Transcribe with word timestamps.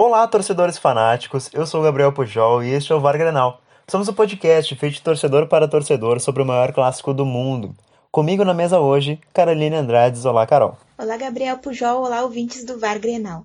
Olá, 0.00 0.28
torcedores 0.28 0.78
fanáticos. 0.78 1.50
Eu 1.52 1.66
sou 1.66 1.80
o 1.80 1.82
Gabriel 1.82 2.12
Pujol 2.12 2.62
e 2.62 2.70
este 2.70 2.92
é 2.92 2.94
o 2.94 3.00
VAR 3.00 3.18
Grenal. 3.18 3.60
Somos 3.88 4.08
um 4.08 4.14
podcast 4.14 4.72
feito 4.76 4.94
de 4.94 5.02
torcedor 5.02 5.48
para 5.48 5.66
torcedor 5.66 6.20
sobre 6.20 6.40
o 6.40 6.46
maior 6.46 6.72
clássico 6.72 7.12
do 7.12 7.26
mundo. 7.26 7.74
Comigo 8.08 8.44
na 8.44 8.54
mesa 8.54 8.78
hoje, 8.78 9.18
Caroline 9.34 9.74
Andrades. 9.74 10.24
Olá, 10.24 10.46
Carol. 10.46 10.78
Olá, 10.96 11.16
Gabriel 11.16 11.58
Pujol. 11.58 12.04
Olá, 12.04 12.22
ouvintes 12.22 12.64
do 12.64 12.78
VAR 12.78 13.00
Grenal. 13.00 13.44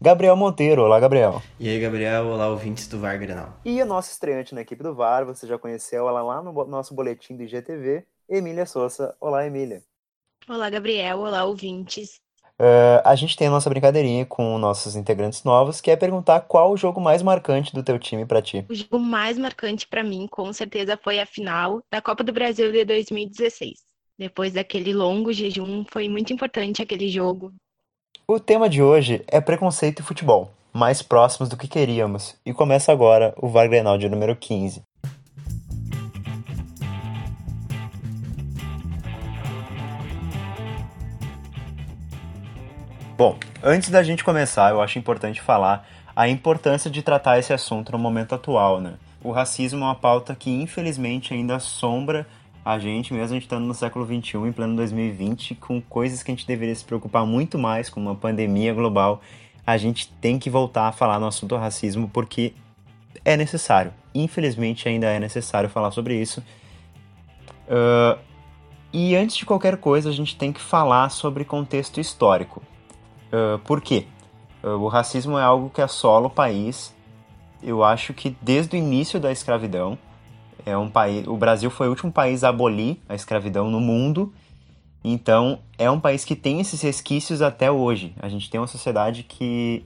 Gabriel 0.00 0.34
Monteiro. 0.34 0.80
Olá, 0.80 0.98
Gabriel. 0.98 1.42
E 1.60 1.68
aí, 1.68 1.78
Gabriel. 1.78 2.24
Olá, 2.24 2.48
ouvintes 2.48 2.88
do 2.88 2.98
VAR 2.98 3.18
Grenal. 3.18 3.50
E 3.62 3.78
a 3.78 3.84
nossa 3.84 4.12
estreante 4.12 4.54
na 4.54 4.62
equipe 4.62 4.82
do 4.82 4.94
VAR, 4.94 5.26
você 5.26 5.46
já 5.46 5.58
conheceu 5.58 6.08
ela 6.08 6.22
lá 6.22 6.40
no 6.40 6.64
nosso 6.64 6.94
boletim 6.94 7.36
do 7.36 7.42
IGTV, 7.42 8.06
Emília 8.30 8.64
Souza. 8.64 9.14
Olá, 9.20 9.46
Emília. 9.46 9.82
Olá, 10.48 10.70
Gabriel. 10.70 11.18
Olá, 11.18 11.44
ouvintes. 11.44 12.18
Uh, 12.60 13.02
a 13.04 13.14
gente 13.14 13.36
tem 13.36 13.48
a 13.48 13.50
nossa 13.50 13.68
brincadeirinha 13.68 14.24
com 14.24 14.56
nossos 14.58 14.94
integrantes 14.94 15.42
novos, 15.42 15.80
que 15.80 15.90
é 15.90 15.96
perguntar 15.96 16.40
qual 16.42 16.72
o 16.72 16.76
jogo 16.76 17.00
mais 17.00 17.22
marcante 17.22 17.74
do 17.74 17.82
teu 17.82 17.98
time 17.98 18.24
para 18.24 18.42
ti. 18.42 18.64
O 18.68 18.74
jogo 18.74 18.98
mais 18.98 19.36
marcante 19.36 19.88
para 19.88 20.04
mim, 20.04 20.26
com 20.30 20.52
certeza, 20.52 20.98
foi 21.02 21.18
a 21.18 21.26
final 21.26 21.82
da 21.90 22.00
Copa 22.00 22.22
do 22.22 22.32
Brasil 22.32 22.70
de 22.70 22.84
2016. 22.84 23.80
Depois 24.18 24.52
daquele 24.52 24.92
longo 24.92 25.32
jejum, 25.32 25.84
foi 25.90 26.08
muito 26.08 26.32
importante 26.32 26.82
aquele 26.82 27.08
jogo. 27.08 27.52
O 28.28 28.38
tema 28.38 28.68
de 28.68 28.80
hoje 28.80 29.24
é 29.26 29.40
preconceito 29.40 30.00
e 30.00 30.02
futebol, 30.04 30.52
mais 30.72 31.02
próximos 31.02 31.48
do 31.48 31.56
que 31.56 31.66
queríamos, 31.66 32.36
e 32.46 32.54
começa 32.54 32.92
agora 32.92 33.34
o 33.36 33.48
VAR 33.48 33.68
Grenal 33.68 33.98
de 33.98 34.08
número 34.08 34.36
15. 34.36 34.82
Bom, 43.22 43.38
antes 43.62 43.88
da 43.88 44.02
gente 44.02 44.24
começar, 44.24 44.70
eu 44.70 44.80
acho 44.80 44.98
importante 44.98 45.40
falar 45.40 45.88
a 46.16 46.26
importância 46.26 46.90
de 46.90 47.02
tratar 47.02 47.38
esse 47.38 47.52
assunto 47.52 47.92
no 47.92 47.98
momento 47.98 48.34
atual, 48.34 48.80
né? 48.80 48.94
O 49.22 49.30
racismo 49.30 49.78
é 49.78 49.84
uma 49.84 49.94
pauta 49.94 50.34
que 50.34 50.50
infelizmente 50.50 51.32
ainda 51.32 51.54
assombra 51.54 52.26
a 52.64 52.80
gente, 52.80 53.14
mesmo 53.14 53.30
a 53.30 53.34
gente 53.34 53.44
estando 53.44 53.64
no 53.64 53.74
século 53.74 54.04
XXI, 54.04 54.38
em 54.38 54.50
pleno 54.50 54.74
2020, 54.74 55.54
com 55.54 55.80
coisas 55.80 56.20
que 56.20 56.32
a 56.32 56.34
gente 56.34 56.44
deveria 56.44 56.74
se 56.74 56.84
preocupar 56.84 57.24
muito 57.24 57.56
mais, 57.56 57.88
como 57.88 58.10
uma 58.10 58.16
pandemia 58.16 58.74
global, 58.74 59.22
a 59.64 59.76
gente 59.76 60.08
tem 60.14 60.36
que 60.36 60.50
voltar 60.50 60.88
a 60.88 60.92
falar 60.92 61.20
no 61.20 61.28
assunto 61.28 61.54
racismo 61.54 62.10
porque 62.12 62.52
é 63.24 63.36
necessário. 63.36 63.94
Infelizmente 64.12 64.88
ainda 64.88 65.06
é 65.06 65.20
necessário 65.20 65.70
falar 65.70 65.92
sobre 65.92 66.20
isso. 66.20 66.42
Uh, 67.68 68.18
e 68.92 69.14
antes 69.14 69.36
de 69.36 69.46
qualquer 69.46 69.76
coisa, 69.76 70.10
a 70.10 70.12
gente 70.12 70.34
tem 70.34 70.52
que 70.52 70.60
falar 70.60 71.08
sobre 71.08 71.44
contexto 71.44 72.00
histórico. 72.00 72.60
Uh, 73.32 73.58
por 73.60 73.80
quê? 73.80 74.06
Uh, 74.62 74.68
o 74.70 74.88
racismo 74.88 75.38
é 75.38 75.42
algo 75.42 75.70
que 75.70 75.80
assola 75.80 76.26
o 76.26 76.30
país. 76.30 76.94
Eu 77.62 77.82
acho 77.82 78.12
que 78.12 78.36
desde 78.42 78.76
o 78.76 78.78
início 78.78 79.18
da 79.18 79.32
escravidão, 79.32 79.98
é 80.66 80.76
um 80.76 80.88
país, 80.88 81.26
o 81.26 81.36
Brasil 81.36 81.70
foi 81.70 81.86
o 81.86 81.90
último 81.90 82.12
país 82.12 82.44
a 82.44 82.50
abolir 82.50 82.98
a 83.08 83.14
escravidão 83.14 83.70
no 83.70 83.80
mundo. 83.80 84.32
Então, 85.02 85.58
é 85.76 85.90
um 85.90 85.98
país 85.98 86.24
que 86.24 86.36
tem 86.36 86.60
esses 86.60 86.80
resquícios 86.80 87.42
até 87.42 87.70
hoje. 87.70 88.14
A 88.20 88.28
gente 88.28 88.48
tem 88.48 88.60
uma 88.60 88.68
sociedade 88.68 89.24
que, 89.24 89.84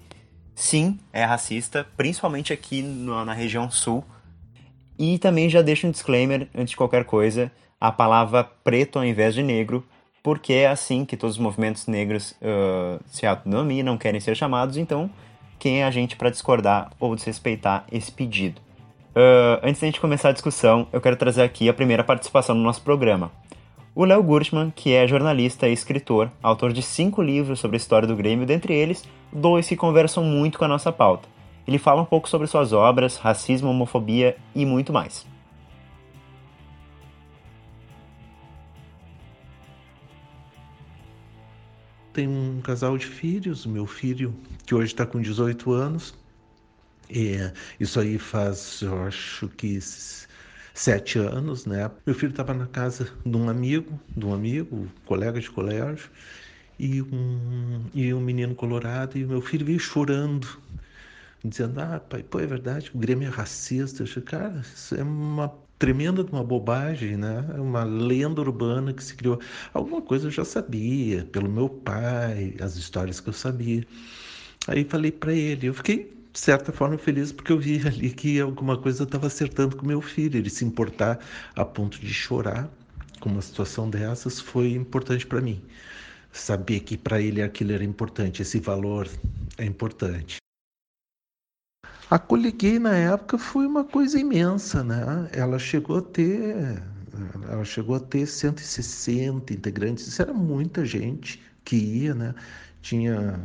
sim, 0.55 0.99
é 1.13 1.25
racista, 1.25 1.87
principalmente 1.97 2.53
aqui 2.53 2.83
no, 2.83 3.25
na 3.25 3.33
região 3.33 3.71
sul. 3.71 4.05
E 4.99 5.19
também 5.19 5.49
já 5.49 5.63
deixo 5.63 5.87
um 5.87 5.91
disclaimer 5.91 6.49
antes 6.55 6.71
de 6.71 6.77
qualquer 6.77 7.05
coisa: 7.05 7.51
a 7.81 7.91
palavra 7.91 8.45
preto 8.45 8.99
ao 8.99 9.05
invés 9.05 9.35
de 9.35 9.43
negro 9.43 9.87
porque 10.27 10.55
é 10.55 10.67
assim 10.67 11.05
que 11.05 11.17
todos 11.17 11.37
os 11.37 11.41
movimentos 11.41 11.87
negros 11.87 12.33
uh, 12.43 13.01
se 13.07 13.25
autodenominam, 13.25 13.97
querem 13.97 14.19
ser 14.19 14.37
chamados, 14.37 14.77
então 14.77 15.09
quem 15.57 15.83
é 15.83 15.85
a 15.85 15.91
gente 15.93 16.17
para 16.17 16.31
discordar 16.31 16.91
ou 16.99 17.15
desrespeitar 17.15 17.85
esse 17.93 18.11
pedido? 18.11 18.61
Uh, 19.11 19.63
antes 19.63 19.81
da 19.81 19.87
gente 19.87 20.01
começar 20.01 20.31
a 20.31 20.33
discussão, 20.33 20.89
eu 20.93 21.01
quero 21.01 21.15
trazer 21.15 21.43
aqui 21.43 21.69
a 21.69 21.73
primeira 21.73 22.03
participação 22.03 22.57
no 22.57 22.63
nosso 22.65 22.83
programa. 22.83 23.31
O 23.95 24.05
Léo 24.05 24.21
Gurtman, 24.21 24.73
que 24.75 24.93
é 24.93 25.07
jornalista 25.07 25.69
e 25.69 25.73
escritor, 25.73 26.29
autor 26.43 26.73
de 26.73 26.83
cinco 26.83 27.23
livros 27.23 27.61
sobre 27.61 27.77
a 27.77 27.79
história 27.79 28.09
do 28.09 28.17
Grêmio, 28.17 28.45
dentre 28.45 28.75
eles, 28.75 29.09
dois 29.33 29.69
que 29.69 29.77
conversam 29.77 30.25
muito 30.25 30.59
com 30.59 30.65
a 30.65 30.69
nossa 30.69 30.91
pauta. 30.91 31.29
Ele 31.69 31.79
fala 31.79 32.03
um 32.03 32.05
pouco 32.05 32.29
sobre 32.29 32.49
suas 32.49 32.73
obras, 32.73 33.17
racismo, 33.17 33.71
homofobia 33.71 34.37
e 34.57 34.67
muito 34.67 34.93
mais. 34.93 35.25
Tem 42.17 42.27
um 42.27 42.63
casal 42.63 42.97
de 42.97 43.05
filhos, 43.07 43.67
meu 43.67 43.87
filho, 43.87 44.35
que 44.65 44.75
hoje 44.75 44.87
está 44.87 45.05
com 45.07 45.21
18 45.21 45.71
anos. 45.73 46.15
E 47.11 47.37
isso 47.79 48.01
aí 48.01 48.19
faz, 48.19 48.81
eu 48.81 49.03
acho 49.03 49.49
que 49.51 49.79
sete 50.75 51.19
anos, 51.19 51.67
né? 51.67 51.91
Meu 52.07 52.15
filho 52.15 52.31
estava 52.31 52.55
na 52.55 52.67
casa 52.67 53.13
de 53.25 53.37
um 53.37 53.51
amigo, 53.51 54.01
de 54.17 54.25
um 54.25 54.33
amigo, 54.33 54.89
colega 55.05 55.39
de 55.41 55.51
colégio, 55.51 56.11
e 56.79 57.03
um, 57.03 57.85
e 57.95 58.15
um 58.15 58.21
menino 58.21 58.55
colorado, 58.55 59.19
e 59.19 59.25
o 59.25 59.29
meu 59.29 59.43
filho 59.43 59.67
veio 59.67 59.79
chorando, 59.79 60.49
dizendo, 61.45 61.81
ah, 61.81 62.01
pai, 62.01 62.23
pô, 62.23 62.41
é 62.41 62.47
verdade, 62.47 62.91
o 62.95 62.99
Grêmio 62.99 63.29
é 63.29 63.31
racista. 63.31 64.03
Eu 64.03 64.07
falei, 64.07 64.25
cara, 64.25 64.61
isso 64.61 64.95
é 64.95 65.03
uma 65.03 65.66
tremenda 65.79 66.25
de 66.25 66.31
uma 66.33 66.45
bobagem, 66.45 67.17
né? 67.17 67.45
Uma 67.59 67.85
lenda 67.85 68.41
urbana 68.41 68.93
que 68.93 69.03
se 69.03 69.15
criou. 69.15 69.39
Alguma 69.75 70.01
coisa 70.01 70.29
eu 70.29 70.31
já 70.31 70.45
sabia, 70.45 71.25
pelo 71.27 71.49
meu 71.49 71.69
pai, 71.69 72.55
as 72.61 72.77
histórias 72.77 73.21
que 73.21 73.29
eu 73.29 73.33
sabia. 73.33 73.87
Aí 74.67 74.85
falei 74.85 75.13
para 75.13 75.33
ele, 75.33 75.69
eu 75.69 75.75
fiquei 75.75 76.17
de 76.33 76.41
certa 76.41 76.73
forma 76.73 76.99
feliz 76.99 77.33
porque 77.33 77.53
eu 77.53 77.59
vi 77.59 77.81
ali 77.87 78.11
que 78.11 78.41
alguma 78.41 78.77
coisa 78.77 79.05
estava 79.05 79.27
acertando 79.27 79.77
com 79.77 79.87
meu 79.87 80.01
filho, 80.01 80.39
ele 80.39 80.51
se 80.51 80.65
importar 80.65 81.19
a 81.55 81.65
ponto 81.65 81.99
de 81.99 82.13
chorar 82.13 82.69
com 83.21 83.31
uma 83.31 83.43
situação 83.43 83.89
dessas 83.89 84.41
foi 84.41 84.73
importante 84.73 85.27
para 85.27 85.41
mim. 85.41 85.63
Saber 86.33 86.81
que 86.81 86.99
para 86.99 87.21
ele 87.21 87.41
aquilo 87.43 87.73
era 87.73 87.85
importante, 87.85 88.43
esse 88.43 88.61
valor 88.61 89.09
é 89.57 89.65
importante. 89.65 90.37
A 92.11 92.19
Coliguei 92.19 92.79
na 92.79 92.97
época 92.97 93.37
foi 93.37 93.67
uma 93.67 93.85
coisa 93.85 94.19
imensa, 94.19 94.85
né? 94.85 95.29
Ela 95.33 95.59
chegou 95.59 95.99
a 95.99 96.03
ter, 96.03 96.81
ela 97.51 97.65
chegou 97.65 97.97
a 97.97 98.01
ter 98.01 98.27
160 98.27 99.53
integrantes, 99.53 100.07
isso 100.07 100.23
era 100.23 100.33
muita 100.33 100.85
gente 100.85 101.43
que 101.65 101.77
ia, 101.77 102.15
né? 102.15 102.35
Tinha 102.81 103.41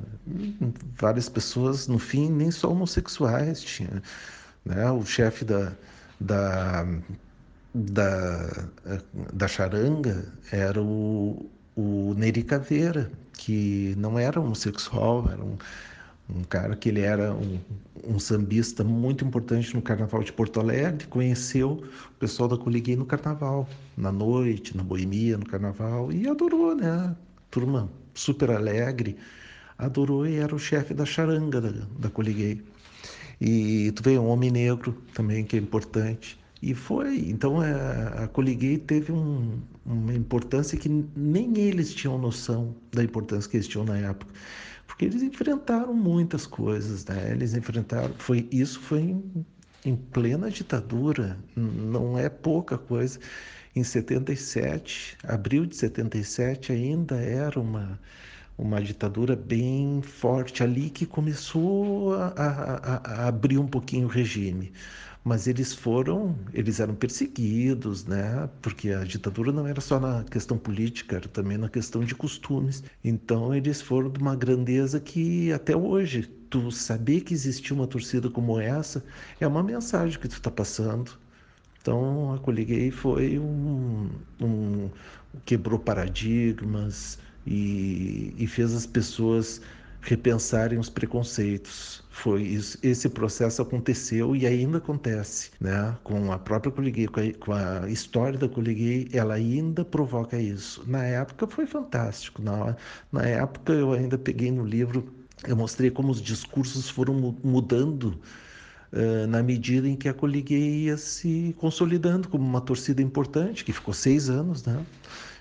várias 0.96 1.28
pessoas, 1.28 1.88
no 1.88 1.98
fim, 1.98 2.30
nem 2.30 2.52
só 2.52 2.72
homossexuais, 2.72 3.62
tinha 3.62 4.02
né? 4.66 4.92
o 4.92 5.04
chefe 5.06 5.44
da, 5.44 5.74
da, 6.20 6.86
da, 7.74 8.68
da 9.34 9.48
charanga 9.48 10.32
era 10.52 10.82
o, 10.82 11.50
o 11.76 12.14
Neri 12.16 12.44
Caveira, 12.44 13.12
que 13.34 13.96
não 13.98 14.20
era 14.20 14.40
homossexual, 14.40 15.28
era 15.32 15.44
um 15.44 15.58
um 16.36 16.44
cara 16.44 16.76
que 16.76 16.90
ele 16.90 17.02
era 17.02 17.34
um, 17.34 17.60
um 18.08 18.20
sambista 18.20 18.84
muito 18.84 19.26
importante 19.26 19.74
no 19.76 19.82
Carnaval 19.82 20.24
de 20.24 20.32
Porto 20.32 20.60
Alegre, 20.60 21.06
conheceu 21.08 21.84
o 22.08 22.20
pessoal 22.20 22.50
da 22.50 22.58
Coliguei 22.58 22.96
no 22.96 23.06
Carnaval, 23.06 23.68
na 23.98 24.12
noite, 24.12 24.76
na 24.76 24.84
boemia, 24.84 25.38
no 25.38 25.46
Carnaval, 25.46 26.12
e 26.12 26.28
adorou, 26.28 26.76
né? 26.76 27.16
Turma 27.50 27.90
super 28.14 28.52
alegre, 28.52 29.18
adorou 29.78 30.26
e 30.28 30.36
era 30.36 30.56
o 30.56 30.60
chefe 30.60 30.94
da 30.94 31.06
charanga 31.06 31.60
da, 31.60 31.72
da 32.00 32.10
Coliguei. 32.10 32.62
E 33.40 33.92
tu 33.94 34.04
vê, 34.04 34.18
um 34.18 34.28
homem 34.28 34.52
negro 34.52 34.96
também, 35.14 35.44
que 35.44 35.56
é 35.56 35.60
importante. 35.60 36.40
E 36.62 36.76
foi, 36.76 37.18
então 37.28 37.62
é, 37.64 38.24
a 38.24 38.28
Coliguei 38.28 38.78
teve 38.78 39.12
um, 39.12 39.60
uma 39.84 40.14
importância 40.14 40.78
que 40.78 40.88
nem 41.16 41.58
eles 41.58 41.92
tinham 41.92 42.20
noção 42.20 42.76
da 42.92 43.04
importância 43.04 43.50
que 43.50 43.58
eles 43.58 43.68
tinham 43.68 43.84
na 43.84 43.98
época 43.98 44.32
porque 44.92 45.06
eles 45.06 45.24
enfrentaram 45.24 45.94
muitas 45.94 46.46
coisas, 46.46 47.06
né? 47.06 47.32
Eles 47.32 47.54
enfrentaram, 47.56 48.14
foi 48.18 48.48
isso 48.52 48.80
foi 48.80 49.00
em, 49.00 49.46
em 49.86 49.96
plena 49.96 50.52
ditadura, 50.52 51.38
não 51.56 52.18
é 52.18 52.30
pouca 52.30 52.78
coisa. 52.78 53.20
Em 53.74 53.84
77, 53.84 55.18
abril 55.24 55.66
de 55.66 55.78
77 55.78 56.74
ainda 56.74 57.16
era 57.16 57.60
uma 57.60 58.00
uma 58.58 58.80
ditadura 58.80 59.36
bem 59.36 60.04
forte 60.04 60.62
ali 60.62 60.92
que 60.92 61.06
começou 61.06 62.14
a, 62.14 62.28
a, 62.38 63.24
a 63.24 63.28
abrir 63.28 63.58
um 63.58 63.66
pouquinho 63.66 64.06
o 64.06 64.10
regime 64.10 64.72
mas 65.24 65.48
eles 65.48 65.74
foram, 65.74 66.36
eles 66.54 66.80
eram 66.80 66.96
perseguidos, 66.96 68.06
né? 68.06 68.50
Porque 68.62 68.90
a 68.90 69.04
ditadura 69.04 69.52
não 69.52 69.68
era 69.68 69.80
só 69.80 70.00
na 70.00 70.24
questão 70.24 70.58
política, 70.58 71.18
era 71.18 71.28
também 71.28 71.58
na 71.58 71.70
questão 71.70 72.04
de 72.04 72.16
costumes. 72.16 72.84
Então 73.04 73.54
eles 73.54 73.82
foram 73.82 74.10
de 74.10 74.20
uma 74.20 74.36
grandeza 74.36 75.00
que 75.00 75.52
até 75.54 75.76
hoje, 75.76 76.24
tu 76.50 76.72
saber 76.72 77.22
que 77.22 77.34
existia 77.34 77.76
uma 77.76 77.88
torcida 77.88 78.30
como 78.30 78.60
essa 78.60 79.04
é 79.40 79.48
uma 79.48 79.64
mensagem 79.64 80.20
que 80.20 80.28
tu 80.28 80.34
está 80.34 80.50
passando. 80.52 81.12
Então 81.82 82.34
a 82.34 82.40
Coliguei 82.40 82.92
foi 82.92 83.40
um, 83.40 84.10
um 84.40 84.90
quebrou 85.46 85.80
paradigmas 85.80 87.18
e, 87.46 88.34
e 88.38 88.48
fez 88.48 88.74
as 88.74 88.86
pessoas 88.86 89.62
repensarem 90.02 90.80
os 90.80 90.90
preconceitos. 90.90 92.04
Foi 92.10 92.42
isso, 92.42 92.78
esse 92.84 93.08
processo 93.08 93.62
aconteceu 93.62 94.36
e 94.36 94.46
ainda 94.46 94.80
acontece, 94.80 95.52
né? 95.60 95.96
Com 96.04 96.32
a 96.32 96.38
própria 96.38 96.72
Coliguei, 96.72 97.08
com, 97.08 97.32
com 97.34 97.54
a, 97.54 97.90
história 97.90 98.38
da 98.38 98.50
Coliguei, 98.50 99.08
ela 99.14 99.36
ainda 99.36 99.86
provoca 99.86 100.38
isso. 100.40 100.84
Na 100.88 101.04
época 101.04 101.48
foi 101.48 101.66
fantástico. 101.66 102.42
Na, 102.42 102.76
na 103.12 103.24
época 103.24 103.74
eu 103.74 103.94
ainda 103.94 104.18
peguei 104.18 104.52
no 104.52 104.66
livro, 104.66 105.08
eu 105.48 105.56
mostrei 105.56 105.90
como 105.90 106.12
os 106.12 106.22
discursos 106.22 106.90
foram 106.90 107.14
mudando 107.44 108.20
uh, 108.92 109.28
na 109.28 109.42
medida 109.42 109.88
em 109.88 109.96
que 109.96 110.10
a 110.10 110.14
Coliguei 110.14 110.86
ia 110.86 110.98
se 110.98 111.56
consolidando 111.58 112.28
como 112.28 112.44
uma 112.44 112.62
torcida 112.62 113.02
importante, 113.02 113.64
que 113.64 113.72
ficou 113.72 113.94
seis 113.94 114.30
anos, 114.30 114.66
né? 114.66 114.84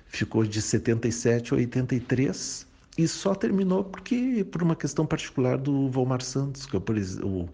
Ficou 0.07 0.45
de 0.45 0.61
77 0.61 1.55
a 1.55 1.57
83 1.57 2.70
e 2.97 3.07
só 3.07 3.35
terminou 3.35 3.85
porque 3.85 4.45
por 4.51 4.63
uma 4.63 4.77
questão 4.77 5.07
particular 5.07 5.57
do 5.59 5.89
Valmar 5.91 6.23
Santos, 6.23 6.67
que, 6.67 6.77
o, 6.77 7.49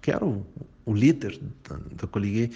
que 0.00 0.10
era 0.10 0.24
o, 0.24 0.44
o 0.84 0.94
líder 0.94 1.40
da, 1.68 1.76
da 1.92 2.06
Coliguei, 2.06 2.50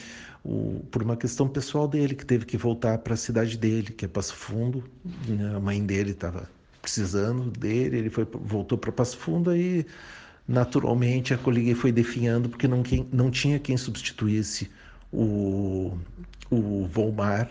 por 0.91 1.03
uma 1.03 1.17
questão 1.17 1.49
pessoal 1.49 1.89
dele, 1.89 2.15
que 2.15 2.25
teve 2.25 2.45
que 2.47 2.57
voltar 2.57 2.99
para 2.99 3.15
a 3.15 3.17
cidade 3.17 3.57
dele, 3.57 3.93
que 3.93 4.05
é 4.05 4.09
Passo 4.09 4.35
Fundo. 4.35 4.85
Né? 5.27 5.55
A 5.55 5.61
mãe 5.61 5.85
dele 5.85 6.13
estava 6.13 6.49
precisando 6.81 7.51
dele, 7.51 7.99
ele 7.99 8.11
foi, 8.11 8.27
voltou 8.33 8.79
para 8.79 8.93
Passo 8.93 9.17
Fundo 9.17 9.55
e 9.55 9.87
naturalmente 10.47 11.35
a 11.35 11.39
Coliguei 11.39 11.75
foi 11.75 11.93
definhando 11.93 12.49
porque 12.49 12.69
não, 12.69 12.83
quem, 12.83 13.07
não 13.13 13.31
tinha 13.31 13.59
quem 13.59 13.77
substituísse 13.77 14.71
o, 15.13 15.99
o 16.51 16.87
Volmar 16.87 17.51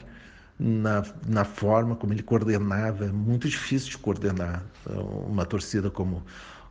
na, 0.60 1.04
na 1.28 1.44
forma 1.44 1.96
como 1.96 2.14
ele 2.14 2.24
coordenava. 2.24 3.06
É 3.06 3.12
muito 3.12 3.48
difícil 3.48 3.92
de 3.92 3.98
coordenar 3.98 4.64
uma 5.28 5.46
torcida 5.46 5.90
como, 5.90 6.24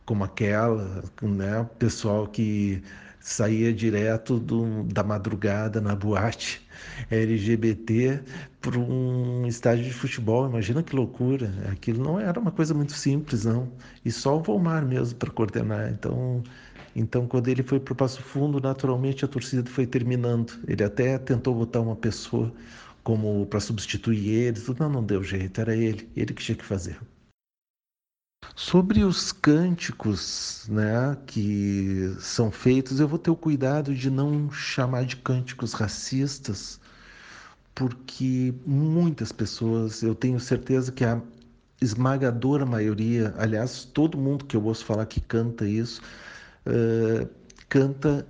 como 0.05 0.23
aquela, 0.23 1.03
né? 1.21 1.67
pessoal 1.79 2.27
que 2.27 2.83
saía 3.19 3.73
direto 3.73 4.39
do, 4.39 4.83
da 4.83 5.03
madrugada 5.03 5.81
na 5.81 5.95
boate 5.95 6.65
LGBT 7.11 8.23
para 8.61 8.79
um 8.79 9.45
estádio 9.45 9.83
de 9.85 9.93
futebol. 9.93 10.47
Imagina 10.47 10.81
que 10.83 10.95
loucura! 10.95 11.51
Aquilo 11.71 12.03
não 12.03 12.19
era 12.19 12.39
uma 12.39 12.51
coisa 12.51 12.73
muito 12.73 12.93
simples, 12.93 13.45
não. 13.45 13.71
E 14.05 14.11
só 14.11 14.37
o 14.37 14.41
Volmar 14.41 14.85
mesmo 14.85 15.17
para 15.17 15.29
coordenar. 15.29 15.89
Então, 15.91 16.43
então, 16.95 17.27
quando 17.27 17.47
ele 17.47 17.61
foi 17.63 17.79
para 17.79 17.93
o 17.93 17.95
Passo 17.95 18.21
Fundo, 18.21 18.59
naturalmente 18.59 19.23
a 19.23 19.27
torcida 19.27 19.69
foi 19.69 19.85
terminando. 19.85 20.53
Ele 20.67 20.83
até 20.83 21.17
tentou 21.19 21.53
botar 21.53 21.81
uma 21.81 21.95
pessoa 21.95 22.51
como 23.07 23.45
para 23.45 23.61
substituir 23.61 24.27
ele, 24.27 24.61
não, 24.77 24.89
não 24.89 25.01
deu 25.01 25.23
jeito, 25.23 25.61
era 25.61 25.73
ele, 25.73 26.09
ele 26.13 26.33
que 26.33 26.43
tinha 26.43 26.57
que 26.57 26.65
fazer. 26.65 26.99
Sobre 28.53 29.01
os 29.05 29.31
cânticos 29.31 30.67
né, 30.67 31.17
que 31.25 32.13
são 32.19 32.51
feitos, 32.51 32.99
eu 32.99 33.07
vou 33.07 33.17
ter 33.17 33.31
o 33.31 33.35
cuidado 33.37 33.95
de 33.95 34.09
não 34.09 34.51
chamar 34.51 35.05
de 35.05 35.15
cânticos 35.15 35.71
racistas, 35.71 36.81
porque 37.73 38.53
muitas 38.65 39.31
pessoas, 39.31 40.03
eu 40.03 40.13
tenho 40.13 40.37
certeza 40.37 40.91
que 40.91 41.05
a 41.05 41.21
esmagadora 41.81 42.65
maioria, 42.65 43.33
aliás, 43.37 43.85
todo 43.85 44.17
mundo 44.17 44.43
que 44.43 44.57
eu 44.57 44.65
ouço 44.65 44.83
falar 44.83 45.05
que 45.05 45.21
canta 45.21 45.65
isso, 45.65 46.01
uh, 46.65 47.25
canta 47.69 48.27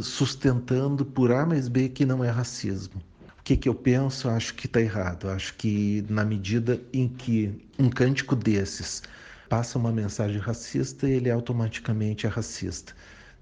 sustentando 0.00 1.04
por 1.04 1.32
A 1.32 1.44
mais 1.44 1.66
B 1.66 1.88
que 1.88 2.06
não 2.06 2.22
é 2.22 2.30
racismo 2.30 3.02
que, 3.46 3.56
que 3.56 3.68
eu 3.68 3.74
penso? 3.76 4.28
Acho 4.28 4.54
que 4.54 4.66
está 4.66 4.80
errado. 4.80 5.28
Acho 5.30 5.54
que 5.54 6.04
na 6.08 6.24
medida 6.24 6.80
em 6.92 7.06
que 7.06 7.54
um 7.78 7.88
cântico 7.88 8.34
desses 8.34 9.04
passa 9.48 9.78
uma 9.78 9.92
mensagem 9.92 10.40
racista, 10.40 11.08
ele 11.08 11.30
automaticamente 11.30 12.26
é 12.26 12.28
racista. 12.28 12.92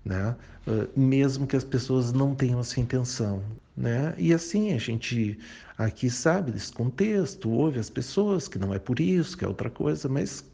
Né? 0.05 0.37
Uh, 0.67 1.01
mesmo 1.01 1.47
que 1.47 1.57
as 1.57 1.65
pessoas 1.65 2.13
não 2.13 2.35
tenham 2.35 2.61
essa 2.61 2.79
intenção. 2.79 3.43
Né? 3.75 4.15
E 4.19 4.35
assim, 4.35 4.75
a 4.75 4.79
gente 4.79 5.39
aqui 5.79 6.11
sabe 6.11 6.53
desse 6.53 6.71
contexto, 6.71 7.49
ouve 7.49 7.79
as 7.79 7.89
pessoas 7.89 8.47
que 8.47 8.59
não 8.59 8.75
é 8.75 8.79
por 8.79 9.01
isso, 9.01 9.39
que 9.39 9.45
é 9.47 9.49
outra 9.49 9.71
coisa, 9.71 10.07
mas 10.07 10.45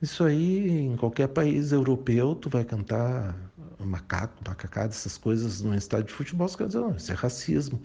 isso 0.00 0.22
aí 0.22 0.70
em 0.70 0.96
qualquer 0.96 1.26
país 1.26 1.72
europeu, 1.72 2.36
tu 2.36 2.48
vai 2.48 2.64
cantar 2.64 3.34
macaco, 3.80 4.34
macacada, 4.46 4.90
essas 4.90 5.18
coisas 5.18 5.60
num 5.62 5.74
estádio 5.74 6.06
de 6.06 6.12
futebol, 6.12 6.48
você 6.48 6.56
quer 6.56 6.66
dizer, 6.68 6.78
não, 6.78 6.94
isso 6.94 7.10
é 7.10 7.14
racismo. 7.16 7.80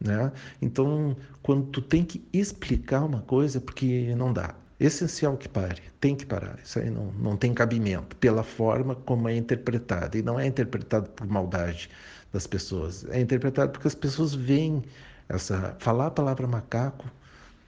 Né? 0.00 0.32
Então, 0.62 1.16
quando 1.42 1.66
tu 1.66 1.82
tem 1.82 2.04
que 2.04 2.24
explicar 2.32 3.04
uma 3.04 3.20
coisa, 3.22 3.58
é 3.58 3.60
porque 3.60 4.14
não 4.14 4.32
dá. 4.32 4.54
Essencial 4.78 5.36
que 5.36 5.48
pare, 5.48 5.82
tem 6.00 6.14
que 6.14 6.24
parar. 6.24 6.58
Isso 6.62 6.78
aí 6.78 6.88
não, 6.88 7.12
não 7.12 7.36
tem 7.36 7.52
cabimento, 7.52 8.14
pela 8.16 8.44
forma 8.44 8.94
como 8.94 9.28
é 9.28 9.36
interpretado. 9.36 10.16
E 10.16 10.22
não 10.22 10.38
é 10.38 10.46
interpretado 10.46 11.10
por 11.10 11.26
maldade 11.26 11.90
das 12.32 12.46
pessoas, 12.46 13.04
é 13.10 13.20
interpretado 13.20 13.72
porque 13.72 13.88
as 13.88 13.94
pessoas 13.94 14.34
veem 14.34 14.84
essa. 15.28 15.76
Falar 15.80 16.06
a 16.06 16.10
palavra 16.10 16.46
macaco 16.46 17.10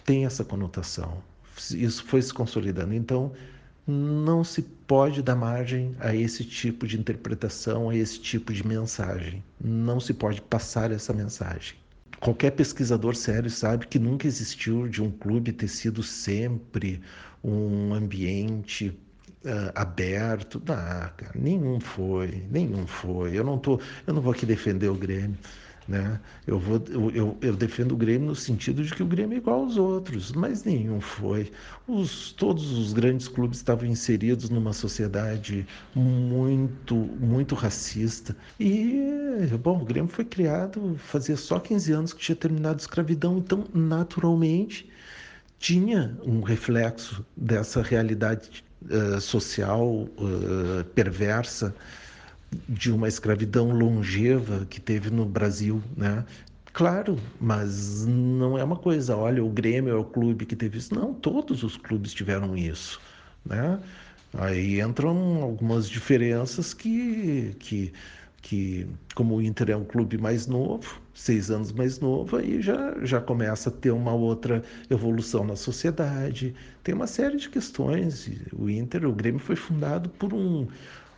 tem 0.04 0.24
essa 0.26 0.44
conotação. 0.44 1.22
Isso 1.72 2.04
foi 2.04 2.22
se 2.22 2.32
consolidando. 2.32 2.94
Então, 2.94 3.32
não 3.86 4.44
se 4.44 4.62
pode 4.62 5.22
dar 5.22 5.34
margem 5.34 5.96
a 5.98 6.14
esse 6.14 6.44
tipo 6.44 6.86
de 6.86 6.98
interpretação, 6.98 7.90
a 7.90 7.96
esse 7.96 8.20
tipo 8.20 8.52
de 8.52 8.66
mensagem. 8.66 9.42
Não 9.60 9.98
se 9.98 10.14
pode 10.14 10.40
passar 10.40 10.92
essa 10.92 11.12
mensagem. 11.12 11.79
Qualquer 12.20 12.50
pesquisador 12.52 13.16
sério 13.16 13.50
sabe 13.50 13.86
que 13.86 13.98
nunca 13.98 14.26
existiu 14.26 14.86
de 14.86 15.02
um 15.02 15.10
clube 15.10 15.52
ter 15.52 15.68
sido 15.68 16.02
sempre 16.02 17.00
um 17.42 17.94
ambiente 17.94 18.88
uh, 19.44 19.72
aberto. 19.74 20.62
Ah, 20.68 21.10
cara, 21.16 21.32
nenhum 21.34 21.80
foi, 21.80 22.44
nenhum 22.50 22.86
foi. 22.86 23.38
Eu 23.38 23.44
não 23.44 23.58
tô, 23.58 23.80
eu 24.06 24.12
não 24.14 24.20
vou 24.20 24.32
aqui 24.32 24.44
defender 24.44 24.88
o 24.88 24.94
Grêmio. 24.94 25.38
Né? 25.90 26.20
Eu, 26.46 26.56
vou, 26.56 26.80
eu, 26.88 27.10
eu, 27.10 27.38
eu, 27.40 27.56
defendo 27.56 27.92
o 27.92 27.96
Grêmio 27.96 28.28
no 28.28 28.34
sentido 28.36 28.84
de 28.84 28.94
que 28.94 29.02
o 29.02 29.06
Grêmio 29.06 29.34
é 29.34 29.38
igual 29.38 29.62
aos 29.62 29.76
outros, 29.76 30.30
mas 30.30 30.62
nenhum 30.62 31.00
foi. 31.00 31.50
Os, 31.88 32.30
todos 32.30 32.70
os 32.70 32.92
grandes 32.92 33.26
clubes 33.26 33.58
estavam 33.58 33.88
inseridos 33.88 34.48
numa 34.50 34.72
sociedade 34.72 35.66
muito, 35.92 36.94
muito 36.94 37.56
racista. 37.56 38.36
E, 38.60 39.48
bom, 39.60 39.82
o 39.82 39.84
Grêmio 39.84 40.08
foi 40.08 40.24
criado, 40.24 40.96
fazia 40.96 41.36
só 41.36 41.58
15 41.58 41.92
anos 41.92 42.12
que 42.12 42.20
tinha 42.20 42.36
terminado 42.36 42.76
a 42.76 42.82
escravidão, 42.82 43.38
então, 43.38 43.64
naturalmente, 43.74 44.88
tinha 45.58 46.16
um 46.24 46.40
reflexo 46.40 47.26
dessa 47.36 47.82
realidade 47.82 48.62
uh, 48.84 49.20
social 49.20 49.88
uh, 49.88 50.84
perversa 50.94 51.74
de 52.68 52.90
uma 52.92 53.08
escravidão 53.08 53.70
longeva 53.70 54.66
que 54.66 54.80
teve 54.80 55.10
no 55.10 55.24
Brasil, 55.24 55.82
né? 55.96 56.24
Claro, 56.72 57.18
mas 57.40 58.06
não 58.06 58.56
é 58.56 58.62
uma 58.62 58.76
coisa, 58.76 59.16
olha, 59.16 59.44
o 59.44 59.50
Grêmio 59.50 59.92
é 59.92 59.96
o 59.96 60.04
clube 60.04 60.46
que 60.46 60.54
teve 60.54 60.78
isso. 60.78 60.94
Não, 60.94 61.12
todos 61.12 61.62
os 61.64 61.76
clubes 61.76 62.12
tiveram 62.12 62.56
isso, 62.56 63.00
né? 63.44 63.80
Aí 64.34 64.80
entram 64.80 65.42
algumas 65.42 65.88
diferenças 65.88 66.72
que, 66.72 67.56
que, 67.58 67.92
que 68.40 68.86
como 69.14 69.36
o 69.36 69.42
Inter 69.42 69.70
é 69.70 69.76
um 69.76 69.84
clube 69.84 70.16
mais 70.16 70.46
novo, 70.46 71.00
seis 71.12 71.50
anos 71.50 71.72
mais 71.72 71.98
novo, 71.98 72.36
aí 72.36 72.62
já, 72.62 72.94
já 73.04 73.20
começa 73.20 73.68
a 73.68 73.72
ter 73.72 73.90
uma 73.90 74.12
outra 74.12 74.62
evolução 74.88 75.44
na 75.44 75.56
sociedade. 75.56 76.54
Tem 76.84 76.94
uma 76.94 77.08
série 77.08 77.36
de 77.36 77.48
questões. 77.48 78.30
O 78.52 78.70
Inter, 78.70 79.04
o 79.06 79.12
Grêmio 79.12 79.40
foi 79.40 79.56
fundado 79.56 80.08
por 80.10 80.32
um, 80.32 80.68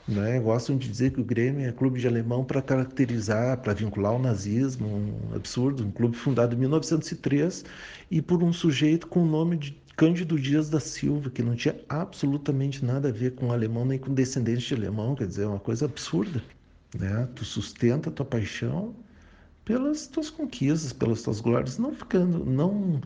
né? 0.07 0.41
Gostam 0.41 0.77
de 0.77 0.89
dizer 0.89 1.13
que 1.13 1.21
o 1.21 1.25
Grêmio 1.25 1.67
é 1.67 1.73
clube 1.73 2.01
de 2.01 2.07
alemão 2.07 2.45
para 2.45 2.61
caracterizar, 2.61 3.59
para 3.59 3.73
vincular 3.73 4.15
o 4.15 4.19
nazismo, 4.19 4.87
um 4.87 5.35
absurdo. 5.35 5.85
Um 5.85 5.91
clube 5.91 6.17
fundado 6.17 6.55
em 6.55 6.59
1903 6.59 7.65
e 8.11 8.21
por 8.21 8.43
um 8.43 8.53
sujeito 8.53 9.07
com 9.07 9.23
o 9.23 9.27
nome 9.27 9.57
de 9.57 9.83
Cândido 9.97 10.39
Dias 10.39 10.69
da 10.69 10.81
Silva, 10.81 11.31
que 11.31 11.43
não 11.43 11.55
tinha 11.55 11.77
absolutamente 11.89 12.85
nada 12.85 13.09
a 13.09 13.13
ver 13.13 13.33
com 13.33 13.53
alemão 13.53 13.85
nem 13.85 13.99
com 13.99 14.13
descendente 14.13 14.67
de 14.67 14.75
alemão, 14.75 15.15
quer 15.15 15.27
dizer, 15.27 15.43
é 15.43 15.47
uma 15.47 15.61
coisa 15.61 15.85
absurda. 15.85 16.43
Né? 16.99 17.29
Tu 17.35 17.45
sustenta 17.45 18.09
a 18.09 18.13
tua 18.13 18.27
paixão 18.27 18.95
pelas 19.65 20.07
tuas 20.07 20.31
conquistas, 20.31 20.93
pelas 20.93 21.23
tuas 21.23 21.41
glórias, 21.41 21.79
não 21.79 21.95
ficando, 21.95 22.45
não 22.45 23.01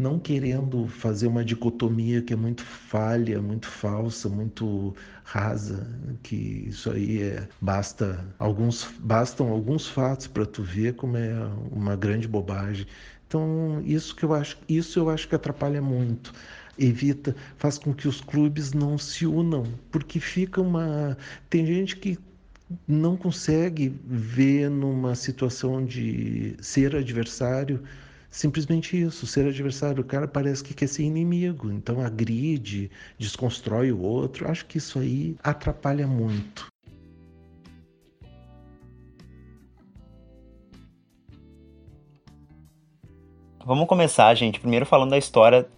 não 0.00 0.18
querendo 0.18 0.88
fazer 0.88 1.26
uma 1.26 1.44
dicotomia 1.44 2.22
que 2.22 2.32
é 2.32 2.36
muito 2.36 2.64
falha, 2.64 3.40
muito 3.42 3.66
falsa, 3.66 4.28
muito 4.28 4.94
rasa, 5.24 5.86
que 6.22 6.64
isso 6.68 6.90
aí 6.90 7.22
é 7.22 7.48
basta 7.60 8.24
alguns 8.38 8.84
bastam 9.00 9.48
alguns 9.50 9.86
fatos 9.86 10.26
para 10.26 10.46
tu 10.46 10.62
ver 10.62 10.94
como 10.94 11.16
é 11.16 11.34
uma 11.70 11.96
grande 11.96 12.26
bobagem. 12.26 12.86
Então, 13.28 13.80
isso 13.84 14.16
que 14.16 14.24
eu 14.24 14.34
acho, 14.34 14.58
isso 14.68 14.98
eu 14.98 15.10
acho 15.10 15.28
que 15.28 15.34
atrapalha 15.34 15.80
muito 15.82 16.32
evita, 16.78 17.36
faz 17.58 17.76
com 17.76 17.92
que 17.92 18.08
os 18.08 18.20
clubes 18.22 18.72
não 18.72 18.96
se 18.96 19.26
unam, 19.26 19.64
porque 19.90 20.18
fica 20.18 20.60
uma. 20.62 21.16
Tem 21.50 21.66
gente 21.66 21.96
que 21.96 22.18
não 22.88 23.16
consegue 23.16 23.94
ver 24.06 24.70
numa 24.70 25.14
situação 25.14 25.84
de 25.84 26.56
ser 26.60 26.96
adversário 26.96 27.82
simplesmente 28.30 29.00
isso, 29.00 29.26
ser 29.26 29.46
adversário. 29.46 30.02
O 30.02 30.06
cara 30.06 30.28
parece 30.28 30.62
que 30.62 30.72
quer 30.72 30.86
ser 30.86 31.02
inimigo, 31.02 31.70
então 31.70 32.00
agride, 32.00 32.90
desconstrói 33.18 33.90
o 33.90 34.00
outro. 34.00 34.48
Acho 34.48 34.64
que 34.66 34.78
isso 34.78 34.98
aí 34.98 35.36
atrapalha 35.42 36.06
muito. 36.06 36.68
Vamos 43.66 43.86
começar, 43.86 44.34
gente, 44.34 44.58
primeiro 44.58 44.86
falando 44.86 45.10
da 45.10 45.18
história 45.18 45.68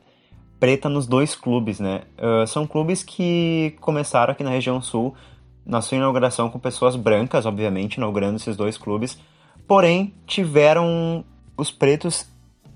preta 0.60 0.88
nos 0.88 1.08
dois 1.08 1.34
clubes, 1.34 1.80
né? 1.80 2.02
Uh, 2.16 2.46
são 2.46 2.68
clubes 2.68 3.02
que 3.02 3.74
começaram 3.80 4.32
aqui 4.32 4.44
na 4.44 4.50
região 4.50 4.80
sul, 4.80 5.12
na 5.66 5.82
sua 5.82 5.96
inauguração 5.96 6.48
com 6.48 6.58
pessoas 6.58 6.94
brancas, 6.94 7.44
obviamente, 7.46 7.96
inaugurando 7.96 8.36
esses 8.36 8.56
dois 8.56 8.78
clubes, 8.78 9.18
porém 9.66 10.14
tiveram 10.24 11.24
os 11.56 11.72
pretos 11.72 12.31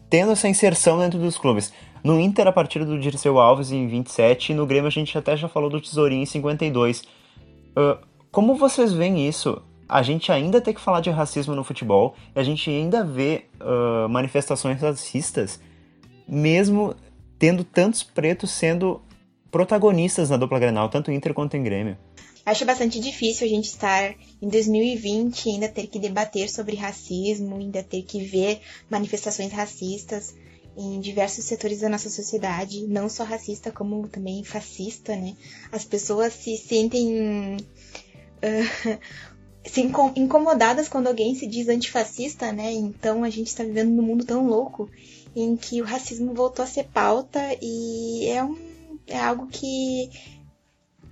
tendo 0.09 0.33
essa 0.33 0.49
inserção 0.49 0.99
dentro 0.99 1.19
dos 1.19 1.37
clubes. 1.37 1.73
No 2.03 2.21
Inter, 2.21 2.47
a 2.47 2.53
partir 2.53 2.85
do 2.85 2.99
Dirceu 2.99 3.39
Alves 3.39 3.73
em 3.73 3.87
27, 3.89 4.53
e 4.53 4.55
no 4.55 4.67
Grêmio 4.67 4.87
a 4.87 4.91
gente 4.91 5.17
até 5.19 5.37
já 5.37 5.49
falou 5.49 5.69
do 5.69 5.81
Tesourinho 5.81 6.23
em 6.23 6.27
52. 6.27 7.01
Uh, 7.01 7.99
como 8.31 8.55
vocês 8.55 8.93
veem 8.93 9.27
isso? 9.27 9.61
A 9.89 10.03
gente 10.03 10.31
ainda 10.31 10.61
tem 10.61 10.75
que 10.75 10.81
falar 10.81 11.01
de 11.01 11.11
racismo 11.11 11.55
no 11.55 11.65
futebol, 11.65 12.15
e 12.35 12.39
a 12.39 12.43
gente 12.43 12.71
ainda 12.71 13.05
vê 13.05 13.47
uh, 13.61 14.09
manifestações 14.09 14.81
racistas, 14.81 15.61
mesmo 16.29 16.95
tendo 17.39 17.65
tantos 17.65 18.03
pretos 18.03 18.51
sendo 18.51 19.01
protagonistas 19.51 20.31
na 20.31 20.37
dupla 20.37 20.59
Grenal, 20.59 20.89
tanto 20.89 21.11
Inter 21.11 21.35
quanto 21.35 21.57
em 21.57 21.63
Grêmio. 21.63 21.97
Acho 22.47 22.65
bastante 22.65 23.01
difícil 23.01 23.45
a 23.45 23.51
gente 23.51 23.65
estar 23.65 24.15
em 24.41 24.49
2020 24.49 25.47
e 25.47 25.51
ainda 25.51 25.69
ter 25.69 25.89
que 25.89 25.99
debater 25.99 26.49
sobre 26.49 26.77
racismo, 26.77 27.57
ainda 27.57 27.83
ter 27.83 28.03
que 28.03 28.23
ver 28.23 28.61
manifestações 28.89 29.53
racistas 29.53 30.33
em 30.77 31.01
diversos 31.01 31.45
setores 31.45 31.81
da 31.81 31.89
nossa 31.89 32.09
sociedade, 32.09 32.87
não 32.87 33.09
só 33.09 33.25
racista 33.25 33.73
como 33.73 34.07
também 34.07 34.45
fascista, 34.45 35.17
né? 35.17 35.35
As 35.73 35.85
pessoas 35.85 36.35
se 36.35 36.57
sentem 36.57 37.57
uh, 37.57 38.99
se 39.69 39.81
incomodadas 39.81 40.89
quando 40.89 41.09
alguém 41.09 41.35
se 41.35 41.49
diz 41.49 41.69
antifascista, 41.69 42.53
né? 42.53 42.71
Então 42.71 43.25
a 43.25 43.31
gente 43.31 43.49
está 43.49 43.65
vivendo 43.65 43.91
num 43.91 44.03
mundo 44.03 44.25
tão 44.25 44.47
louco 44.47 44.89
em 45.35 45.57
que 45.57 45.83
o 45.83 45.85
racismo 45.85 46.33
voltou 46.33 46.65
a 46.65 46.69
ser 46.69 46.85
pauta 46.85 47.41
e 47.61 48.27
é, 48.27 48.45
um, 48.45 48.57
é 49.07 49.19
algo 49.19 49.49
que, 49.49 50.11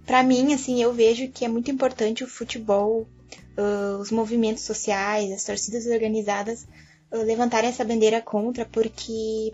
para 0.07 0.23
mim, 0.23 0.53
assim, 0.53 0.83
eu 0.83 0.93
vejo 0.93 1.29
que 1.29 1.45
é 1.45 1.49
muito 1.49 1.71
importante 1.71 2.23
o 2.23 2.29
futebol, 2.29 3.07
uh, 3.57 3.99
os 3.99 4.11
movimentos 4.11 4.63
sociais, 4.63 5.33
as 5.33 5.45
torcidas 5.45 5.87
organizadas 5.87 6.67
uh, 7.13 7.23
levantarem 7.23 7.71
essa 7.71 7.85
bandeira 7.85 8.21
contra, 8.21 8.65
porque 8.67 9.53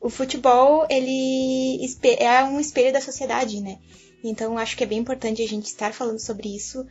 o 0.00 0.08
futebol 0.08 0.86
ele 0.90 1.80
é 2.18 2.44
um 2.44 2.60
espelho 2.60 2.92
da 2.92 3.00
sociedade, 3.00 3.60
né? 3.60 3.78
Então 4.22 4.56
acho 4.56 4.76
que 4.76 4.84
é 4.84 4.86
bem 4.86 4.98
importante 4.98 5.42
a 5.42 5.48
gente 5.48 5.66
estar 5.66 5.92
falando 5.92 6.20
sobre 6.20 6.54
isso 6.54 6.86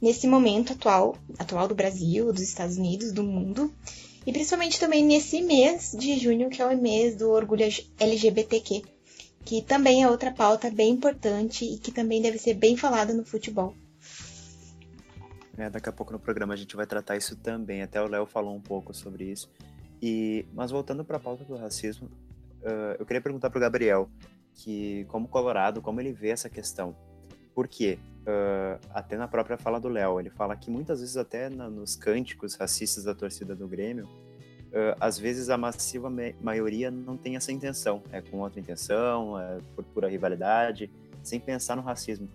nesse 0.00 0.26
momento 0.26 0.72
atual, 0.72 1.16
atual 1.38 1.68
do 1.68 1.76
Brasil, 1.76 2.32
dos 2.32 2.42
Estados 2.42 2.76
Unidos, 2.76 3.12
do 3.12 3.22
mundo, 3.22 3.72
e 4.26 4.32
principalmente 4.32 4.80
também 4.80 5.04
nesse 5.04 5.40
mês 5.42 5.94
de 5.96 6.18
junho, 6.18 6.50
que 6.50 6.60
é 6.60 6.66
o 6.66 6.76
mês 6.76 7.14
do 7.16 7.30
orgulho 7.30 7.64
LGBTQ, 7.98 8.82
que 9.44 9.62
também 9.62 10.02
é 10.02 10.08
outra 10.08 10.32
pauta 10.32 10.70
bem 10.70 10.92
importante 10.92 11.64
e 11.64 11.78
que 11.78 11.90
também 11.90 12.22
deve 12.22 12.38
ser 12.38 12.54
bem 12.54 12.76
falada 12.76 13.12
no 13.12 13.24
futebol. 13.24 13.74
É, 15.56 15.68
daqui 15.68 15.88
a 15.88 15.92
pouco 15.92 16.12
no 16.12 16.18
programa 16.18 16.54
a 16.54 16.56
gente 16.56 16.74
vai 16.74 16.86
tratar 16.86 17.16
isso 17.16 17.36
também. 17.36 17.82
Até 17.82 18.00
o 18.00 18.06
Léo 18.06 18.26
falou 18.26 18.54
um 18.54 18.60
pouco 18.60 18.94
sobre 18.94 19.24
isso. 19.24 19.50
E, 20.00 20.46
mas 20.52 20.70
voltando 20.70 21.04
para 21.04 21.16
a 21.16 21.20
pauta 21.20 21.44
do 21.44 21.56
racismo, 21.56 22.08
uh, 22.62 22.96
eu 22.98 23.06
queria 23.06 23.20
perguntar 23.20 23.50
para 23.50 23.58
o 23.58 23.60
Gabriel, 23.60 24.08
que 24.54 25.04
como 25.04 25.28
colorado, 25.28 25.80
como 25.80 26.00
ele 26.00 26.12
vê 26.12 26.30
essa 26.30 26.48
questão. 26.48 26.96
Por 27.54 27.68
quê? 27.68 27.98
Uh, 28.22 28.80
até 28.94 29.16
na 29.16 29.28
própria 29.28 29.58
fala 29.58 29.78
do 29.78 29.88
Léo, 29.88 30.18
ele 30.18 30.30
fala 30.30 30.56
que 30.56 30.70
muitas 30.70 31.00
vezes 31.00 31.16
até 31.16 31.50
na, 31.50 31.68
nos 31.68 31.94
cânticos 31.94 32.54
racistas 32.54 33.04
da 33.04 33.14
torcida 33.14 33.54
do 33.54 33.68
Grêmio, 33.68 34.08
uh, 34.72 34.96
às 34.98 35.18
vezes 35.18 35.50
a 35.50 35.56
massiva 35.56 36.10
maioria 36.40 36.90
não 36.90 37.16
tem 37.16 37.36
essa 37.36 37.52
intenção, 37.52 38.02
é 38.10 38.20
com 38.20 38.38
outra 38.40 38.58
intenção, 38.58 39.38
é 39.38 39.58
por 39.76 39.84
pura 39.84 40.08
rivalidade, 40.08 40.90
sem 41.22 41.38
pensar 41.38 41.76
no 41.76 41.82
racismo. 41.82 42.28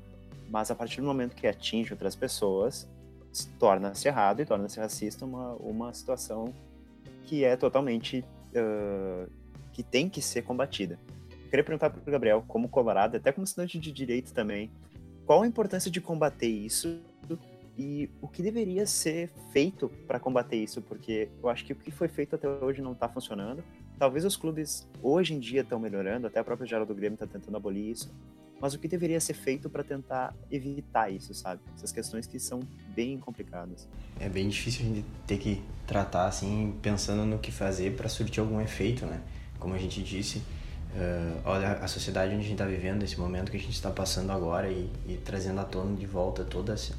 Mas 0.50 0.72
a 0.72 0.76
partir 0.76 1.02
do 1.02 1.08
momento 1.08 1.36
que 1.36 1.46
atinge 1.46 1.92
outras 1.92 2.16
pessoas, 2.16 2.88
torna-se 3.60 4.08
errado 4.08 4.42
e 4.42 4.46
torna-se 4.46 4.80
racista 4.80 5.26
uma, 5.26 5.54
uma 5.56 5.94
situação 5.94 6.54
que 7.26 7.44
é 7.44 7.58
totalmente 7.58 8.24
uh, 8.54 9.30
que 9.74 9.84
tem 9.84 10.10
que 10.10 10.22
ser 10.22 10.44
combatida. 10.44 10.98
Eu 11.30 11.50
queria 11.50 11.64
perguntar 11.64 11.90
para 11.90 12.02
o 12.02 12.12
Gabriel, 12.12 12.44
como 12.48 12.68
colorado, 12.68 13.18
até 13.18 13.32
como 13.32 13.46
estudante 13.46 13.80
de 13.80 13.92
direito 13.92 14.34
também, 14.34 14.72
qual 15.26 15.44
a 15.44 15.48
importância 15.48 15.92
de 15.92 16.00
combater 16.00 16.48
isso 16.48 17.00
e 17.78 18.10
o 18.22 18.28
que 18.28 18.42
deveria 18.42 18.88
ser 18.88 19.30
feito 19.52 19.88
para 20.08 20.20
combater 20.20 20.56
isso, 20.56 20.82
porque 20.82 21.30
eu 21.42 21.48
acho 21.48 21.64
que 21.64 21.74
o 21.74 21.76
que 21.76 21.92
foi 21.92 22.08
feito 22.08 22.36
até 22.36 22.50
hoje 22.50 22.82
não 22.82 22.94
está 22.94 23.08
funcionando. 23.08 23.64
Talvez 24.00 24.26
os 24.26 24.36
clubes 24.36 24.88
hoje 25.02 25.36
em 25.36 25.40
dia 25.40 25.62
estão 25.62 25.80
melhorando, 25.80 26.26
até 26.26 26.40
a 26.40 26.44
própria 26.44 26.68
geral 26.68 26.86
do 26.86 26.96
Grêmio 26.96 27.14
está 27.14 27.28
tentando 27.28 27.56
abolir 27.56 27.92
isso, 27.92 28.12
mas 28.60 28.74
o 28.74 28.80
que 28.80 28.88
deveria 28.88 29.20
ser 29.20 29.36
feito 29.36 29.70
para 29.70 29.84
tentar 29.84 30.34
evitar 30.50 31.12
isso, 31.12 31.34
sabe? 31.36 31.62
Essas 31.76 31.92
questões 31.92 32.26
que 32.26 32.40
são 32.40 32.60
bem 32.96 33.20
complicadas. 33.20 33.88
É 34.20 34.28
bem 34.28 34.50
difícil 34.50 34.82
a 34.84 34.90
gente 34.90 35.06
ter 35.28 35.38
que 35.38 35.62
tratar 35.86 36.26
assim, 36.26 36.76
pensando 36.82 37.26
no 37.26 37.38
que 37.38 37.52
fazer 37.52 37.96
para 37.96 38.10
surtir 38.10 38.40
algum 38.40 38.60
efeito, 38.60 39.06
né? 39.06 39.22
Como 39.60 39.76
a 39.76 39.78
gente 39.78 40.02
disse, 40.02 40.40
uh, 40.40 41.42
olha 41.46 41.74
a 41.74 41.88
sociedade 41.88 42.34
onde 42.34 42.40
a 42.40 42.44
gente 42.44 42.54
está 42.54 42.66
vivendo, 42.66 43.04
esse 43.04 43.20
momento 43.20 43.52
que 43.52 43.58
a 43.58 43.60
gente 43.60 43.74
está 43.74 43.92
passando 43.92 44.32
agora 44.32 44.70
e, 44.72 44.90
e, 45.08 45.18
trazendo 45.18 45.60
à 45.62 45.64
tona 45.64 45.96
de 45.96 46.08
volta 46.08 46.44
toda 46.44 46.74
essa 46.74 46.96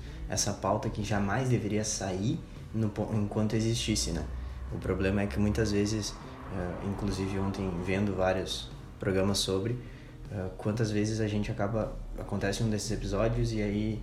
pauta 0.52 0.88
que 0.90 1.02
jamais 1.02 1.48
deveria 1.48 1.84
sair 1.84 2.38
no, 2.74 2.92
enquanto 3.14 3.54
existisse, 3.54 4.12
né? 4.12 4.24
O 4.72 4.78
problema 4.78 5.22
é 5.22 5.26
que 5.26 5.38
muitas 5.38 5.72
vezes, 5.72 6.10
uh, 6.10 6.88
inclusive 6.88 7.38
ontem 7.38 7.70
vendo 7.84 8.14
vários 8.14 8.70
programas 8.98 9.38
sobre, 9.38 9.72
uh, 9.72 10.50
quantas 10.58 10.90
vezes 10.90 11.20
a 11.20 11.26
gente 11.26 11.50
acaba 11.50 11.96
acontece 12.18 12.62
um 12.62 12.68
desses 12.68 12.90
episódios 12.90 13.52
e 13.52 13.62
aí 13.62 14.02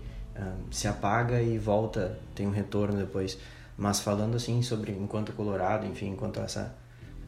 se 0.69 0.85
apaga 0.85 1.41
e 1.41 1.57
volta, 1.57 2.19
tem 2.33 2.45
um 2.45 2.51
retorno 2.51 2.97
depois. 2.97 3.37
Mas 3.77 4.01
falando 4.01 4.35
assim 4.35 4.61
sobre 4.61 4.91
enquanto 4.91 5.31
Colorado, 5.31 5.85
enfim, 5.85 6.09
enquanto 6.09 6.41
essa 6.41 6.75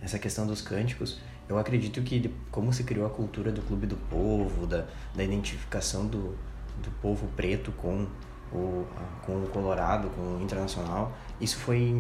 essa 0.02 0.20
questão 0.20 0.46
dos 0.46 0.62
cânticos, 0.62 1.20
eu 1.50 1.58
acredito 1.58 2.02
que 2.02 2.34
como 2.52 2.72
se 2.74 2.84
criou 2.84 3.06
a 3.06 3.10
cultura 3.10 3.52
do 3.52 3.62
clube 3.62 3.88
do 3.88 3.96
povo, 3.96 4.68
da, 4.68 4.86
da 5.16 5.24
identificação 5.24 6.06
do, 6.06 6.38
do 6.84 6.92
povo 7.02 7.28
preto 7.36 7.72
com 7.72 8.08
o, 8.52 8.86
com 9.26 9.44
o 9.44 9.48
Colorado, 9.48 10.10
com 10.10 10.38
o 10.38 10.42
Internacional, 10.42 11.16
isso 11.40 11.58
foi, 11.58 11.94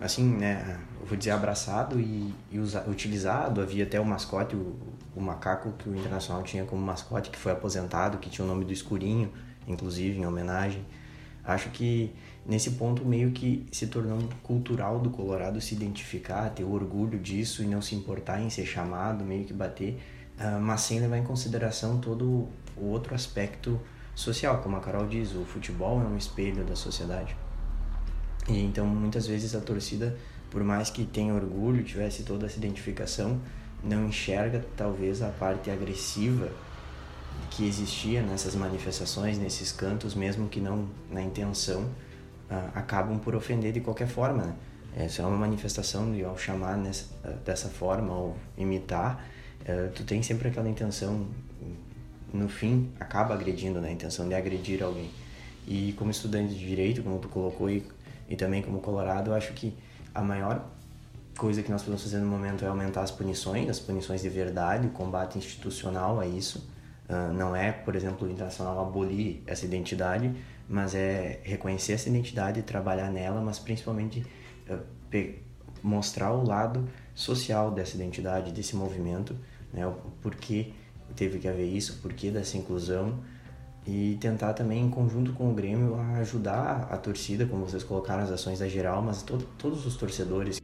assim, 0.00 0.24
né, 0.24 0.78
eu 1.00 1.06
vou 1.06 1.16
dizer, 1.16 1.30
abraçado 1.30 1.98
e, 2.00 2.34
e 2.50 2.58
usa, 2.58 2.84
utilizado. 2.88 3.60
Havia 3.60 3.84
até 3.84 3.98
o 4.00 4.04
mascote, 4.04 4.54
o, 4.54 4.76
o 5.14 5.20
macaco 5.20 5.72
que 5.72 5.88
o 5.88 5.96
Internacional 5.96 6.42
tinha 6.42 6.64
como 6.64 6.82
mascote, 6.82 7.30
que 7.30 7.38
foi 7.38 7.52
aposentado, 7.52 8.18
que 8.18 8.28
tinha 8.28 8.44
o 8.44 8.48
nome 8.48 8.64
do 8.64 8.72
Escurinho, 8.72 9.32
inclusive, 9.66 10.18
em 10.18 10.26
homenagem. 10.26 10.84
Acho 11.44 11.70
que 11.70 12.14
nesse 12.46 12.72
ponto 12.72 13.04
meio 13.04 13.32
que 13.32 13.66
se 13.72 13.86
tornou 13.86 14.18
cultural 14.42 14.98
do 15.00 15.10
Colorado 15.10 15.60
se 15.60 15.74
identificar, 15.74 16.50
ter 16.50 16.64
orgulho 16.64 17.18
disso 17.18 17.62
e 17.62 17.66
não 17.66 17.82
se 17.82 17.94
importar 17.94 18.40
em 18.40 18.50
ser 18.50 18.66
chamado, 18.66 19.24
meio 19.24 19.44
que 19.44 19.52
bater, 19.52 20.00
uh, 20.38 20.60
mas 20.60 20.82
sem 20.82 21.00
levar 21.00 21.18
em 21.18 21.24
consideração 21.24 21.98
todo 21.98 22.48
o 22.76 22.86
outro 22.86 23.14
aspecto 23.14 23.80
social, 24.14 24.58
como 24.58 24.76
a 24.76 24.80
Carol 24.80 25.06
diz, 25.06 25.34
o 25.34 25.44
futebol 25.44 26.00
é 26.00 26.04
um 26.04 26.16
espelho 26.16 26.64
da 26.64 26.76
sociedade. 26.76 27.36
E 28.48 28.60
então 28.60 28.86
muitas 28.86 29.26
vezes 29.26 29.54
a 29.54 29.60
torcida, 29.60 30.16
por 30.50 30.62
mais 30.64 30.90
que 30.90 31.04
tenha 31.04 31.34
orgulho, 31.34 31.82
tivesse 31.84 32.22
toda 32.22 32.46
essa 32.46 32.58
identificação, 32.58 33.40
não 33.82 34.06
enxerga 34.06 34.64
talvez 34.76 35.22
a 35.22 35.28
parte 35.28 35.70
agressiva 35.70 36.48
que 37.50 37.66
existia 37.66 38.22
nessas 38.22 38.54
manifestações, 38.54 39.38
nesses 39.38 39.72
cantos, 39.72 40.14
mesmo 40.14 40.48
que 40.48 40.60
não 40.60 40.88
na 41.10 41.22
intenção, 41.22 41.82
uh, 41.82 42.70
acabam 42.74 43.18
por 43.18 43.34
ofender 43.34 43.72
de 43.72 43.80
qualquer 43.80 44.08
forma, 44.08 44.44
né? 44.44 44.54
Essa 44.94 45.22
é 45.22 45.26
uma 45.26 45.36
manifestação 45.36 46.14
e 46.14 46.22
ao 46.22 46.36
chamar 46.36 46.76
nessa, 46.76 47.06
dessa 47.44 47.68
forma 47.68 48.12
ou 48.12 48.36
imitar, 48.56 49.24
uh, 49.62 49.90
tu 49.94 50.04
tem 50.04 50.22
sempre 50.22 50.48
aquela 50.48 50.68
intenção, 50.68 51.26
no 52.32 52.48
fim, 52.48 52.90
acaba 52.98 53.34
agredindo, 53.34 53.80
né? 53.80 53.88
A 53.88 53.92
intenção 53.92 54.28
de 54.28 54.34
agredir 54.34 54.82
alguém. 54.82 55.10
E 55.66 55.92
como 55.98 56.10
estudante 56.10 56.54
de 56.54 56.66
direito, 56.66 57.02
como 57.02 57.18
tu 57.18 57.28
colocou 57.28 57.70
e, 57.70 57.86
e 58.28 58.36
também 58.36 58.62
como 58.62 58.80
colorado, 58.80 59.30
eu 59.30 59.34
acho 59.34 59.52
que 59.52 59.76
a 60.14 60.22
maior 60.22 60.68
coisa 61.36 61.62
que 61.62 61.70
nós 61.70 61.82
podemos 61.82 62.02
fazer 62.02 62.18
no 62.18 62.26
momento 62.26 62.64
é 62.64 62.68
aumentar 62.68 63.02
as 63.02 63.10
punições, 63.10 63.68
as 63.68 63.78
punições 63.78 64.22
de 64.22 64.28
verdade, 64.28 64.86
o 64.86 64.90
combate 64.90 65.38
institucional 65.38 66.20
a 66.20 66.26
isso. 66.26 66.68
Uh, 67.08 67.32
não 67.32 67.54
é, 67.54 67.72
por 67.72 67.94
exemplo, 67.94 68.30
internacional 68.30 68.80
abolir 68.80 69.42
essa 69.46 69.64
identidade, 69.64 70.32
mas 70.68 70.94
é 70.94 71.40
reconhecer 71.42 71.92
essa 71.92 72.08
identidade 72.08 72.60
e 72.60 72.62
trabalhar 72.62 73.10
nela, 73.10 73.40
mas 73.40 73.58
principalmente 73.58 74.24
uh, 74.68 74.78
mostrar 75.82 76.32
o 76.32 76.46
lado 76.46 76.88
social 77.14 77.70
dessa 77.70 77.96
identidade, 77.96 78.52
desse 78.52 78.76
movimento, 78.76 79.36
né? 79.72 79.86
O 79.86 79.92
porquê 80.22 80.72
teve 81.12 81.38
que 81.38 81.48
haver 81.48 81.66
isso, 81.66 81.94
o 81.94 82.02
porquê 82.02 82.30
dessa 82.30 82.56
inclusão 82.56 83.22
e 83.86 84.16
tentar 84.20 84.52
também, 84.52 84.84
em 84.84 84.90
conjunto 84.90 85.32
com 85.32 85.50
o 85.50 85.54
Grêmio, 85.54 85.96
ajudar 86.16 86.88
a 86.90 86.96
torcida, 86.96 87.46
como 87.46 87.66
vocês 87.66 87.82
colocaram 87.82 88.22
as 88.22 88.30
ações 88.30 88.60
da 88.60 88.68
geral, 88.68 89.02
mas 89.02 89.22
to 89.22 89.38
todos 89.58 89.84
os 89.86 89.96
torcedores. 89.96 90.60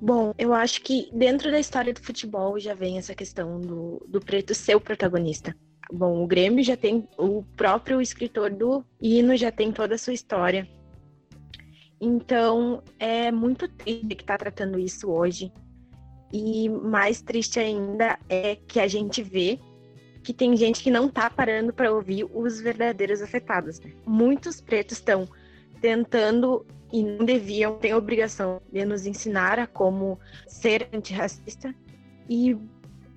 Bom, 0.00 0.32
eu 0.38 0.54
acho 0.54 0.80
que 0.82 1.10
dentro 1.12 1.50
da 1.50 1.58
história 1.58 1.92
do 1.92 2.00
futebol 2.00 2.58
já 2.58 2.72
vem 2.72 2.98
essa 2.98 3.14
questão 3.14 3.60
do, 3.60 4.06
do 4.08 4.20
preto 4.20 4.54
ser 4.54 4.76
o 4.76 4.80
protagonista. 4.80 5.54
Bom, 5.92 6.22
o 6.22 6.26
Grêmio 6.26 6.62
já 6.62 6.76
tem 6.76 7.08
o 7.18 7.42
próprio 7.56 8.00
escritor 8.00 8.50
do 8.50 8.84
hino, 9.00 9.36
já 9.36 9.50
tem 9.50 9.72
toda 9.72 9.96
a 9.96 9.98
sua 9.98 10.12
história. 10.12 10.68
Então, 12.00 12.82
é 12.98 13.32
muito 13.32 13.66
triste 13.68 14.14
que 14.14 14.22
está 14.22 14.38
tratando 14.38 14.78
isso 14.78 15.10
hoje. 15.10 15.52
E 16.32 16.68
mais 16.68 17.22
triste 17.22 17.58
ainda 17.58 18.18
é 18.28 18.56
que 18.66 18.80
a 18.80 18.86
gente 18.86 19.22
vê 19.22 19.58
que 20.22 20.32
tem 20.34 20.56
gente 20.56 20.82
que 20.82 20.90
não 20.90 21.06
está 21.06 21.30
parando 21.30 21.72
para 21.72 21.90
ouvir 21.92 22.24
os 22.34 22.60
verdadeiros 22.60 23.22
afetados. 23.22 23.80
Né? 23.80 23.92
Muitos 24.06 24.60
pretos 24.60 24.98
estão 24.98 25.26
tentando 25.80 26.66
e 26.92 27.02
não 27.02 27.24
deviam, 27.24 27.78
têm 27.78 27.94
obrigação 27.94 28.60
de 28.72 28.84
nos 28.84 29.06
ensinar 29.06 29.58
a 29.58 29.66
como 29.66 30.18
ser 30.46 30.88
antirracista. 30.92 31.74
E 32.28 32.56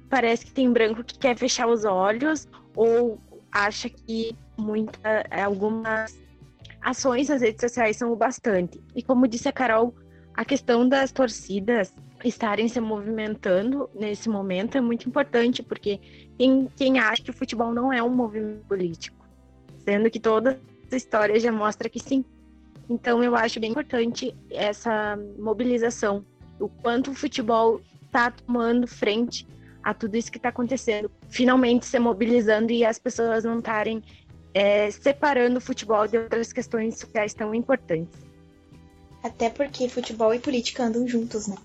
parece 0.10 0.46
que 0.46 0.51
tem 0.53 0.72
branco 0.72 1.03
que 1.03 1.18
quer 1.18 1.38
fechar 1.38 1.68
os 1.68 1.84
olhos 1.84 2.48
ou 2.75 3.20
acha 3.51 3.89
que 3.89 4.36
muita, 4.58 5.25
algumas 5.32 6.18
ações 6.82 7.30
nas 7.30 7.41
redes 7.41 7.62
sociais 7.62 7.98
são 7.98 8.12
o 8.12 8.15
bastante. 8.15 8.82
E 8.96 9.03
como 9.03 9.27
disse 9.27 9.48
a 9.48 9.51
Carol, 9.51 9.94
a 10.34 10.46
questão 10.46 10.88
das 10.88 11.12
torcidas 11.12 11.94
estarem 12.23 12.67
se 12.67 12.79
movimentando 12.79 13.89
nesse 13.93 14.29
momento 14.29 14.77
é 14.77 14.81
muito 14.81 15.07
importante, 15.07 15.63
porque 15.63 15.99
quem, 16.75 16.99
acha 16.99 17.23
que 17.23 17.29
o 17.29 17.33
futebol 17.33 17.73
não 17.73 17.91
é 17.91 18.01
um 18.01 18.09
movimento 18.09 18.65
político, 18.65 19.25
sendo 19.83 20.09
que 20.09 20.19
toda 20.19 20.59
a 20.91 20.95
história 20.95 21.39
já 21.39 21.51
mostra 21.51 21.89
que 21.89 21.99
sim. 21.99 22.23
Então 22.89 23.23
eu 23.23 23.35
acho 23.35 23.59
bem 23.59 23.71
importante 23.71 24.35
essa 24.49 25.17
mobilização, 25.37 26.25
o 26.59 26.67
quanto 26.67 27.11
o 27.11 27.15
futebol 27.15 27.81
está 28.05 28.31
tomando 28.31 28.87
frente 28.87 29.47
a 29.83 29.93
tudo 29.93 30.15
isso 30.15 30.31
que 30.31 30.37
está 30.37 30.49
acontecendo, 30.49 31.09
finalmente 31.29 31.85
se 31.85 31.97
mobilizando 31.97 32.71
e 32.71 32.85
as 32.85 32.99
pessoas 32.99 33.43
não 33.43 33.59
estarem 33.59 34.03
é, 34.53 34.91
separando 34.91 35.57
o 35.57 35.61
futebol 35.61 36.07
de 36.07 36.17
outras 36.17 36.51
questões 36.53 36.99
sociais 36.99 37.33
tão 37.33 37.55
importantes. 37.55 38.19
Até 39.23 39.49
porque 39.49 39.87
futebol 39.87 40.33
e 40.33 40.39
política 40.39 40.83
andam 40.83 41.07
juntos, 41.07 41.47
né? 41.47 41.55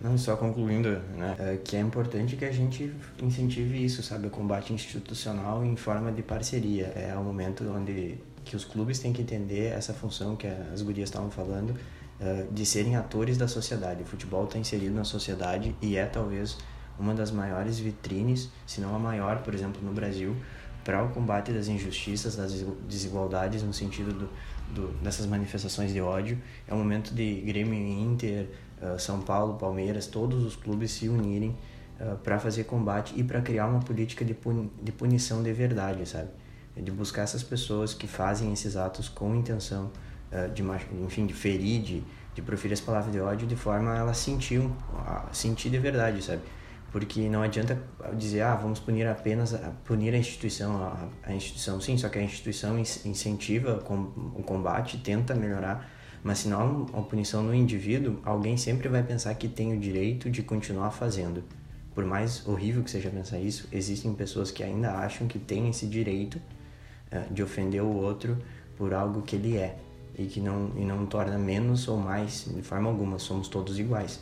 Não, 0.00 0.16
só 0.16 0.34
concluindo, 0.34 0.88
né, 1.14 1.36
é 1.38 1.56
que 1.62 1.76
é 1.76 1.80
importante 1.80 2.34
que 2.34 2.44
a 2.46 2.52
gente 2.52 2.90
incentive 3.22 3.84
isso, 3.84 4.02
sabe, 4.02 4.28
o 4.28 4.30
combate 4.30 4.72
institucional 4.72 5.62
em 5.62 5.76
forma 5.76 6.10
de 6.10 6.22
parceria. 6.22 6.86
É 6.96 7.14
o 7.14 7.22
momento 7.22 7.64
onde 7.70 8.18
que 8.42 8.56
os 8.56 8.64
clubes 8.64 8.98
têm 8.98 9.12
que 9.12 9.20
entender 9.20 9.72
essa 9.72 9.92
função 9.92 10.36
que 10.36 10.46
as 10.46 10.80
gurias 10.80 11.10
estavam 11.10 11.30
falando, 11.30 11.70
uh, 11.70 12.52
de 12.52 12.64
serem 12.64 12.96
atores 12.96 13.36
da 13.36 13.46
sociedade. 13.46 14.02
O 14.02 14.06
futebol 14.06 14.44
está 14.44 14.58
inserido 14.58 14.94
na 14.94 15.04
sociedade 15.04 15.76
e 15.82 15.96
é 15.96 16.06
talvez 16.06 16.56
uma 16.98 17.14
das 17.14 17.30
maiores 17.30 17.78
vitrines, 17.78 18.50
se 18.66 18.80
não 18.80 18.94
a 18.94 18.98
maior, 18.98 19.42
por 19.42 19.54
exemplo, 19.54 19.82
no 19.82 19.92
Brasil, 19.92 20.34
para 20.84 21.02
o 21.04 21.10
combate 21.10 21.52
das 21.52 21.68
injustiças, 21.68 22.36
das 22.36 22.64
desigualdades 22.88 23.62
no 23.62 23.72
sentido 23.72 24.12
do, 24.12 24.28
do, 24.74 24.88
dessas 25.02 25.26
manifestações 25.26 25.92
de 25.92 26.00
ódio. 26.00 26.38
É 26.66 26.74
o 26.74 26.76
momento 26.76 27.14
de 27.14 27.40
Grêmio 27.42 27.74
Inter, 27.74 28.48
São 28.98 29.20
Paulo, 29.20 29.54
Palmeiras, 29.54 30.06
todos 30.06 30.44
os 30.44 30.56
clubes 30.56 30.90
se 30.90 31.08
unirem 31.08 31.56
uh, 32.00 32.16
para 32.18 32.38
fazer 32.38 32.64
combate 32.64 33.14
e 33.16 33.22
para 33.22 33.40
criar 33.40 33.66
uma 33.66 33.80
política 33.80 34.24
de, 34.24 34.36
de 34.82 34.92
punição 34.92 35.42
de 35.42 35.52
verdade, 35.52 36.08
sabe? 36.08 36.28
De 36.76 36.90
buscar 36.90 37.22
essas 37.22 37.42
pessoas 37.42 37.92
que 37.92 38.06
fazem 38.06 38.52
esses 38.52 38.76
atos 38.76 39.08
com 39.08 39.34
intenção 39.34 39.90
uh, 40.32 40.52
de, 40.52 40.62
enfim, 41.04 41.26
de 41.26 41.34
ferir, 41.34 41.82
de, 41.82 42.04
de 42.34 42.42
proferir 42.42 42.74
as 42.74 42.80
palavras 42.80 43.12
de 43.12 43.20
ódio 43.20 43.46
de 43.46 43.56
forma 43.56 43.92
a 43.92 43.98
ela 43.98 44.14
sentir, 44.14 44.62
sentir 45.32 45.70
de 45.70 45.78
verdade, 45.78 46.22
sabe? 46.22 46.42
porque 46.92 47.28
não 47.28 47.42
adianta 47.42 47.80
dizer 48.14 48.42
ah 48.42 48.56
vamos 48.56 48.80
punir 48.80 49.06
apenas 49.06 49.54
punir 49.84 50.12
a 50.14 50.18
instituição 50.18 50.76
a, 50.82 51.08
a 51.22 51.32
instituição 51.32 51.80
sim 51.80 51.96
só 51.96 52.08
que 52.08 52.18
a 52.18 52.22
instituição 52.22 52.78
incentiva 52.78 53.82
o 54.34 54.42
combate 54.42 54.98
tenta 54.98 55.34
melhorar 55.34 55.88
mas 56.22 56.38
se 56.38 56.48
não 56.48 56.86
há 56.92 57.00
punição 57.02 57.42
no 57.42 57.54
indivíduo 57.54 58.20
alguém 58.24 58.56
sempre 58.56 58.88
vai 58.88 59.02
pensar 59.02 59.34
que 59.34 59.48
tem 59.48 59.74
o 59.74 59.78
direito 59.78 60.30
de 60.30 60.42
continuar 60.42 60.90
fazendo. 60.90 61.42
Por 61.94 62.04
mais 62.04 62.46
horrível 62.46 62.82
que 62.82 62.90
seja 62.90 63.10
pensar 63.10 63.38
isso 63.38 63.68
existem 63.72 64.14
pessoas 64.14 64.50
que 64.50 64.62
ainda 64.62 64.92
acham 64.92 65.26
que 65.26 65.38
têm 65.38 65.68
esse 65.68 65.86
direito 65.86 66.40
uh, 67.12 67.32
de 67.32 67.42
ofender 67.42 67.82
o 67.82 67.94
outro 67.96 68.38
por 68.76 68.94
algo 68.94 69.22
que 69.22 69.36
ele 69.36 69.56
é 69.56 69.76
e 70.18 70.26
que 70.26 70.40
não 70.40 70.72
e 70.76 70.84
não 70.84 71.06
torna 71.06 71.38
menos 71.38 71.88
ou 71.88 71.96
mais 71.96 72.44
de 72.54 72.62
forma 72.62 72.88
alguma 72.88 73.18
somos 73.18 73.48
todos 73.48 73.78
iguais. 73.78 74.20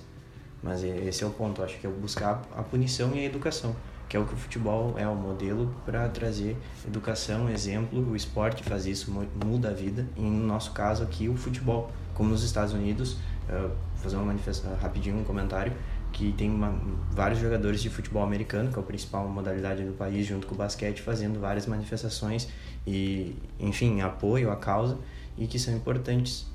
Mas 0.62 0.82
esse 0.82 1.22
é 1.22 1.26
o 1.26 1.30
ponto, 1.30 1.62
acho 1.62 1.78
que 1.78 1.86
é 1.86 1.90
buscar 1.90 2.42
a 2.56 2.62
punição 2.62 3.14
e 3.14 3.20
a 3.20 3.24
educação, 3.24 3.74
que 4.08 4.16
é 4.16 4.20
o 4.20 4.24
que 4.24 4.34
o 4.34 4.36
futebol 4.36 4.94
é 4.96 5.06
o 5.06 5.14
modelo 5.14 5.74
para 5.84 6.08
trazer 6.08 6.56
educação, 6.86 7.48
exemplo, 7.48 8.10
o 8.10 8.16
esporte 8.16 8.62
faz 8.62 8.86
isso, 8.86 9.12
muda 9.44 9.68
a 9.68 9.72
vida, 9.72 10.06
e 10.16 10.22
no 10.22 10.46
nosso 10.46 10.72
caso 10.72 11.02
aqui 11.02 11.28
o 11.28 11.36
futebol, 11.36 11.90
como 12.14 12.30
nos 12.30 12.42
Estados 12.42 12.72
Unidos, 12.72 13.18
uh, 13.48 13.70
fazer 13.96 14.16
uma 14.16 14.34
rapidinho 14.80 15.18
um 15.18 15.24
comentário 15.24 15.72
que 16.12 16.32
tem 16.32 16.50
uma, 16.50 16.74
vários 17.12 17.38
jogadores 17.38 17.82
de 17.82 17.90
futebol 17.90 18.22
americano, 18.22 18.72
que 18.72 18.78
é 18.78 18.80
a 18.80 18.84
principal 18.84 19.28
modalidade 19.28 19.84
do 19.84 19.92
país, 19.92 20.26
junto 20.26 20.46
com 20.46 20.54
o 20.54 20.58
basquete, 20.58 21.02
fazendo 21.02 21.38
várias 21.38 21.66
manifestações 21.66 22.48
e, 22.86 23.36
enfim, 23.60 24.00
apoio 24.00 24.50
à 24.50 24.56
causa 24.56 24.98
e 25.36 25.46
que 25.46 25.58
são 25.58 25.74
importantes. 25.74 26.46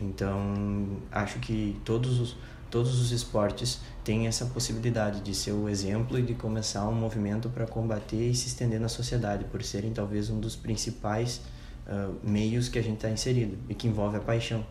Então, 0.00 0.96
acho 1.10 1.40
que 1.40 1.76
todos 1.84 2.20
os 2.20 2.36
todos 2.70 3.00
os 3.00 3.12
esportes 3.12 3.80
têm 4.04 4.26
essa 4.26 4.46
possibilidade 4.46 5.20
de 5.20 5.34
ser 5.34 5.52
o 5.52 5.68
exemplo 5.68 6.18
e 6.18 6.22
de 6.22 6.34
começar 6.34 6.88
um 6.88 6.94
movimento 6.94 7.48
para 7.48 7.66
combater 7.66 8.30
e 8.30 8.34
se 8.34 8.48
estender 8.48 8.80
na 8.80 8.88
sociedade, 8.88 9.44
por 9.44 9.62
serem 9.62 9.92
talvez 9.92 10.30
um 10.30 10.40
dos 10.40 10.56
principais 10.56 11.40
uh, 11.86 12.14
meios 12.22 12.68
que 12.68 12.78
a 12.78 12.82
gente 12.82 12.96
está 12.96 13.10
inserido 13.10 13.58
e 13.68 13.74
que 13.74 13.88
envolve 13.88 14.16
a 14.16 14.20
paixão. 14.20 14.64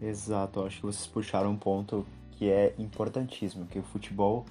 Exato, 0.00 0.62
acho 0.62 0.76
que 0.76 0.86
vocês 0.86 1.06
puxaram 1.06 1.50
um 1.50 1.56
ponto 1.56 2.06
que 2.32 2.48
é 2.48 2.74
importantíssimo, 2.78 3.66
que 3.66 3.78
o 3.78 3.82
futebol 3.82 4.46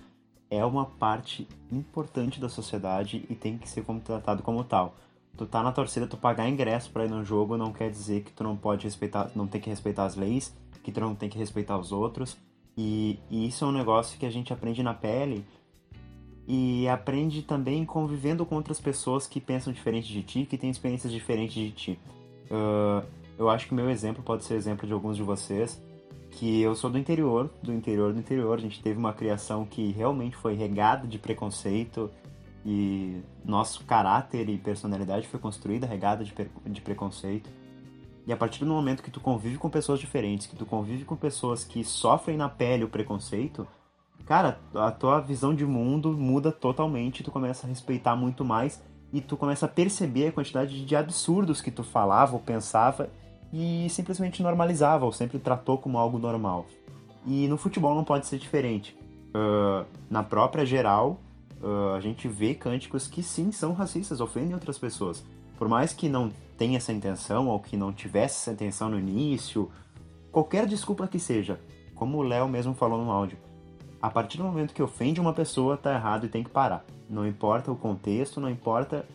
é 0.49 0.63
uma 0.63 0.85
parte 0.85 1.47
importante 1.71 2.39
da 2.39 2.49
sociedade 2.49 3.25
e 3.29 3.35
tem 3.35 3.57
que 3.57 3.69
ser 3.69 3.83
tratado 4.03 4.43
como 4.43 4.63
tal. 4.63 4.95
Tu 5.37 5.45
tá 5.45 5.61
na 5.61 5.71
torcida, 5.71 6.07
tu 6.07 6.17
pagar 6.17 6.49
ingresso 6.49 6.89
para 6.89 7.05
ir 7.05 7.09
no 7.09 7.23
jogo 7.23 7.57
não 7.57 7.71
quer 7.71 7.91
dizer 7.91 8.23
que 8.23 8.31
tu 8.31 8.43
não 8.43 8.57
pode 8.57 8.85
respeitar, 8.85 9.29
não 9.35 9.47
tem 9.47 9.61
que 9.61 9.69
respeitar 9.69 10.05
as 10.05 10.15
leis, 10.15 10.53
que 10.83 10.91
tu 10.91 10.99
não 10.99 11.13
tem 11.13 11.29
que 11.29 11.37
respeitar 11.37 11.77
os 11.77 11.91
outros, 11.91 12.37
e, 12.77 13.19
e, 13.29 13.47
isso 13.47 13.65
é 13.65 13.67
um 13.67 13.71
negócio 13.71 14.19
que 14.19 14.25
a 14.25 14.29
gente 14.29 14.53
aprende 14.53 14.83
na 14.83 14.93
pele 14.93 15.43
e 16.47 16.87
aprende 16.87 17.41
também 17.41 17.83
convivendo 17.83 18.45
com 18.45 18.55
outras 18.55 18.79
pessoas 18.79 19.27
que 19.27 19.41
pensam 19.41 19.73
diferente 19.73 20.13
de 20.13 20.21
ti, 20.21 20.45
que 20.45 20.57
têm 20.57 20.69
experiências 20.69 21.11
diferentes 21.11 21.55
de 21.55 21.71
ti. 21.71 21.99
Uh, 22.51 23.05
eu 23.37 23.49
acho 23.49 23.67
que 23.67 23.73
o 23.73 23.75
meu 23.75 23.89
exemplo 23.89 24.23
pode 24.23 24.45
ser 24.45 24.53
exemplo 24.53 24.87
de 24.87 24.93
alguns 24.93 25.17
de 25.17 25.23
vocês, 25.23 25.81
que 26.31 26.61
eu 26.61 26.75
sou 26.75 26.89
do 26.89 26.97
interior, 26.97 27.51
do 27.61 27.73
interior 27.73 28.13
do 28.13 28.19
interior. 28.19 28.57
A 28.57 28.61
gente 28.61 28.81
teve 28.81 28.97
uma 28.97 29.11
criação 29.11 29.65
que 29.65 29.91
realmente 29.91 30.35
foi 30.35 30.53
regada 30.53 31.07
de 31.07 31.17
preconceito 31.17 32.09
e 32.65 33.21
nosso 33.43 33.83
caráter 33.85 34.49
e 34.49 34.57
personalidade 34.57 35.27
foi 35.27 35.39
construída 35.39 35.87
regada 35.87 36.23
de, 36.23 36.33
de 36.65 36.81
preconceito. 36.81 37.49
E 38.27 38.33
a 38.33 38.35
partir 38.35 38.65
do 38.65 38.71
momento 38.71 39.01
que 39.01 39.09
tu 39.09 39.21
convive 39.21 39.57
com 39.57 39.69
pessoas 39.69 40.01
diferentes, 40.01 40.47
que 40.47 40.55
tu 40.55 40.65
convive 40.65 41.05
com 41.05 41.15
pessoas 41.15 41.63
que 41.63 41.81
sofrem 41.81 42.35
na 42.35 42.49
pele 42.49 42.83
o 42.83 42.89
preconceito, 42.89 43.65
cara, 44.25 44.59
a 44.75 44.91
tua 44.91 45.21
visão 45.21 45.55
de 45.55 45.65
mundo 45.65 46.11
muda 46.11 46.51
totalmente, 46.51 47.23
tu 47.23 47.31
começa 47.31 47.65
a 47.65 47.69
respeitar 47.69 48.17
muito 48.17 48.43
mais 48.43 48.83
e 49.13 49.21
tu 49.21 49.37
começa 49.37 49.65
a 49.65 49.69
perceber 49.69 50.27
a 50.27 50.31
quantidade 50.33 50.85
de 50.85 50.95
absurdos 50.95 51.61
que 51.61 51.71
tu 51.71 51.85
falava 51.85 52.33
ou 52.33 52.41
pensava 52.41 53.09
e 53.53 53.87
simplesmente 53.89 54.43
normalizava 54.43 55.05
ou 55.05 55.13
sempre 55.13 55.39
tratou 55.39 55.77
como 55.77 55.97
algo 55.97 56.19
normal. 56.19 56.65
E 57.25 57.47
no 57.47 57.57
futebol 57.57 57.95
não 57.95 58.03
pode 58.03 58.27
ser 58.27 58.37
diferente. 58.37 58.93
Uh, 59.29 59.85
na 60.09 60.21
própria 60.21 60.65
geral, 60.65 61.21
uh, 61.61 61.93
a 61.95 62.01
gente 62.01 62.27
vê 62.27 62.53
cânticos 62.53 63.07
que 63.07 63.23
sim 63.23 63.53
são 63.53 63.71
racistas, 63.71 64.19
ofendem 64.19 64.53
outras 64.53 64.77
pessoas. 64.77 65.23
Por 65.57 65.67
mais 65.67 65.93
que 65.93 66.07
não 66.07 66.31
tenha 66.57 66.77
essa 66.77 66.93
intenção 66.93 67.47
ou 67.47 67.59
que 67.59 67.75
não 67.75 67.91
tivesse 67.91 68.35
essa 68.35 68.51
intenção 68.51 68.89
no 68.89 68.99
início, 68.99 69.71
qualquer 70.31 70.65
desculpa 70.65 71.07
que 71.07 71.19
seja, 71.19 71.59
como 71.95 72.17
o 72.17 72.23
Léo 72.23 72.47
mesmo 72.47 72.73
falou 72.73 73.03
no 73.03 73.11
áudio, 73.11 73.37
a 74.01 74.09
partir 74.09 74.37
do 74.37 74.43
momento 74.43 74.73
que 74.73 74.83
ofende 74.83 75.19
uma 75.19 75.33
pessoa, 75.33 75.75
tá 75.75 75.93
errado 75.93 76.25
e 76.25 76.29
tem 76.29 76.43
que 76.43 76.49
parar. 76.49 76.85
Não 77.09 77.25
importa 77.25 77.71
o 77.71 77.75
contexto, 77.75 78.39
não 78.39 78.49
importa 78.49 79.05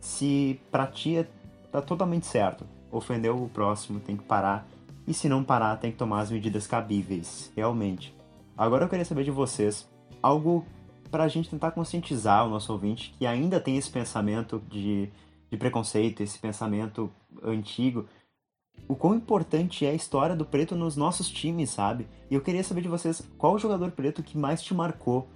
se 0.00 0.60
pra 0.70 0.86
ti 0.86 1.16
é, 1.16 1.26
tá 1.72 1.82
totalmente 1.82 2.26
certo. 2.26 2.64
Ofendeu 2.92 3.42
o 3.42 3.48
próximo, 3.48 4.00
tem 4.00 4.16
que 4.16 4.24
parar. 4.24 4.66
e 5.06 5.14
se 5.14 5.28
não 5.28 5.42
parar, 5.42 5.76
tem 5.76 5.90
que 5.90 5.98
tomar 5.98 6.20
as 6.20 6.30
medidas 6.30 6.66
cabíveis, 6.66 7.50
realmente. 7.56 8.14
Agora 8.56 8.84
eu 8.84 8.88
queria 8.88 9.04
saber 9.04 9.24
de 9.24 9.30
vocês 9.30 9.88
algo 10.22 10.64
para 11.10 11.24
a 11.24 11.28
gente 11.28 11.50
tentar 11.50 11.72
conscientizar 11.72 12.46
o 12.46 12.50
nosso 12.50 12.72
ouvinte 12.72 13.14
que 13.18 13.26
ainda 13.26 13.58
tem 13.58 13.76
esse 13.76 13.90
pensamento 13.90 14.62
de, 14.70 15.10
de 15.50 15.56
preconceito, 15.56 16.22
esse 16.22 16.38
pensamento 16.38 17.12
antigo, 17.42 18.06
o 18.88 18.94
quão 18.94 19.14
importante 19.14 19.84
é 19.84 19.90
a 19.90 19.94
história 19.94 20.36
do 20.36 20.44
preto 20.44 20.74
nos 20.74 20.96
nossos 20.96 21.28
times, 21.28 21.70
sabe? 21.70 22.06
E 22.30 22.34
eu 22.34 22.40
queria 22.40 22.64
saber 22.64 22.82
de 22.82 22.88
vocês 22.88 23.22
qual 23.36 23.54
o 23.54 23.58
jogador 23.58 23.90
preto 23.90 24.22
que 24.22 24.38
mais 24.38 24.62
te 24.62 24.74
marcou. 24.74 25.28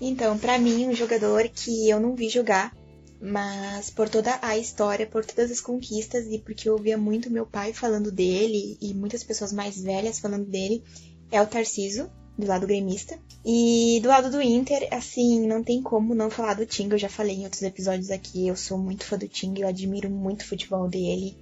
Então, 0.00 0.38
para 0.38 0.58
mim, 0.58 0.88
um 0.88 0.94
jogador 0.94 1.48
que 1.48 1.88
eu 1.88 2.00
não 2.00 2.14
vi 2.14 2.28
jogar, 2.28 2.76
mas 3.20 3.90
por 3.90 4.08
toda 4.08 4.38
a 4.42 4.56
história, 4.58 5.06
por 5.06 5.24
todas 5.24 5.50
as 5.50 5.60
conquistas 5.60 6.26
e 6.26 6.38
porque 6.38 6.68
eu 6.68 6.74
ouvia 6.74 6.98
muito 6.98 7.30
meu 7.30 7.46
pai 7.46 7.72
falando 7.72 8.12
dele 8.12 8.76
e 8.80 8.94
muitas 8.94 9.24
pessoas 9.24 9.52
mais 9.52 9.80
velhas 9.80 10.18
falando 10.18 10.46
dele, 10.46 10.82
é 11.30 11.40
o 11.40 11.46
Tarciso, 11.46 12.10
do 12.36 12.46
lado 12.46 12.66
gremista. 12.66 13.18
E 13.44 14.00
do 14.02 14.08
lado 14.08 14.30
do 14.30 14.42
Inter, 14.42 14.88
assim, 14.92 15.46
não 15.46 15.62
tem 15.62 15.82
como 15.82 16.14
não 16.14 16.30
falar 16.30 16.54
do 16.54 16.66
Tinga. 16.66 16.94
Eu 16.94 16.98
já 16.98 17.08
falei 17.08 17.36
em 17.36 17.44
outros 17.44 17.62
episódios 17.62 18.10
aqui, 18.10 18.46
eu 18.46 18.56
sou 18.56 18.76
muito 18.76 19.04
fã 19.04 19.16
do 19.16 19.28
Tinga, 19.28 19.60
eu 19.60 19.68
admiro 19.68 20.10
muito 20.10 20.42
o 20.42 20.46
futebol 20.46 20.88
dele. 20.88 21.36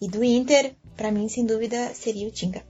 E 0.00 0.08
do 0.08 0.22
Inter, 0.22 0.74
para 0.96 1.10
mim, 1.10 1.28
sem 1.28 1.44
dúvida, 1.44 1.92
seria 1.94 2.28
o 2.28 2.30
Tinga. 2.30 2.62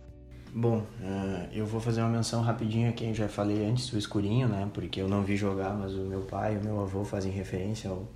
Bom, 0.53 0.79
uh, 0.79 1.49
eu 1.53 1.65
vou 1.65 1.81
fazer 1.81 2.01
uma 2.01 2.11
menção 2.11 2.43
rapidinho 2.43 2.89
aqui, 2.89 3.05
eu 3.05 3.15
já 3.15 3.29
falei 3.29 3.65
antes 3.65 3.89
do 3.89 3.97
Escurinho, 3.97 4.49
né? 4.49 4.69
Porque 4.75 5.01
eu 5.01 5.09
não 5.09 5.23
vi 5.23 5.37
jogar, 5.37 5.73
mas 5.75 5.95
o 5.95 6.05
meu 6.05 6.23
pai 6.23 6.55
e 6.55 6.59
o 6.59 6.65
meu 6.65 6.81
avô 6.81 7.05
fazem 7.05 7.31
referência 7.31 7.89
ao, 7.89 8.09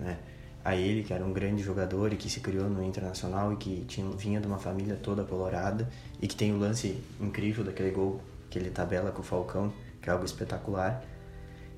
né, 0.00 0.16
a 0.64 0.74
ele, 0.74 1.02
que 1.02 1.12
era 1.12 1.22
um 1.22 1.32
grande 1.32 1.62
jogador 1.62 2.10
e 2.12 2.16
que 2.16 2.30
se 2.30 2.40
criou 2.40 2.70
no 2.70 2.82
Internacional 2.82 3.52
e 3.52 3.56
que 3.56 3.84
tinha, 3.86 4.08
vinha 4.16 4.40
de 4.40 4.46
uma 4.46 4.58
família 4.58 4.96
toda 4.96 5.24
colorada 5.24 5.86
e 6.22 6.26
que 6.26 6.34
tem 6.34 6.52
o 6.52 6.58
lance 6.58 6.96
incrível 7.20 7.62
daquele 7.62 7.90
gol 7.90 8.22
que 8.54 8.58
ele 8.60 8.70
tabela 8.70 9.10
com 9.10 9.20
o 9.20 9.24
Falcão, 9.24 9.72
que 10.00 10.08
é 10.08 10.12
algo 10.12 10.24
espetacular. 10.24 11.02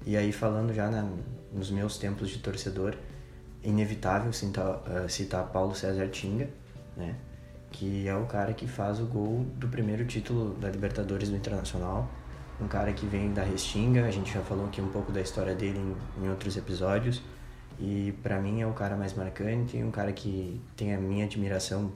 E 0.05 0.15
aí 0.15 0.31
falando 0.31 0.75
já 0.75 0.91
na, 0.91 1.09
nos 1.51 1.71
meus 1.71 1.97
tempos 1.97 2.29
de 2.29 2.39
torcedor, 2.39 2.95
inevitável 3.65 4.31
citar, 4.31 4.83
uh, 4.83 5.09
citar 5.09 5.45
Paulo 5.47 5.75
César 5.75 6.09
Tinga, 6.09 6.51
né? 6.95 7.17
Que 7.73 8.07
é 8.07 8.15
o 8.15 8.27
cara 8.27 8.53
que 8.53 8.67
faz 8.67 9.01
o 9.01 9.07
gol 9.07 9.47
do 9.55 9.69
primeiro 9.69 10.05
título 10.05 10.53
da 10.55 10.69
Libertadores 10.69 11.31
do 11.31 11.37
Internacional. 11.37 12.11
Um 12.61 12.69
cara 12.69 12.93
que 12.93 13.07
vem 13.07 13.33
da 13.33 13.43
Restinga, 13.43 14.05
a 14.05 14.11
gente 14.11 14.33
já 14.33 14.43
falou 14.43 14.67
aqui 14.67 14.83
um 14.83 14.89
pouco 14.89 15.11
da 15.11 15.23
história 15.23 15.55
dele 15.55 15.79
em, 15.79 16.25
em 16.25 16.29
outros 16.29 16.59
episódios. 16.59 17.23
E 17.81 18.12
para 18.23 18.39
mim 18.39 18.61
é 18.61 18.67
o 18.67 18.73
cara 18.75 18.97
mais 18.97 19.15
marcante, 19.15 19.79
um 19.79 19.91
cara 19.91 20.12
que 20.12 20.61
tem 20.77 20.95
a 20.95 20.99
minha 20.99 21.25
admiração. 21.25 21.91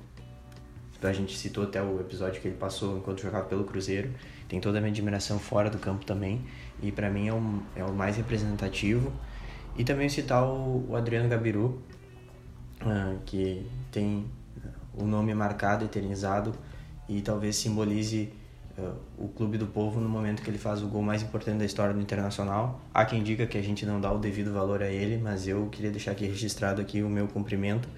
A 1.03 1.13
gente 1.13 1.37
citou 1.37 1.65
até 1.65 1.83
o 1.83 2.01
episódio 2.01 2.41
que 2.43 2.49
ele 2.49 2.57
passou 2.57 2.99
enquanto 2.99 3.21
jogava 3.21 3.47
pelo 3.47 3.65
Cruzeiro. 3.65 4.11
Tem 4.51 4.61
toda 4.61 4.79
a 4.79 4.81
minha 4.81 4.91
admiração 4.91 5.39
fora 5.39 5.71
do 5.71 5.79
campo 5.79 6.05
também. 6.05 6.45
E 6.83 6.91
para 6.91 7.09
mim 7.09 7.29
é 7.29 7.33
o, 7.33 7.63
é 7.77 7.85
o 7.85 7.93
mais 7.93 8.17
representativo. 8.17 9.13
E 9.79 9.85
também 9.85 10.09
citar 10.09 10.43
o, 10.43 10.87
o 10.89 10.97
Adriano 10.97 11.29
Gabiru, 11.29 11.81
uh, 12.83 13.17
que 13.25 13.65
tem 13.93 14.27
o 14.93 15.05
nome 15.05 15.33
marcado, 15.35 15.85
eternizado 15.85 16.53
e 17.09 17.21
talvez 17.21 17.55
simbolize 17.55 18.33
uh, 18.77 18.93
o 19.17 19.29
clube 19.29 19.57
do 19.57 19.69
povo 19.69 20.01
no 20.01 20.09
momento 20.09 20.43
que 20.43 20.51
ele 20.51 20.59
faz 20.59 20.83
o 20.83 20.89
gol 20.89 21.01
mais 21.01 21.23
importante 21.23 21.59
da 21.59 21.65
história 21.65 21.95
do 21.95 22.01
Internacional. 22.01 22.81
Há 22.93 23.05
quem 23.05 23.23
diga 23.23 23.47
que 23.47 23.57
a 23.57 23.63
gente 23.63 23.87
não 23.87 24.01
dá 24.01 24.13
o 24.13 24.19
devido 24.19 24.53
valor 24.53 24.83
a 24.83 24.89
ele, 24.89 25.17
mas 25.17 25.47
eu 25.47 25.69
queria 25.69 25.93
deixar 25.93 26.11
aqui 26.11 26.27
registrado 26.27 26.81
aqui 26.81 27.05
o 27.05 27.09
meu 27.09 27.29
cumprimento, 27.29 27.89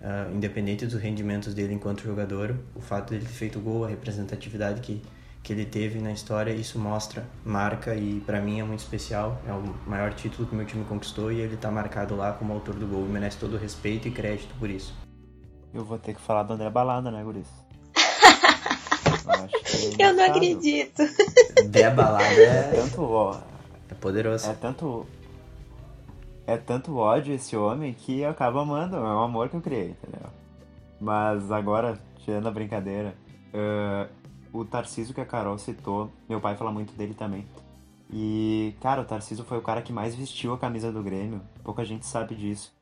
uh, 0.00 0.34
independente 0.34 0.86
dos 0.86 0.98
rendimentos 0.98 1.52
dele 1.52 1.74
enquanto 1.74 2.02
jogador, 2.02 2.56
o 2.74 2.80
fato 2.80 3.10
dele 3.10 3.26
ter 3.26 3.32
feito 3.32 3.58
o 3.58 3.62
gol, 3.62 3.84
a 3.84 3.88
representatividade 3.88 4.80
que 4.80 5.02
que 5.48 5.54
ele 5.54 5.64
teve 5.64 5.98
na 5.98 6.12
história, 6.12 6.52
isso 6.52 6.78
mostra, 6.78 7.26
marca 7.42 7.94
e 7.94 8.20
para 8.20 8.38
mim 8.38 8.60
é 8.60 8.62
muito 8.62 8.80
especial. 8.80 9.40
É 9.46 9.52
o 9.52 9.62
maior 9.88 10.12
título 10.12 10.46
que 10.46 10.54
meu 10.54 10.66
time 10.66 10.84
conquistou 10.84 11.32
e 11.32 11.40
ele 11.40 11.56
tá 11.56 11.70
marcado 11.70 12.14
lá 12.14 12.34
como 12.34 12.52
autor 12.52 12.74
do 12.74 12.86
gol 12.86 13.06
e 13.06 13.08
merece 13.08 13.38
todo 13.38 13.54
o 13.54 13.56
respeito 13.56 14.06
e 14.06 14.10
crédito 14.10 14.54
por 14.58 14.68
isso. 14.68 14.94
Eu 15.72 15.86
vou 15.86 15.98
ter 15.98 16.12
que 16.12 16.20
falar 16.20 16.42
do 16.42 16.52
André 16.52 16.68
Balada, 16.68 17.10
né, 17.10 17.24
Guris? 17.24 17.48
Eu, 19.98 20.08
eu 20.08 20.14
não 20.14 20.24
acredito. 20.24 21.02
André 21.64 21.90
Balada 21.90 22.24
é. 22.24 22.72
Tanto, 22.74 23.02
ó, 23.02 23.40
é 23.88 23.94
poderoso. 23.94 24.50
É 24.50 24.54
tanto. 24.54 25.06
É 26.46 26.56
tanto 26.56 26.96
ódio 26.96 27.34
esse 27.34 27.56
homem 27.56 27.94
que 27.94 28.20
eu 28.20 28.30
acabo 28.30 28.58
amando. 28.58 28.96
É 28.96 29.00
um 29.00 29.22
amor 29.22 29.48
que 29.48 29.56
eu 29.56 29.60
criei, 29.60 29.90
entendeu? 29.90 30.28
Mas 31.00 31.50
agora, 31.52 31.98
tirando 32.24 32.48
a 32.48 32.50
brincadeira, 32.50 33.14
uh, 33.54 34.17
o 34.58 34.64
Tarciso 34.64 35.14
que 35.14 35.20
a 35.20 35.24
Carol 35.24 35.56
citou, 35.56 36.10
meu 36.28 36.40
pai 36.40 36.56
fala 36.56 36.72
muito 36.72 36.92
dele 36.94 37.14
também. 37.14 37.46
E, 38.12 38.74
cara, 38.80 39.02
o 39.02 39.04
Tarciso 39.04 39.44
foi 39.44 39.58
o 39.58 39.62
cara 39.62 39.82
que 39.82 39.92
mais 39.92 40.16
vestiu 40.16 40.52
a 40.52 40.58
camisa 40.58 40.90
do 40.90 41.00
Grêmio. 41.00 41.40
Pouca 41.62 41.84
gente 41.84 42.04
sabe 42.04 42.34
disso. 42.34 42.74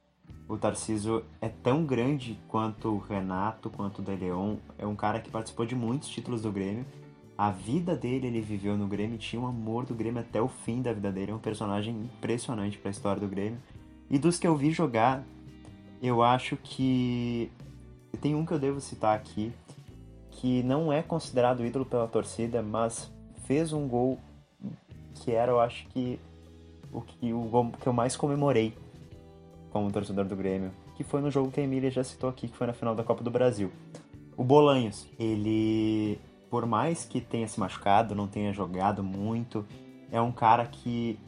O 0.48 0.56
Tarciso 0.56 1.22
é 1.38 1.48
tão 1.48 1.84
grande 1.84 2.38
quanto 2.48 2.88
o 2.88 2.98
Renato, 2.98 3.68
quanto 3.68 3.98
o 3.98 4.02
De 4.02 4.16
Leon. 4.16 4.56
É 4.78 4.86
um 4.86 4.96
cara 4.96 5.20
que 5.20 5.30
participou 5.30 5.66
de 5.66 5.74
muitos 5.74 6.08
títulos 6.08 6.42
do 6.42 6.50
Grêmio. 6.50 6.86
A 7.36 7.50
vida 7.50 7.94
dele 7.94 8.28
ele 8.28 8.40
viveu 8.40 8.74
no 8.78 8.86
Grêmio, 8.86 9.18
tinha 9.18 9.42
um 9.42 9.46
amor 9.46 9.84
do 9.84 9.94
Grêmio 9.94 10.20
até 10.20 10.40
o 10.40 10.48
fim 10.48 10.80
da 10.80 10.94
vida 10.94 11.12
dele. 11.12 11.32
É 11.32 11.34
um 11.34 11.38
personagem 11.38 11.94
impressionante 11.94 12.78
para 12.78 12.88
a 12.88 12.92
história 12.92 13.20
do 13.20 13.28
Grêmio. 13.28 13.60
E 14.08 14.18
dos 14.18 14.38
que 14.38 14.46
eu 14.46 14.56
vi 14.56 14.70
jogar, 14.70 15.22
eu 16.00 16.22
acho 16.22 16.56
que 16.56 17.50
tem 18.22 18.34
um 18.34 18.46
que 18.46 18.52
eu 18.52 18.58
devo 18.58 18.80
citar 18.80 19.14
aqui, 19.14 19.52
que 20.36 20.62
não 20.62 20.92
é 20.92 21.02
considerado 21.02 21.64
ídolo 21.64 21.84
pela 21.84 22.06
torcida, 22.06 22.62
mas 22.62 23.10
fez 23.46 23.72
um 23.72 23.88
gol 23.88 24.18
que 25.14 25.32
era, 25.32 25.50
eu 25.50 25.60
acho 25.60 25.86
que 25.88 26.20
o 26.92 27.00
que 27.00 27.32
o 27.32 27.40
gol 27.42 27.72
que 27.80 27.86
eu 27.86 27.92
mais 27.92 28.16
comemorei 28.16 28.74
como 29.70 29.90
torcedor 29.90 30.24
do 30.24 30.36
Grêmio, 30.36 30.70
que 30.94 31.04
foi 31.04 31.20
no 31.20 31.30
jogo 31.30 31.50
que 31.50 31.60
a 31.60 31.62
Emília 31.62 31.90
já 31.90 32.04
citou 32.04 32.28
aqui, 32.30 32.48
que 32.48 32.56
foi 32.56 32.66
na 32.66 32.72
final 32.72 32.94
da 32.94 33.02
Copa 33.02 33.22
do 33.22 33.30
Brasil. 33.30 33.70
O 34.36 34.44
Bolanhos, 34.44 35.06
ele, 35.18 36.18
por 36.50 36.66
mais 36.66 37.04
que 37.04 37.20
tenha 37.20 37.48
se 37.48 37.58
machucado, 37.58 38.14
não 38.14 38.26
tenha 38.26 38.52
jogado 38.52 39.02
muito, 39.02 39.66
é 40.10 40.20
um 40.20 40.32
cara 40.32 40.66
que 40.66 41.18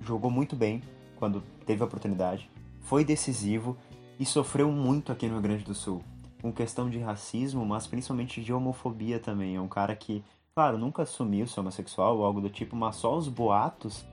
jogou 0.00 0.30
muito 0.30 0.56
bem 0.56 0.82
quando 1.16 1.42
teve 1.66 1.82
a 1.82 1.86
oportunidade, 1.86 2.50
foi 2.80 3.04
decisivo 3.04 3.76
e 4.18 4.24
sofreu 4.24 4.70
muito 4.70 5.12
aqui 5.12 5.26
no 5.26 5.34
Rio 5.34 5.42
Grande 5.42 5.64
do 5.64 5.74
Sul, 5.74 6.02
com 6.40 6.52
questão 6.52 6.88
de 6.88 6.98
racismo, 6.98 7.64
mas 7.64 7.86
principalmente 7.86 8.40
de 8.42 8.52
homofobia 8.52 9.18
também. 9.18 9.56
É 9.56 9.60
um 9.60 9.68
cara 9.68 9.94
que, 9.94 10.24
claro, 10.54 10.78
nunca 10.78 11.02
assumiu 11.02 11.46
ser 11.46 11.60
homossexual 11.60 12.18
ou 12.18 12.24
algo 12.24 12.40
do 12.40 12.48
tipo, 12.48 12.74
mas 12.74 12.96
só 12.96 13.16
os 13.16 13.28
boatos 13.28 14.04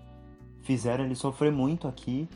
fizeram 0.61 1.05
ele 1.05 1.15
sofrer 1.15 1.51
muito 1.51 1.87
aqui 1.87 2.27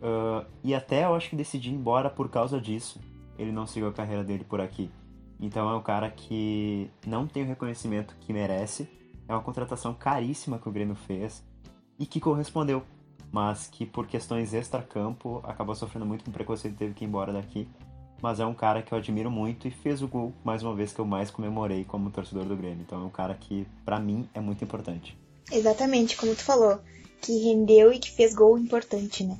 Uh, 0.00 0.46
e 0.64 0.74
até 0.74 1.04
eu 1.04 1.14
acho 1.14 1.28
que 1.28 1.36
decidi 1.36 1.68
ir 1.68 1.74
embora 1.74 2.08
por 2.08 2.28
causa 2.28 2.60
disso. 2.60 2.98
Ele 3.38 3.52
não 3.52 3.66
seguiu 3.66 3.88
a 3.88 3.92
carreira 3.92 4.24
dele 4.24 4.44
por 4.44 4.60
aqui. 4.60 4.90
Então 5.38 5.68
é 5.68 5.74
um 5.74 5.82
cara 5.82 6.10
que 6.10 6.90
não 7.06 7.26
tem 7.26 7.42
o 7.42 7.46
reconhecimento 7.46 8.14
que 8.20 8.32
merece. 8.32 8.88
É 9.28 9.32
uma 9.32 9.42
contratação 9.42 9.94
caríssima 9.94 10.58
que 10.58 10.68
o 10.68 10.72
Grêmio 10.72 10.94
fez 10.94 11.44
e 11.98 12.06
que 12.06 12.20
correspondeu. 12.20 12.82
Mas 13.30 13.68
que 13.68 13.86
por 13.86 14.06
questões 14.06 14.52
extra-campo 14.52 15.40
acabou 15.44 15.74
sofrendo 15.74 16.04
muito 16.04 16.24
com 16.24 16.32
preconceito 16.32 16.74
e 16.74 16.78
teve 16.78 16.94
que 16.94 17.04
ir 17.04 17.08
embora 17.08 17.32
daqui. 17.32 17.68
Mas 18.22 18.40
é 18.40 18.46
um 18.46 18.54
cara 18.54 18.82
que 18.82 18.92
eu 18.92 18.98
admiro 18.98 19.30
muito 19.30 19.66
e 19.66 19.70
fez 19.70 20.02
o 20.02 20.08
gol, 20.08 20.32
mais 20.44 20.62
uma 20.62 20.74
vez, 20.74 20.92
que 20.92 20.98
eu 20.98 21.06
mais 21.06 21.30
comemorei 21.30 21.84
como 21.84 22.10
torcedor 22.10 22.44
do 22.44 22.56
Grêmio. 22.56 22.82
Então 22.86 23.00
é 23.00 23.04
um 23.04 23.10
cara 23.10 23.34
que, 23.34 23.66
para 23.84 23.98
mim, 23.98 24.28
é 24.34 24.40
muito 24.40 24.62
importante. 24.62 25.16
Exatamente, 25.50 26.16
como 26.16 26.34
tu 26.34 26.42
falou. 26.42 26.80
Que 27.20 27.36
rendeu 27.44 27.92
e 27.92 27.98
que 27.98 28.10
fez 28.10 28.34
gol 28.34 28.58
importante, 28.58 29.24
né? 29.24 29.38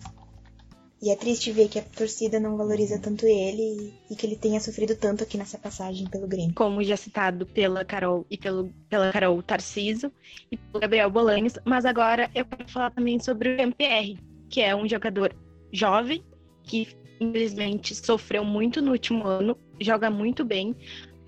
E 1.02 1.10
é 1.10 1.16
triste 1.16 1.50
ver 1.50 1.68
que 1.68 1.78
a 1.78 1.82
torcida 1.82 2.38
não 2.38 2.58
valoriza 2.58 2.98
tanto 2.98 3.26
ele 3.26 3.94
e 4.10 4.14
que 4.14 4.26
ele 4.26 4.36
tenha 4.36 4.60
sofrido 4.60 4.94
tanto 4.94 5.24
aqui 5.24 5.38
nessa 5.38 5.56
passagem 5.56 6.06
pelo 6.06 6.28
Grêmio. 6.28 6.54
Como 6.54 6.84
já 6.84 6.94
citado 6.94 7.46
pela 7.46 7.86
Carol 7.86 8.26
e 8.30 8.36
pelo, 8.36 8.70
pela 8.90 9.10
Carol 9.10 9.42
Tarciso 9.42 10.12
e 10.52 10.58
pelo 10.58 10.78
Gabriel 10.78 11.10
Bolanhos, 11.10 11.54
mas 11.64 11.86
agora 11.86 12.30
eu 12.34 12.44
quero 12.44 12.68
falar 12.68 12.90
também 12.90 13.18
sobre 13.18 13.48
o 13.48 13.60
MPR, 13.62 14.18
que 14.50 14.60
é 14.60 14.76
um 14.76 14.86
jogador 14.86 15.34
jovem 15.72 16.22
que 16.64 16.86
infelizmente 17.20 17.94
sofreu 17.94 18.44
muito 18.44 18.80
no 18.80 18.92
último 18.92 19.26
ano, 19.26 19.56
joga 19.80 20.10
muito 20.10 20.44
bem 20.44 20.74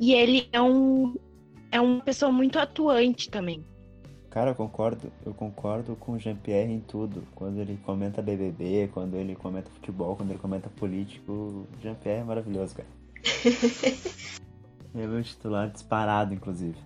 e 0.00 0.12
ele 0.12 0.48
é 0.52 0.61
um 0.61 1.14
é 1.70 1.81
uma 1.81 2.02
pessoa 2.02 2.31
muito 2.31 2.59
atuante 2.59 3.31
também. 3.31 3.64
Cara, 4.28 4.50
eu 4.50 4.55
concordo, 4.55 5.12
eu 5.26 5.35
concordo 5.35 5.94
com 5.96 6.12
o 6.12 6.18
Jean-Pierre 6.18 6.72
em 6.72 6.81
tudo. 6.81 7.22
Quando 7.35 7.59
ele 7.59 7.78
comenta 7.85 8.22
BBB, 8.22 8.88
quando 8.92 9.14
ele 9.14 9.35
comenta 9.35 9.70
futebol, 9.70 10.16
quando 10.16 10.31
ele 10.31 10.38
comenta 10.38 10.70
político, 10.70 11.33
o 11.33 11.66
Jean-Pierre 11.83 12.20
é 12.20 12.24
maravilhoso, 12.24 12.74
cara. 12.74 12.88
é 14.94 15.07
meu 15.07 15.22
titular 15.22 15.70
disparado, 15.70 16.33
inclusive. 16.33 16.78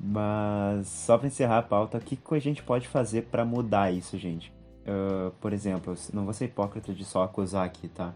Mas 0.00 0.88
só 0.88 1.16
para 1.16 1.28
encerrar 1.28 1.58
a 1.58 1.62
pauta, 1.62 1.98
o 1.98 2.00
que, 2.00 2.16
que 2.16 2.34
a 2.34 2.40
gente 2.40 2.62
pode 2.62 2.88
fazer 2.88 3.22
para 3.26 3.44
mudar 3.44 3.92
isso, 3.92 4.18
gente? 4.18 4.52
Uh, 4.80 5.30
por 5.40 5.52
exemplo, 5.52 5.94
não 6.12 6.24
vou 6.24 6.32
ser 6.32 6.46
hipócrita 6.46 6.92
de 6.92 7.04
só 7.04 7.22
acusar 7.22 7.64
aqui, 7.64 7.88
tá? 7.88 8.14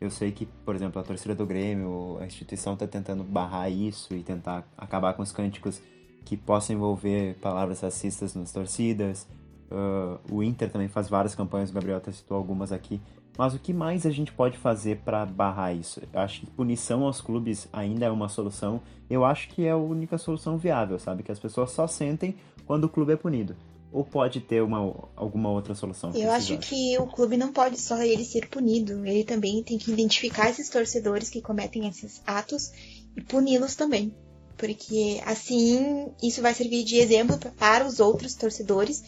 Eu 0.00 0.10
sei 0.10 0.32
que, 0.32 0.46
por 0.46 0.74
exemplo, 0.74 1.00
a 1.00 1.04
torcida 1.04 1.34
do 1.34 1.46
Grêmio, 1.46 2.18
a 2.20 2.26
instituição 2.26 2.74
está 2.74 2.86
tentando 2.86 3.22
barrar 3.24 3.70
isso 3.70 4.14
e 4.14 4.22
tentar 4.22 4.66
acabar 4.76 5.14
com 5.14 5.22
os 5.22 5.32
cânticos 5.32 5.80
que 6.24 6.36
possam 6.36 6.76
envolver 6.76 7.36
palavras 7.40 7.80
racistas 7.80 8.34
nas 8.34 8.52
torcidas. 8.52 9.26
Uh, 9.70 10.18
o 10.34 10.42
Inter 10.42 10.70
também 10.70 10.88
faz 10.88 11.08
várias 11.08 11.34
campanhas, 11.34 11.70
o 11.70 11.72
Gabriel 11.74 11.98
até 11.98 12.12
citou 12.12 12.36
algumas 12.36 12.72
aqui. 12.72 13.00
Mas 13.36 13.54
o 13.54 13.58
que 13.58 13.72
mais 13.72 14.06
a 14.06 14.10
gente 14.10 14.32
pode 14.32 14.56
fazer 14.56 14.98
para 14.98 15.26
barrar 15.26 15.74
isso? 15.74 16.00
Eu 16.12 16.20
acho 16.20 16.40
que 16.40 16.46
punição 16.46 17.02
aos 17.04 17.20
clubes 17.20 17.68
ainda 17.72 18.06
é 18.06 18.10
uma 18.10 18.28
solução. 18.28 18.80
Eu 19.10 19.24
acho 19.24 19.48
que 19.48 19.66
é 19.66 19.72
a 19.72 19.76
única 19.76 20.18
solução 20.18 20.56
viável, 20.56 20.98
sabe? 20.98 21.22
Que 21.24 21.32
as 21.32 21.38
pessoas 21.38 21.72
só 21.72 21.86
sentem 21.86 22.36
quando 22.64 22.84
o 22.84 22.88
clube 22.88 23.12
é 23.12 23.16
punido. 23.16 23.56
Ou 23.94 24.04
pode 24.04 24.40
ter 24.40 24.60
uma, 24.60 25.08
alguma 25.14 25.52
outra 25.52 25.72
solução? 25.72 26.10
Eu 26.16 26.32
acho 26.32 26.58
que 26.58 26.98
o 26.98 27.06
clube 27.06 27.36
não 27.36 27.52
pode 27.52 27.80
só 27.80 28.02
ele 28.02 28.24
ser 28.24 28.48
punido. 28.48 29.06
Ele 29.06 29.22
também 29.22 29.62
tem 29.62 29.78
que 29.78 29.92
identificar 29.92 30.50
esses 30.50 30.68
torcedores 30.68 31.30
que 31.30 31.40
cometem 31.40 31.86
esses 31.86 32.20
atos 32.26 32.72
e 33.16 33.20
puni-los 33.20 33.76
também. 33.76 34.12
Porque 34.56 35.22
assim 35.24 36.08
isso 36.20 36.42
vai 36.42 36.52
servir 36.52 36.82
de 36.82 36.96
exemplo 36.96 37.38
para 37.56 37.86
os 37.86 38.00
outros 38.00 38.34
torcedores 38.34 39.00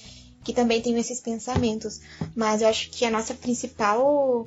que 0.44 0.52
também 0.52 0.80
têm 0.80 0.96
esses 0.96 1.20
pensamentos. 1.20 2.00
Mas 2.36 2.62
eu 2.62 2.68
acho 2.68 2.88
que 2.90 3.04
a 3.04 3.10
nossa 3.10 3.34
principal 3.34 4.46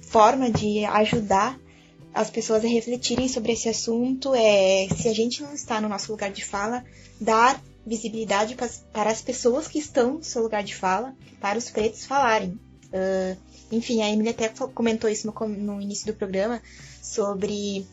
forma 0.00 0.50
de 0.50 0.84
ajudar 0.84 1.56
as 2.12 2.28
pessoas 2.28 2.64
a 2.64 2.68
refletirem 2.68 3.28
sobre 3.28 3.52
esse 3.52 3.68
assunto 3.68 4.34
é, 4.34 4.88
se 4.96 5.06
a 5.06 5.14
gente 5.14 5.44
não 5.44 5.54
está 5.54 5.80
no 5.80 5.88
nosso 5.88 6.10
lugar 6.10 6.32
de 6.32 6.44
fala, 6.44 6.84
dar 7.20 7.62
visibilidade 7.86 8.56
para 8.92 9.10
as 9.10 9.22
pessoas 9.22 9.66
que 9.66 9.78
estão 9.78 10.14
no 10.14 10.24
seu 10.24 10.42
lugar 10.42 10.62
de 10.62 10.74
fala, 10.74 11.14
para 11.40 11.58
os 11.58 11.70
pretos 11.70 12.04
falarem. 12.04 12.58
Uh, 12.92 13.36
enfim, 13.72 14.02
a 14.02 14.10
Emily 14.10 14.30
até 14.30 14.48
comentou 14.48 15.08
isso 15.08 15.26
no, 15.26 15.48
no 15.48 15.80
início 15.80 16.06
do 16.06 16.14
programa, 16.14 16.60
sobre 17.02 17.86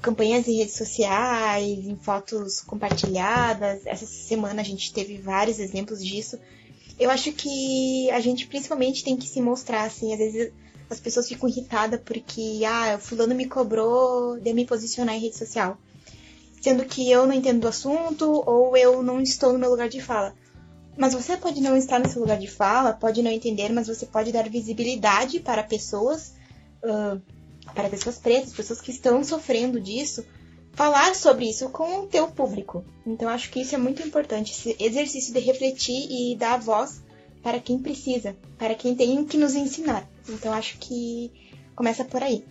campanhas 0.00 0.46
em 0.46 0.58
redes 0.58 0.76
sociais, 0.76 1.86
em 1.86 1.96
fotos 1.96 2.60
compartilhadas. 2.60 3.86
Essa 3.86 4.06
semana 4.06 4.60
a 4.60 4.64
gente 4.64 4.92
teve 4.92 5.18
vários 5.18 5.58
exemplos 5.58 6.04
disso. 6.04 6.38
Eu 6.98 7.10
acho 7.10 7.32
que 7.32 8.10
a 8.10 8.20
gente 8.20 8.46
principalmente 8.46 9.02
tem 9.02 9.16
que 9.16 9.26
se 9.26 9.40
mostrar, 9.40 9.84
assim, 9.84 10.12
às 10.12 10.18
vezes 10.18 10.52
as 10.88 11.00
pessoas 11.00 11.26
ficam 11.26 11.48
irritadas 11.48 12.00
porque, 12.04 12.62
ah, 12.66 12.96
o 12.96 13.00
fulano 13.00 13.34
me 13.34 13.46
cobrou 13.46 14.38
de 14.38 14.52
me 14.52 14.64
posicionar 14.64 15.16
em 15.16 15.20
rede 15.20 15.36
social. 15.36 15.76
Sendo 16.64 16.86
que 16.86 17.10
eu 17.10 17.26
não 17.26 17.34
entendo 17.34 17.60
do 17.60 17.68
assunto 17.68 18.42
ou 18.46 18.74
eu 18.74 19.02
não 19.02 19.20
estou 19.20 19.52
no 19.52 19.58
meu 19.58 19.68
lugar 19.68 19.86
de 19.86 20.00
fala. 20.00 20.34
Mas 20.96 21.12
você 21.12 21.36
pode 21.36 21.60
não 21.60 21.76
estar 21.76 21.98
no 21.98 22.08
seu 22.08 22.22
lugar 22.22 22.38
de 22.38 22.46
fala, 22.46 22.94
pode 22.94 23.22
não 23.22 23.30
entender, 23.30 23.70
mas 23.70 23.86
você 23.86 24.06
pode 24.06 24.32
dar 24.32 24.48
visibilidade 24.48 25.40
para 25.40 25.62
pessoas, 25.62 26.32
uh, 26.82 27.20
para 27.74 27.90
pessoas 27.90 28.16
pretas, 28.16 28.54
pessoas 28.54 28.80
que 28.80 28.90
estão 28.90 29.22
sofrendo 29.22 29.78
disso, 29.78 30.24
falar 30.72 31.14
sobre 31.14 31.50
isso 31.50 31.68
com 31.68 32.00
o 32.00 32.06
teu 32.06 32.28
público. 32.28 32.82
Então 33.06 33.28
acho 33.28 33.50
que 33.50 33.60
isso 33.60 33.74
é 33.74 33.78
muito 33.78 34.00
importante, 34.00 34.52
esse 34.52 34.74
exercício 34.82 35.34
de 35.34 35.40
refletir 35.40 36.06
e 36.10 36.34
dar 36.34 36.58
voz 36.58 37.02
para 37.42 37.60
quem 37.60 37.78
precisa, 37.78 38.34
para 38.56 38.74
quem 38.74 38.94
tem 38.94 39.22
que 39.26 39.36
nos 39.36 39.54
ensinar. 39.54 40.08
Então 40.26 40.50
acho 40.50 40.78
que 40.78 41.30
começa 41.76 42.06
por 42.06 42.22
aí. 42.22 42.42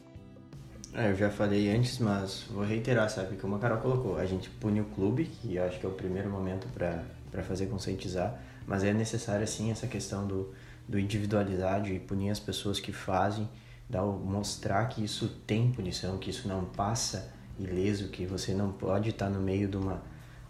É, 0.96 1.10
eu 1.10 1.16
já 1.16 1.32
falei 1.32 1.76
antes, 1.76 1.98
mas 1.98 2.46
vou 2.52 2.64
reiterar, 2.64 3.10
sabe? 3.10 3.36
Como 3.38 3.56
a 3.56 3.60
Carol 3.60 3.80
colocou, 3.80 4.18
a 4.18 4.28
gente 4.28 4.48
pune 4.48 4.80
o 4.80 4.86
clube, 4.86 5.26
que 5.26 5.56
eu 5.56 5.66
acho 5.66 5.80
que 5.80 5.86
é 5.88 5.90
o 5.90 5.94
primeiro 5.94 6.30
momento 6.30 6.68
para 6.68 7.42
fazer 7.42 7.66
conscientizar, 7.66 8.40
mas 8.68 8.84
é 8.84 8.94
necessário, 8.94 9.48
sim, 9.48 9.72
essa 9.72 9.88
questão 9.88 10.28
do, 10.28 10.54
do 10.88 11.00
individualidade 11.00 11.92
e 11.92 12.00
punir 12.00 12.30
as 12.30 12.40
pessoas 12.40 12.80
que 12.80 12.92
fazem, 12.92 13.50
dar, 13.90 14.04
mostrar 14.04 14.86
que 14.86 15.04
isso 15.04 15.28
tem 15.48 15.72
punição, 15.72 16.20
que 16.20 16.30
isso 16.30 16.48
não 16.48 16.64
passa 16.66 17.34
ileso, 17.58 18.10
que 18.10 18.28
você 18.28 18.54
não 18.54 18.72
pode 18.72 19.10
estar 19.10 19.30
no 19.30 19.40
meio 19.40 19.68
de 19.68 19.78
uma, 19.78 20.00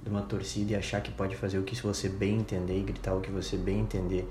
de 0.03 0.09
uma 0.09 0.23
torcida 0.23 0.73
e 0.73 0.75
achar 0.75 0.99
que 0.99 1.11
pode 1.11 1.37
fazer 1.37 1.57
o 1.57 1.63
que 1.63 1.73
você 1.81 2.09
bem 2.09 2.39
entender 2.39 2.77
e 2.77 2.83
gritar 2.83 3.15
o 3.15 3.21
que 3.21 3.31
você 3.31 3.55
bem 3.55 3.79
entender, 3.79 4.29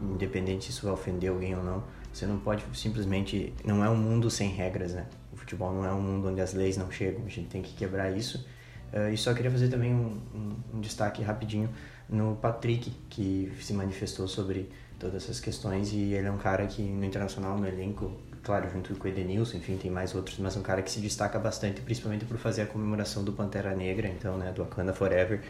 independente 0.00 0.64
se 0.64 0.70
isso 0.72 0.86
vai 0.86 0.92
ofender 0.92 1.30
alguém 1.30 1.54
ou 1.54 1.62
não. 1.62 1.84
Você 2.12 2.26
não 2.26 2.38
pode 2.38 2.64
simplesmente. 2.74 3.52
Não 3.64 3.84
é 3.84 3.90
um 3.90 3.96
mundo 3.96 4.30
sem 4.30 4.48
regras, 4.48 4.94
né? 4.94 5.06
O 5.36 5.38
futebol 5.38 5.70
não 5.70 5.84
é 5.84 5.92
um 5.92 6.00
mundo 6.00 6.28
onde 6.28 6.40
as 6.40 6.54
leis 6.54 6.78
não 6.78 6.90
chegam, 6.90 7.26
a 7.26 7.28
gente 7.28 7.48
tem 7.48 7.60
que 7.60 7.74
quebrar 7.74 8.10
isso. 8.10 8.46
Uh, 8.90 9.12
e 9.12 9.18
só 9.18 9.34
queria 9.34 9.50
fazer 9.50 9.68
também 9.68 9.92
um, 9.92 10.18
um, 10.34 10.56
um 10.74 10.80
destaque 10.80 11.22
rapidinho 11.22 11.68
no 12.08 12.36
Patrick, 12.36 12.90
que 13.10 13.52
se 13.60 13.74
manifestou 13.74 14.26
sobre 14.26 14.70
todas 14.98 15.24
essas 15.24 15.38
questões 15.38 15.92
e 15.92 16.14
ele 16.14 16.26
é 16.26 16.30
um 16.30 16.38
cara 16.38 16.66
que 16.66 16.80
no 16.80 17.04
internacional, 17.04 17.58
no 17.58 17.66
elenco, 17.68 18.10
claro, 18.42 18.70
junto 18.70 18.94
com 18.94 19.04
o 19.04 19.10
Edenilson, 19.10 19.58
enfim, 19.58 19.76
tem 19.76 19.90
mais 19.90 20.14
outros, 20.14 20.38
mas 20.38 20.56
um 20.56 20.62
cara 20.62 20.80
que 20.80 20.90
se 20.90 21.00
destaca 21.00 21.38
bastante, 21.38 21.82
principalmente 21.82 22.24
por 22.24 22.38
fazer 22.38 22.62
a 22.62 22.66
comemoração 22.66 23.22
do 23.22 23.32
Pantera 23.32 23.76
Negra, 23.76 24.08
então, 24.08 24.38
né, 24.38 24.52
do 24.52 24.64
Wakanda 24.64 24.94
Forever, 24.94 25.42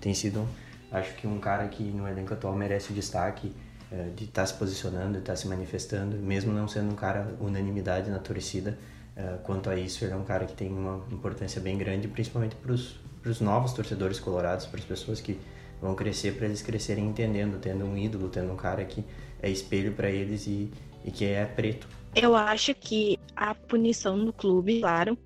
tem 0.00 0.14
sido, 0.14 0.48
acho 0.90 1.14
que 1.16 1.26
um 1.26 1.38
cara 1.38 1.68
que 1.68 1.82
no 1.82 2.08
elenco 2.08 2.32
atual 2.32 2.56
merece 2.56 2.92
o 2.92 2.94
destaque 2.94 3.52
é, 3.90 4.08
de 4.16 4.24
estar 4.24 4.42
tá 4.42 4.46
se 4.46 4.54
posicionando, 4.54 5.12
de 5.12 5.18
estar 5.18 5.34
tá 5.34 5.36
se 5.36 5.46
manifestando, 5.46 6.16
mesmo 6.16 6.52
não 6.52 6.66
sendo 6.66 6.90
um 6.90 6.96
cara 6.96 7.34
unanimidade 7.40 8.10
na 8.10 8.18
torcida, 8.18 8.78
é, 9.16 9.38
quanto 9.42 9.70
a 9.70 9.76
isso, 9.76 10.04
ele 10.04 10.12
é 10.12 10.16
um 10.16 10.24
cara 10.24 10.44
que 10.44 10.54
tem 10.54 10.68
uma 10.68 11.04
importância 11.10 11.60
bem 11.60 11.78
grande, 11.78 12.08
principalmente 12.08 12.56
para 12.56 12.72
os 12.72 13.40
novos 13.40 13.72
torcedores 13.72 14.18
colorados, 14.18 14.66
para 14.66 14.78
as 14.78 14.84
pessoas 14.84 15.20
que 15.20 15.38
vão 15.80 15.94
crescer, 15.94 16.36
para 16.36 16.46
eles 16.46 16.62
crescerem 16.62 17.06
entendendo, 17.06 17.58
tendo 17.60 17.84
um 17.84 17.96
ídolo, 17.96 18.28
tendo 18.28 18.52
um 18.52 18.56
cara 18.56 18.84
que 18.84 19.04
é 19.42 19.50
espelho 19.50 19.92
para 19.92 20.10
eles 20.10 20.46
e, 20.46 20.70
e 21.04 21.10
que 21.10 21.24
é 21.24 21.44
preto, 21.44 21.86
eu 22.14 22.36
acho 22.36 22.74
que 22.74 23.18
a 23.34 23.54
punição 23.54 24.16
no 24.16 24.32
clube, 24.32 24.80
claro, 24.80 25.18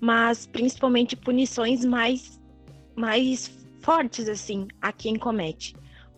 mas 0.00 0.46
principalmente 0.46 1.14
punições 1.14 1.84
mais, 1.84 2.40
mais 2.96 3.50
fortes, 3.82 4.28
assim, 4.28 4.66
a 4.80 4.90
quem 4.90 5.16
comete. 5.16 5.76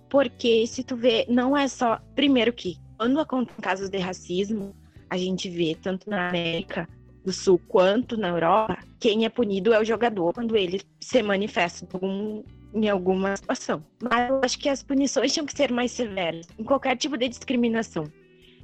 Porque 0.09 0.67
se 0.67 0.85
tu 0.85 0.97
vê, 0.97 1.27
não 1.29 1.57
é 1.57 1.67
só. 1.67 1.99
Primeiro 2.15 2.53
que, 2.53 2.79
quando 2.97 3.19
acontecem 3.19 3.61
casos 3.61 3.91
de 3.91 3.99
racismo, 3.99 4.77
a 5.11 5.17
gente 5.17 5.51
vê, 5.51 5.77
tanto 5.81 6.09
na 6.09 6.29
América 6.29 6.89
do 7.25 7.33
Sul 7.33 7.61
quanto 7.69 8.17
na 8.17 8.29
Europa, 8.29 8.79
quem 8.99 9.25
é 9.25 9.29
punido 9.29 9.73
é 9.73 9.81
o 9.81 9.85
jogador 9.85 10.33
quando 10.33 10.57
ele 10.57 10.81
se 11.01 11.23
manifesta 11.23 11.85
em, 11.85 11.89
algum, 11.93 12.43
em 12.75 12.89
alguma 12.89 13.37
situação. 13.37 13.85
Mas 14.03 14.31
eu 14.31 14.41
acho 14.45 14.59
que 14.59 14.69
as 14.69 14.83
punições 14.83 15.33
tinham 15.33 15.47
que 15.47 15.57
ser 15.57 15.71
mais 15.71 15.93
severas 15.93 16.47
em 16.59 16.65
qualquer 16.65 16.97
tipo 16.97 17.17
de 17.17 17.29
discriminação 17.29 18.05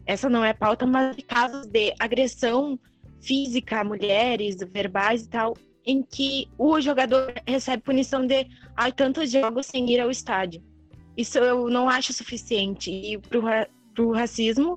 essa 0.09 0.31
não 0.31 0.43
é 0.43 0.55
pauta, 0.55 0.87
mas 0.87 1.15
casos 1.29 1.67
de 1.67 1.95
agressão 1.99 2.81
física 3.21 3.81
a 3.81 3.85
mulheres, 3.85 4.57
verbais 4.73 5.25
e 5.25 5.29
tal, 5.29 5.55
em 5.85 6.03
que 6.03 6.49
o 6.57 6.81
jogador 6.81 7.35
recebe 7.47 7.83
punição 7.83 8.27
de 8.27 8.47
ai, 8.75 8.91
tantos 8.91 9.31
jogos 9.31 9.67
sem 9.67 9.89
ir 9.91 10.01
ao 10.01 10.11
estádio. 10.11 10.63
Isso 11.15 11.37
eu 11.39 11.69
não 11.69 11.91
acho 11.91 12.15
suficiente. 12.15 12.91
E 12.91 13.19
para 13.19 13.69
o 14.03 14.13
racismo, 14.13 14.77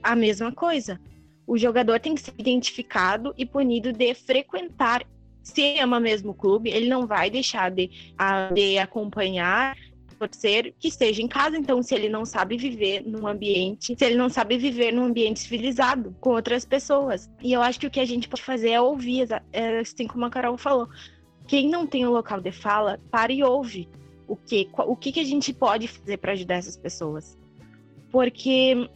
a 0.00 0.14
mesma 0.14 0.52
coisa. 0.52 1.00
O 1.46 1.58
jogador 1.58 1.98
tem 2.00 2.14
que 2.14 2.20
ser 2.20 2.34
identificado 2.38 3.34
e 3.36 3.44
punido 3.44 3.92
de 3.92 4.14
frequentar. 4.14 5.04
Se 5.42 5.78
ama 5.80 5.98
mesmo 5.98 6.30
o 6.30 6.34
clube, 6.34 6.70
ele 6.70 6.88
não 6.88 7.06
vai 7.06 7.28
deixar 7.28 7.70
de, 7.70 7.90
de 8.54 8.78
acompanhar 8.78 9.76
ser 10.30 10.74
que 10.78 10.88
esteja 10.88 11.22
em 11.22 11.28
casa. 11.28 11.56
Então, 11.56 11.82
se 11.82 11.94
ele 11.94 12.08
não 12.08 12.24
sabe 12.24 12.56
viver 12.56 13.02
num 13.04 13.26
ambiente, 13.26 13.96
se 13.98 14.04
ele 14.04 14.14
não 14.14 14.28
sabe 14.28 14.56
viver 14.56 14.92
num 14.92 15.04
ambiente 15.04 15.40
civilizado 15.40 16.14
com 16.20 16.30
outras 16.30 16.64
pessoas. 16.64 17.28
E 17.42 17.52
eu 17.52 17.62
acho 17.62 17.80
que 17.80 17.86
o 17.86 17.90
que 17.90 18.00
a 18.00 18.04
gente 18.04 18.28
pode 18.28 18.42
fazer 18.42 18.70
é 18.70 18.80
ouvir, 18.80 19.28
é, 19.52 19.80
assim 19.80 20.06
como 20.06 20.24
a 20.24 20.30
Carol 20.30 20.56
falou. 20.56 20.88
Quem 21.46 21.68
não 21.68 21.86
tem 21.86 22.06
o 22.06 22.10
um 22.10 22.12
local 22.12 22.40
de 22.40 22.52
fala, 22.52 23.00
para 23.10 23.32
e 23.32 23.42
ouve. 23.42 23.88
O 24.28 24.36
que, 24.36 24.68
o 24.78 24.96
que, 24.96 25.12
que 25.12 25.20
a 25.20 25.24
gente 25.24 25.52
pode 25.52 25.88
fazer 25.88 26.16
para 26.18 26.32
ajudar 26.32 26.54
essas 26.54 26.76
pessoas? 26.76 27.36
Porque 28.10 28.88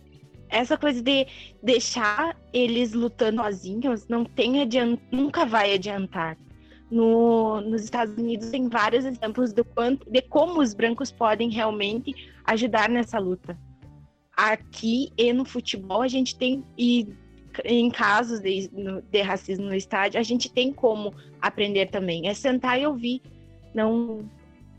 essa 0.49 0.77
coisa 0.77 1.03
de 1.03 1.27
deixar 1.63 2.37
eles 2.53 2.93
lutando 2.93 3.43
sozinhos 3.43 4.07
não 4.09 4.25
tem 4.25 4.63
adiant... 4.63 5.01
nunca 5.11 5.45
vai 5.45 5.75
adiantar. 5.75 6.37
No, 6.91 7.61
nos 7.61 7.83
Estados 7.83 8.17
Unidos 8.17 8.49
tem 8.51 8.69
vários 8.69 9.05
exemplos 9.05 9.53
do 9.53 9.65
quanto, 9.65 10.09
de 10.09 10.23
como 10.23 10.61
os 10.61 10.73
brancos 10.73 11.11
podem 11.11 11.51
realmente 11.51 12.15
ajudar 12.45 12.89
nessa 12.89 13.19
luta. 13.19 13.59
Aqui 14.37 15.11
e 15.17 15.33
no 15.33 15.45
futebol 15.45 16.03
a 16.03 16.09
gente 16.09 16.37
tem 16.37 16.63
e 16.79 17.09
em 17.65 17.91
casos 17.91 18.41
de, 18.41 18.71
de 19.11 19.23
racismo 19.23 19.65
no 19.65 19.75
estádio 19.75 20.21
a 20.21 20.23
gente 20.23 20.53
tem 20.53 20.73
como 20.73 21.13
aprender 21.41 21.87
também. 21.87 22.29
É 22.29 22.35
sentar 22.35 22.81
e 22.81 22.87
ouvir. 22.87 23.21
Não 23.75 24.29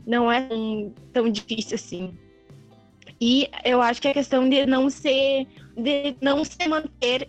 não 0.06 0.32
é 0.32 0.40
tão, 0.40 0.94
tão 1.12 1.28
difícil 1.28 1.74
assim. 1.74 2.16
E 3.20 3.50
eu 3.64 3.82
acho 3.82 4.00
que 4.00 4.08
a 4.08 4.14
questão 4.14 4.48
de 4.48 4.64
não 4.66 4.88
ser 4.88 5.46
de 5.76 6.16
não 6.20 6.44
se 6.44 6.68
manter 6.68 7.28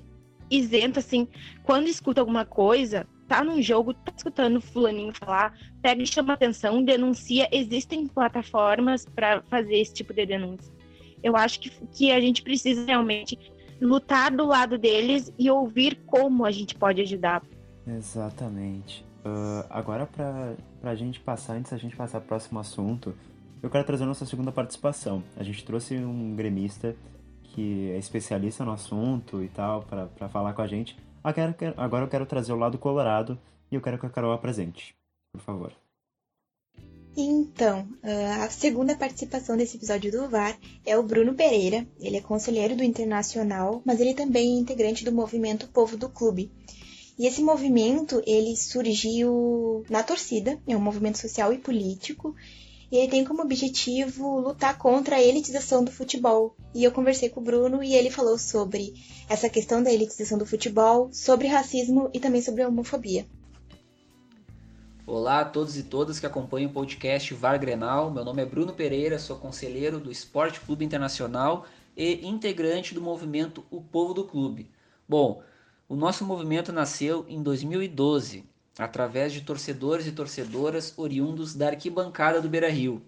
isento 0.50 1.00
assim, 1.00 1.28
quando 1.64 1.88
escuta 1.88 2.22
alguma 2.22 2.46
coisa, 2.46 3.08
tá 3.28 3.44
num 3.44 3.62
jogo, 3.62 3.94
tá 3.94 4.12
escutando 4.16 4.60
fulaninho 4.60 5.14
falar, 5.14 5.56
pega 5.82 6.02
e 6.02 6.08
chama 6.08 6.34
atenção, 6.34 6.84
denuncia. 6.84 7.48
Existem 7.52 8.08
plataformas 8.08 9.06
para 9.06 9.42
fazer 9.44 9.78
esse 9.78 9.94
tipo 9.94 10.14
de 10.14 10.26
denúncia. 10.26 10.74
Eu 11.22 11.36
acho 11.36 11.60
que, 11.60 11.70
que 11.94 12.12
a 12.12 12.20
gente 12.20 12.42
precisa 12.42 12.86
realmente 12.86 13.38
lutar 13.80 14.32
do 14.32 14.46
lado 14.46 14.78
deles 14.78 15.32
e 15.38 15.50
ouvir 15.50 16.02
como 16.06 16.46
a 16.46 16.52
gente 16.52 16.76
pode 16.76 17.02
ajudar. 17.02 17.44
Exatamente. 17.88 19.06
Uh, 19.20 19.66
agora, 19.70 20.06
para 20.06 20.92
a 20.92 20.96
gente 20.96 21.20
passar, 21.20 21.54
antes 21.54 21.72
da 21.72 21.78
gente 21.78 21.96
passar 21.96 22.20
para 22.20 22.26
o 22.26 22.28
próximo 22.30 22.60
assunto, 22.60 23.14
eu 23.62 23.70
quero 23.70 23.84
trazer 23.84 24.04
a 24.04 24.08
nossa 24.08 24.26
segunda 24.26 24.52
participação. 24.52 25.24
A 25.36 25.44
gente 25.44 25.64
trouxe 25.64 25.96
um 25.96 26.36
gremista 26.36 26.96
que 27.44 27.92
é 27.92 27.98
especialista 27.98 28.64
no 28.64 28.72
assunto 28.72 29.44
e 29.44 29.50
tal, 29.50 29.84
para 29.84 30.30
falar 30.30 30.54
com 30.54 30.62
a 30.62 30.68
gente. 30.68 30.96
Agora 31.24 32.06
eu 32.06 32.10
quero 32.10 32.26
trazer 32.26 32.54
o 32.54 32.58
lado 32.58 32.78
colorado 32.78 33.38
e 33.72 33.76
eu 33.76 33.82
quero 33.82 34.00
que 34.00 34.06
a 34.06 34.10
Carol 34.10 34.32
apresente, 34.32 34.96
por 35.34 35.42
favor. 35.42 35.74
Então, 37.18 37.88
ah, 38.02 38.46
a 38.46 38.50
segunda 38.50 38.96
participação 38.96 39.58
desse 39.58 39.76
episódio 39.76 40.12
do 40.12 40.30
VAR 40.30 40.58
é 40.86 40.98
o 40.98 41.04
Bruno 41.04 41.34
Pereira. 41.34 41.86
Ele 42.00 42.18
é 42.18 42.22
conselheiro 42.22 42.78
do 42.78 42.84
Internacional, 42.84 43.82
mas 43.84 44.00
ele 44.00 44.14
também 44.14 44.56
é 44.56 44.60
integrante 44.60 45.04
do 45.04 45.12
movimento 45.12 45.68
Povo 45.68 45.98
do 45.98 46.08
Clube. 46.08 46.52
E 47.18 47.28
esse 47.28 47.42
movimento, 47.42 48.24
ele 48.26 48.56
surgiu 48.56 49.84
na 49.90 50.02
torcida, 50.02 50.58
é 50.66 50.78
um 50.78 50.80
movimento 50.80 51.18
social 51.18 51.52
e 51.52 51.58
político, 51.58 52.34
e 52.92 52.98
ele 52.98 53.12
tem 53.12 53.24
como 53.24 53.42
objetivo 53.42 54.40
lutar 54.40 54.78
contra 54.78 55.18
a 55.18 55.22
elitização 55.22 55.84
do 55.84 55.92
futebol. 55.92 56.56
E 56.74 56.84
eu 56.84 56.92
conversei 56.92 57.30
com 57.30 57.40
o 57.40 57.44
Bruno 57.44 57.84
e 57.84 57.94
ele 57.94 58.10
falou 58.10 58.38
sobre 58.38 58.94
essa 59.28 59.50
questão 59.50 59.84
da 59.84 59.92
elitização 59.92 60.38
do 60.38 60.46
futebol, 60.46 61.10
sobre 61.12 61.48
racismo 61.48 62.10
e 62.14 62.20
também 62.20 62.42
sobre 62.42 62.66
homofobia. 62.66 63.26
Olá 65.06 65.42
a 65.42 65.46
todos 65.46 65.78
e 65.78 65.84
todas 65.84 66.20
que 66.20 66.26
acompanham 66.26 66.70
o 66.70 66.74
podcast 66.74 67.34
VAR 67.34 67.60
Grenal. 67.60 68.12
Meu 68.12 68.24
nome 68.24 68.42
é 68.42 68.46
Bruno 68.46 68.74
Pereira, 68.74 69.18
sou 69.18 69.38
conselheiro 69.38 70.00
do 70.00 70.12
Esporte 70.12 70.60
Clube 70.60 70.86
Internacional 70.86 71.66
e 71.98 72.28
integrante 72.28 72.94
do 72.94 73.02
movimento 73.02 73.64
O 73.72 73.82
Povo 73.82 74.14
do 74.14 74.24
Clube. 74.24 74.70
Bom, 75.08 75.42
o 75.88 75.96
nosso 75.96 76.24
movimento 76.24 76.72
nasceu 76.72 77.26
em 77.28 77.42
2012 77.42 78.46
através 78.80 79.34
de 79.34 79.42
torcedores 79.42 80.08
e 80.08 80.12
torcedoras 80.14 80.94
oriundos 80.96 81.54
da 81.54 81.68
arquibancada 81.68 82.42
do 82.42 82.48
Beira-Rio, 82.48 83.02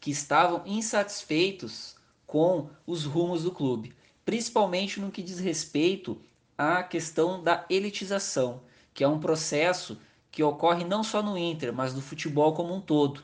que 0.00 0.10
estavam 0.10 0.62
insatisfeitos 0.64 1.94
com 2.26 2.70
os 2.86 3.04
rumos 3.04 3.42
do 3.42 3.52
clube, 3.52 3.94
principalmente 4.24 4.98
no 4.98 5.10
que 5.10 5.22
diz 5.22 5.38
respeito 5.38 6.18
à 6.56 6.82
questão 6.82 7.42
da 7.42 7.66
elitização, 7.68 8.62
que 8.94 9.04
é 9.04 9.08
um 9.08 9.20
processo 9.20 9.98
que 10.30 10.42
ocorre 10.42 10.84
não 10.84 11.04
só 11.04 11.22
no 11.22 11.36
Inter, 11.36 11.70
mas 11.70 11.92
no 11.92 12.00
futebol 12.00 12.54
como 12.54 12.74
um 12.74 12.80
todo. 12.80 13.22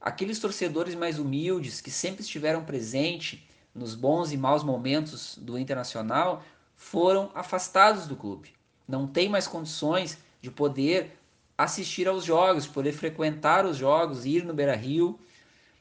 Aqueles 0.00 0.38
torcedores 0.38 0.94
mais 0.94 1.18
humildes 1.18 1.80
que 1.80 1.90
sempre 1.90 2.22
estiveram 2.22 2.64
presentes 2.64 3.40
nos 3.74 3.96
bons 3.96 4.30
e 4.30 4.36
maus 4.36 4.62
momentos 4.62 5.36
do 5.38 5.58
Internacional 5.58 6.44
foram 6.76 7.32
afastados 7.34 8.06
do 8.06 8.14
clube. 8.14 8.50
Não 8.86 9.08
tem 9.08 9.28
mais 9.28 9.48
condições 9.48 10.18
de 10.40 10.50
poder 10.50 11.18
assistir 11.62 12.08
aos 12.08 12.24
jogos, 12.24 12.66
poder 12.66 12.92
frequentar 12.92 13.64
os 13.66 13.76
jogos, 13.76 14.24
ir 14.24 14.44
no 14.44 14.54
Beira 14.54 14.74
Rio, 14.74 15.18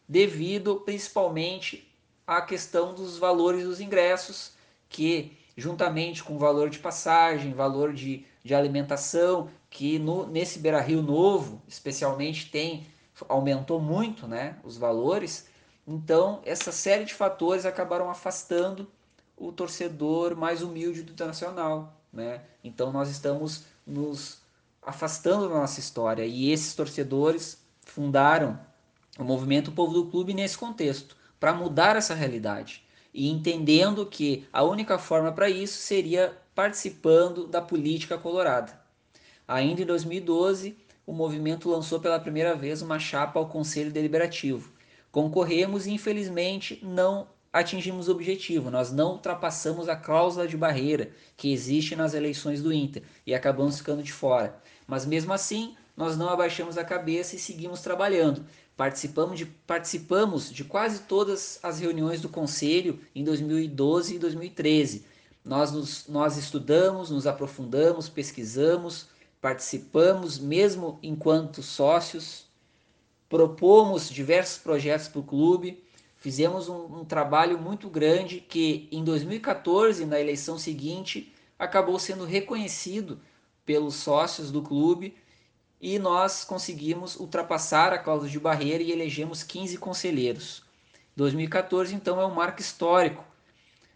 devido 0.08 0.78
principalmente 0.78 1.88
à 2.26 2.42
questão 2.42 2.94
dos 2.94 3.18
valores 3.18 3.64
dos 3.64 3.80
ingressos, 3.80 4.54
que 4.90 5.38
juntamente 5.56 6.24
com 6.24 6.36
o 6.36 6.40
valor 6.40 6.70
de 6.70 6.80
passagem, 6.80 7.54
valor 7.54 7.94
de, 7.94 8.26
de 8.44 8.54
alimentação, 8.54 9.50
que 9.70 10.00
no, 10.00 10.26
nesse 10.28 10.60
Beira 10.60 10.82
Rio 10.82 11.02
novo, 11.02 11.62
especialmente, 11.68 12.50
tem 12.50 12.86
aumentou 13.30 13.80
muito 13.80 14.28
né, 14.28 14.58
os 14.64 14.78
valores. 14.78 15.48
Então, 15.88 16.42
essa 16.46 16.72
série 16.72 17.06
de 17.06 17.14
fatores 17.14 17.66
acabaram 17.66 18.10
afastando 18.10 18.88
o 19.38 19.52
torcedor 19.52 20.36
mais 20.36 20.62
humilde 20.62 21.04
do 21.04 21.12
Internacional. 21.12 21.94
Né? 22.12 22.42
Então, 22.64 22.92
nós 22.92 23.10
estamos 23.10 23.66
nos 23.86 24.41
afastando 24.82 25.48
da 25.48 25.56
nossa 25.56 25.80
história. 25.80 26.26
E 26.26 26.52
esses 26.52 26.74
torcedores 26.74 27.62
fundaram 27.82 28.60
o 29.20 29.24
movimento 29.24 29.72
Povo 29.72 29.94
do 29.94 30.06
Clube 30.08 30.34
nesse 30.34 30.58
contexto, 30.58 31.16
para 31.40 31.54
mudar 31.54 31.96
essa 31.96 32.14
realidade. 32.14 32.84
E 33.14 33.30
entendendo 33.30 34.06
que 34.06 34.48
a 34.54 34.64
única 34.64 34.98
forma 34.98 35.32
para 35.32 35.50
isso 35.50 35.78
seria 35.80 36.38
participando 36.56 37.48
da 37.48 37.62
política 37.62 38.18
colorada. 38.18 38.80
Ainda 39.48 39.82
em 39.82 39.86
2012, 39.86 40.78
o 41.06 41.12
movimento 41.12 41.70
lançou 41.70 42.00
pela 42.00 42.20
primeira 42.20 42.56
vez 42.56 42.82
uma 42.82 43.00
chapa 43.00 43.40
ao 43.40 43.50
Conselho 43.50 43.92
Deliberativo. 43.92 44.72
Concorremos 45.12 45.88
e 45.88 45.92
infelizmente 45.92 46.80
não 46.82 47.28
atingimos 47.52 48.08
o 48.08 48.12
objetivo, 48.12 48.72
nós 48.72 48.92
não 48.92 49.14
ultrapassamos 49.14 49.90
a 49.90 49.96
cláusula 49.96 50.48
de 50.48 50.56
barreira 50.56 51.12
que 51.36 51.52
existe 51.52 51.96
nas 51.96 52.14
eleições 52.14 52.62
do 52.62 52.72
Inter 52.72 53.04
e 53.26 53.34
acabamos 53.34 53.78
ficando 53.78 54.02
de 54.02 54.14
fora. 54.14 54.56
Mas 54.88 55.06
mesmo 55.06 55.34
assim, 55.34 55.76
nós 55.96 56.18
não 56.18 56.30
abaixamos 56.30 56.78
a 56.78 56.84
cabeça 56.84 57.36
e 57.36 57.40
seguimos 57.40 57.82
trabalhando. 57.82 58.46
Participamos 58.78 59.38
de, 59.38 59.46
participamos 59.46 60.52
de 60.52 60.64
quase 60.64 61.02
todas 61.02 61.60
as 61.62 61.80
reuniões 61.80 62.22
do 62.22 62.30
Conselho 62.30 63.00
em 63.14 63.24
2012 63.24 64.16
e 64.16 64.20
2013. 64.20 65.06
Nós, 65.44 65.72
nos, 65.72 66.08
nós 66.08 66.38
estudamos, 66.38 67.10
nos 67.10 67.28
aprofundamos, 67.28 68.08
pesquisamos, 68.08 69.08
participamos, 69.42 70.40
mesmo 70.40 71.00
enquanto 71.04 71.62
sócios, 71.62 72.46
propomos 73.28 74.10
diversos 74.10 74.58
projetos 74.58 75.08
para 75.08 75.20
o 75.20 75.24
clube, 75.24 75.84
fizemos 76.22 76.70
um, 76.70 77.00
um 77.00 77.04
trabalho 77.04 77.60
muito 77.60 77.90
grande 77.90 78.40
que 78.40 78.88
em 78.92 79.04
2014, 79.04 80.06
na 80.06 80.20
eleição 80.20 80.58
seguinte, 80.58 81.34
acabou 81.58 81.98
sendo 81.98 82.24
reconhecido 82.26 83.20
pelos 83.66 83.96
sócios 83.96 84.52
do 84.52 84.62
clube 84.62 85.18
e 85.82 85.98
nós 85.98 86.46
conseguimos 86.46 87.20
ultrapassar 87.20 87.92
a 87.92 87.98
cláusula 87.98 88.30
de 88.30 88.40
barreira 88.40 88.84
e 88.84 88.92
elegemos 88.92 89.42
15 89.42 89.78
conselheiros. 89.80 90.64
2014, 91.16 91.96
então, 91.96 92.22
é 92.22 92.26
um 92.26 92.36
marco 92.36 92.62
histórico, 92.62 93.26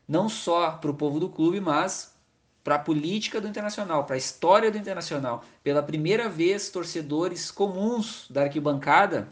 não 0.08 0.28
só 0.28 0.72
para 0.72 0.90
o 0.90 0.96
povo 0.96 1.20
do 1.20 1.30
clube, 1.30 1.62
mas 1.62 2.16
para 2.64 2.76
a 2.76 2.80
política 2.80 3.40
do 3.40 3.48
Internacional, 3.48 4.04
para 4.06 4.16
a 4.16 4.18
história 4.18 4.72
do 4.72 4.78
Internacional. 4.80 5.44
Pela 5.64 5.84
primeira 5.84 6.28
vez, 6.28 6.70
torcedores 6.70 7.52
comuns 7.52 8.26
da 8.32 8.42
arquibancada 8.42 9.32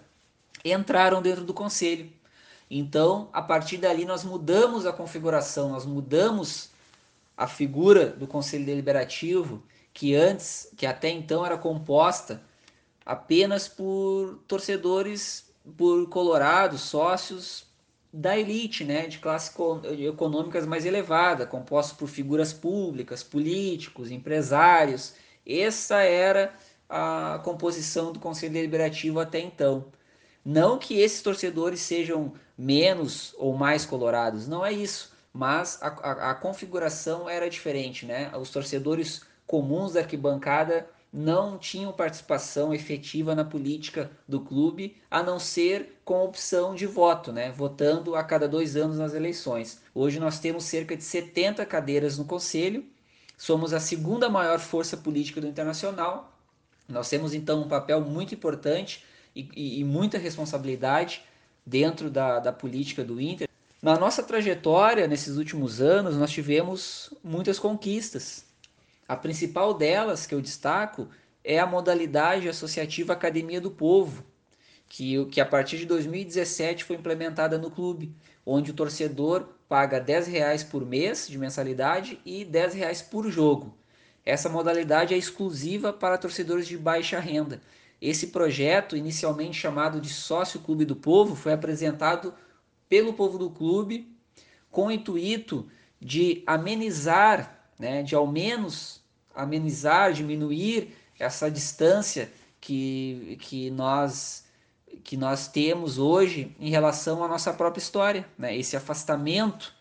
entraram 0.64 1.24
dentro 1.24 1.44
do 1.44 1.56
conselho. 1.56 2.12
Então, 2.76 3.30
a 3.32 3.40
partir 3.40 3.78
dali, 3.78 4.04
nós 4.04 4.24
mudamos 4.24 4.88
a 4.88 4.92
configuração, 4.92 5.70
nós 5.70 5.86
mudamos 5.86 6.72
a 7.38 7.46
figura 7.48 8.08
do 8.08 8.26
Conselho 8.26 8.66
Deliberativo 8.66 9.62
que 9.94 10.16
antes, 10.16 10.68
que 10.76 10.88
até 10.88 11.08
então 11.10 11.46
era 11.46 11.56
composta 11.56 12.42
apenas 13.06 13.68
por 13.68 14.40
torcedores, 14.48 15.54
por 15.78 16.10
colorados, 16.10 16.82
sócios 16.82 17.68
da 18.12 18.36
elite, 18.38 18.84
né, 18.84 19.06
de 19.06 19.20
classe 19.20 19.52
econômicas 20.00 20.66
mais 20.66 20.84
elevada, 20.84 21.46
composto 21.46 21.96
por 21.96 22.08
figuras 22.08 22.54
públicas, 22.54 23.22
políticos, 23.22 24.10
empresários. 24.10 25.14
Essa 25.46 26.02
era 26.02 26.56
a 26.90 27.40
composição 27.44 28.12
do 28.12 28.20
Conselho 28.20 28.54
Deliberativo 28.54 29.20
até 29.20 29.40
então. 29.40 29.86
Não 30.44 30.78
que 30.78 31.00
esses 31.00 31.22
torcedores 31.22 31.80
sejam 31.82 32.34
menos 32.58 33.34
ou 33.38 33.56
mais 33.56 33.86
colorados, 33.86 34.48
não 34.48 34.66
é 34.66 34.72
isso, 34.72 35.14
mas 35.32 35.82
a, 35.82 35.88
a, 35.88 36.32
a 36.32 36.36
configuração 36.36 37.30
era 37.30 37.50
diferente, 37.50 38.06
né? 38.06 38.32
Os 38.38 38.50
torcedores 38.50 39.22
comuns 39.48 39.94
da 39.94 40.02
arquibancada 40.02 40.88
não 41.14 41.60
tinham 41.60 41.94
participação 41.94 42.74
efetiva 42.74 43.36
na 43.36 43.46
política 43.46 44.10
do 44.28 44.42
clube, 44.42 44.98
a 45.12 45.22
não 45.22 45.38
ser 45.38 46.00
com 46.04 46.24
opção 46.24 46.74
de 46.74 46.88
voto, 46.88 47.32
né? 47.32 47.52
votando 47.52 48.16
a 48.16 48.24
cada 48.24 48.48
dois 48.48 48.76
anos 48.76 48.98
nas 48.98 49.14
eleições. 49.14 49.80
Hoje 49.94 50.20
nós 50.20 50.40
temos 50.40 50.64
cerca 50.64 50.98
de 50.98 51.04
70 51.04 51.64
cadeiras 51.68 52.18
no 52.18 52.26
Conselho, 52.26 52.84
somos 53.38 53.74
a 53.74 53.80
segunda 53.80 54.28
maior 54.28 54.60
força 54.60 54.98
política 54.98 55.40
do 55.40 55.46
Internacional. 55.46 56.36
Nós 56.90 57.10
temos 57.10 57.36
então 57.36 57.62
um 57.62 57.68
papel 57.68 58.02
muito 58.02 58.34
importante 58.34 59.06
e, 59.36 59.80
e, 59.80 59.84
muita 59.84 60.18
responsabilidade 60.18 61.24
dentro 61.66 62.10
da, 62.10 62.40
da 62.40 62.52
política 62.52 63.04
do 63.04 63.20
Inter. 63.20 63.48
Na 63.82 63.98
nossa 63.98 64.24
trajetória, 64.24 65.08
nesses 65.08 65.38
últimos 65.38 65.82
anos, 65.82 66.16
nós 66.16 66.32
tivemos 66.32 67.14
muitas 67.24 67.60
conquistas. 67.60 68.46
A 69.08 69.16
principal 69.16 69.74
delas 69.74 70.26
que 70.26 70.34
eu 70.34 70.42
destaco 70.42 71.08
é 71.44 71.60
a 71.60 71.66
modalidade 71.66 72.48
associativa 72.48 73.14
Academia 73.14 73.60
do 73.60 73.70
Povo, 73.70 74.24
que, 74.88 75.26
que 75.26 75.42
a 75.42 75.46
partir 75.46 75.78
de 75.78 75.86
2017 75.86 76.84
foi 76.84 76.96
implementada 76.96 77.58
no 77.58 77.70
clube, 77.70 78.14
onde 78.46 78.72
o 78.72 78.74
torcedor 78.74 79.50
paga 79.68 80.00
10 80.00 80.28
reais 80.28 80.64
por 80.64 80.86
mês 80.86 81.28
de 81.28 81.38
mensalidade 81.38 82.20
e 82.26 82.46
10 82.46 82.76
reais 82.76 83.02
por 83.02 83.30
jogo. 83.30 83.78
Essa 84.26 84.48
modalidade 84.48 85.14
é 85.14 85.18
exclusiva 85.18 85.92
para 85.92 86.18
torcedores 86.18 86.68
de 86.68 86.78
baixa 86.78 87.20
renda. 87.20 87.60
Esse 88.04 88.28
projeto, 88.28 88.98
inicialmente 88.98 89.58
chamado 89.58 90.02
de 90.02 90.10
Sócio 90.10 90.60
Clube 90.60 90.84
do 90.84 90.94
Povo, 90.94 91.38
foi 91.38 91.54
apresentado 91.54 92.34
pelo 92.90 93.14
povo 93.14 93.38
do 93.38 93.50
clube 93.50 94.14
com 94.70 94.88
o 94.88 94.92
intuito 94.92 95.70
de 96.02 96.44
amenizar, 96.46 97.66
né, 97.80 98.04
de 98.04 98.14
ao 98.14 98.28
menos 98.28 99.02
amenizar, 99.34 100.12
diminuir 100.12 100.94
essa 101.18 101.50
distância 101.50 102.30
que, 102.60 103.38
que 103.40 103.72
nós 103.72 104.44
que 105.06 105.16
nós 105.16 105.48
temos 105.48 105.98
hoje 105.98 106.54
em 106.60 106.70
relação 106.70 107.24
à 107.24 107.28
nossa 107.28 107.54
própria 107.54 107.82
história, 107.82 108.28
né? 108.38 108.56
esse 108.56 108.76
afastamento 108.76 109.74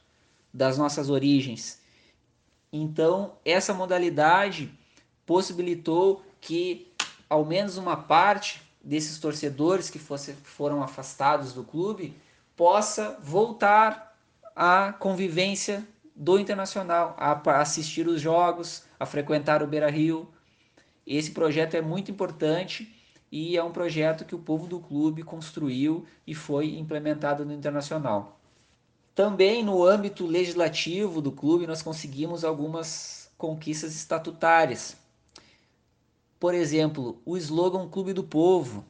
das 0.54 0.78
nossas 0.78 1.10
origens. 1.10 1.80
Então, 2.72 3.34
essa 3.44 3.74
modalidade 3.74 4.72
possibilitou 5.26 6.24
que 6.40 6.91
ao 7.32 7.46
menos 7.46 7.78
uma 7.78 7.96
parte 7.96 8.60
desses 8.84 9.18
torcedores 9.18 9.88
que 9.88 9.98
fosse, 9.98 10.34
foram 10.34 10.82
afastados 10.82 11.54
do 11.54 11.64
clube 11.64 12.14
possa 12.54 13.18
voltar 13.22 14.14
à 14.54 14.92
convivência 14.92 15.82
do 16.14 16.38
Internacional, 16.38 17.16
a 17.16 17.32
assistir 17.58 18.06
os 18.06 18.20
jogos, 18.20 18.84
a 19.00 19.06
frequentar 19.06 19.62
o 19.62 19.66
Beira 19.66 19.88
Rio. 19.90 20.28
Esse 21.06 21.30
projeto 21.30 21.74
é 21.74 21.80
muito 21.80 22.10
importante 22.10 22.94
e 23.30 23.56
é 23.56 23.64
um 23.64 23.72
projeto 23.72 24.26
que 24.26 24.34
o 24.34 24.38
povo 24.38 24.66
do 24.66 24.78
clube 24.78 25.22
construiu 25.22 26.04
e 26.26 26.34
foi 26.34 26.76
implementado 26.76 27.46
no 27.46 27.54
Internacional. 27.54 28.38
Também 29.14 29.64
no 29.64 29.82
âmbito 29.82 30.26
legislativo 30.26 31.22
do 31.22 31.32
clube 31.32 31.66
nós 31.66 31.80
conseguimos 31.80 32.44
algumas 32.44 33.32
conquistas 33.38 33.96
estatutárias. 33.96 35.00
Por 36.42 36.54
exemplo, 36.54 37.22
o 37.24 37.36
slogan 37.36 37.88
Clube 37.88 38.12
do 38.12 38.24
Povo, 38.24 38.84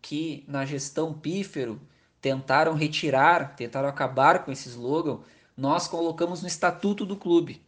que 0.00 0.42
na 0.48 0.64
gestão 0.64 1.12
pífero 1.12 1.78
tentaram 2.18 2.72
retirar, 2.72 3.54
tentaram 3.54 3.90
acabar 3.90 4.42
com 4.42 4.50
esse 4.50 4.70
slogan, 4.70 5.18
nós 5.54 5.86
colocamos 5.86 6.40
no 6.40 6.48
estatuto 6.48 7.04
do 7.04 7.14
clube. 7.14 7.60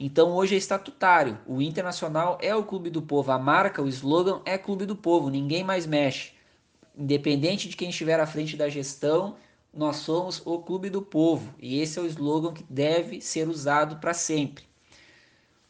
Então 0.00 0.32
hoje 0.32 0.56
é 0.56 0.58
estatutário. 0.58 1.38
O 1.46 1.62
Internacional 1.62 2.38
é 2.42 2.56
o 2.56 2.64
clube 2.64 2.90
do 2.90 3.00
povo. 3.00 3.30
A 3.30 3.38
marca, 3.38 3.80
o 3.80 3.86
slogan 3.86 4.42
é 4.44 4.58
clube 4.58 4.84
do 4.84 4.96
povo. 4.96 5.30
Ninguém 5.30 5.62
mais 5.62 5.86
mexe. 5.86 6.32
Independente 6.98 7.68
de 7.68 7.76
quem 7.76 7.90
estiver 7.90 8.18
à 8.18 8.26
frente 8.26 8.56
da 8.56 8.68
gestão, 8.68 9.36
nós 9.72 9.98
somos 9.98 10.42
o 10.44 10.58
clube 10.58 10.90
do 10.90 11.02
povo. 11.02 11.54
E 11.60 11.80
esse 11.80 12.00
é 12.00 12.02
o 12.02 12.06
slogan 12.06 12.52
que 12.52 12.64
deve 12.68 13.20
ser 13.20 13.48
usado 13.48 14.00
para 14.00 14.12
sempre. 14.12 14.64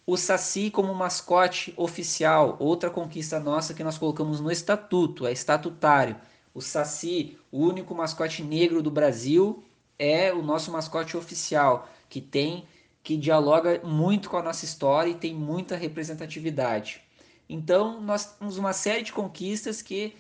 O 0.07 0.17
Saci 0.17 0.71
como 0.71 0.95
mascote 0.95 1.75
oficial, 1.77 2.57
outra 2.61 2.89
conquista 2.89 3.41
nossa 3.41 3.75
que 3.75 3.83
nós 3.83 3.99
colocamos 3.99 4.41
no 4.41 4.53
estatuto, 4.53 5.27
é 5.27 5.33
estatutário. 5.33 6.15
O 6.55 6.61
Saci, 6.61 7.37
o 7.51 7.59
único 7.59 7.93
mascote 7.93 8.41
negro 8.41 8.81
do 8.81 8.91
Brasil, 8.91 9.65
é 9.99 10.33
o 10.33 10.43
nosso 10.43 10.71
mascote 10.71 11.17
oficial, 11.17 11.89
que 12.09 12.21
tem 12.21 12.69
que 13.03 13.17
dialoga 13.17 13.81
muito 13.85 14.31
com 14.31 14.37
a 14.37 14.43
nossa 14.43 14.65
história 14.65 15.11
e 15.11 15.15
tem 15.17 15.35
muita 15.35 15.77
representatividade. 15.77 17.03
Então, 17.49 18.01
nós 18.01 18.37
temos 18.37 18.59
uma 18.59 18.73
série 18.73 19.03
de 19.03 19.13
conquistas 19.13 19.83
que, 19.83 20.15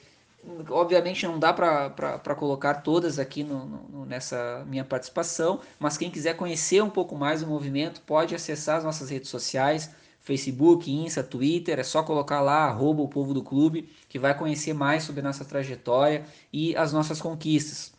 obviamente, 0.70 1.26
não 1.26 1.38
dá 1.38 1.52
para 1.52 2.34
colocar 2.34 2.74
todas 2.74 3.18
aqui 3.18 3.42
no, 3.42 3.66
no, 3.66 4.06
nessa 4.06 4.64
minha 4.66 4.84
participação, 4.84 5.60
mas 5.78 5.96
quem 5.96 6.10
quiser 6.10 6.36
conhecer 6.36 6.82
um 6.82 6.90
pouco 6.90 7.16
mais 7.16 7.42
o 7.42 7.46
movimento 7.46 8.00
pode 8.02 8.34
acessar 8.34 8.78
as 8.78 8.84
nossas 8.84 9.10
redes 9.10 9.28
sociais, 9.28 9.90
Facebook, 10.20 10.90
Insta, 10.90 11.22
Twitter, 11.22 11.78
é 11.78 11.84
só 11.84 12.02
colocar 12.02 12.40
lá, 12.40 12.64
arroba 12.64 13.02
o 13.02 13.08
povo 13.08 13.32
do 13.32 13.42
clube, 13.42 13.88
que 14.08 14.18
vai 14.18 14.36
conhecer 14.36 14.72
mais 14.72 15.04
sobre 15.04 15.20
a 15.20 15.24
nossa 15.24 15.44
trajetória 15.44 16.24
e 16.52 16.76
as 16.76 16.92
nossas 16.92 17.20
conquistas. 17.20 17.92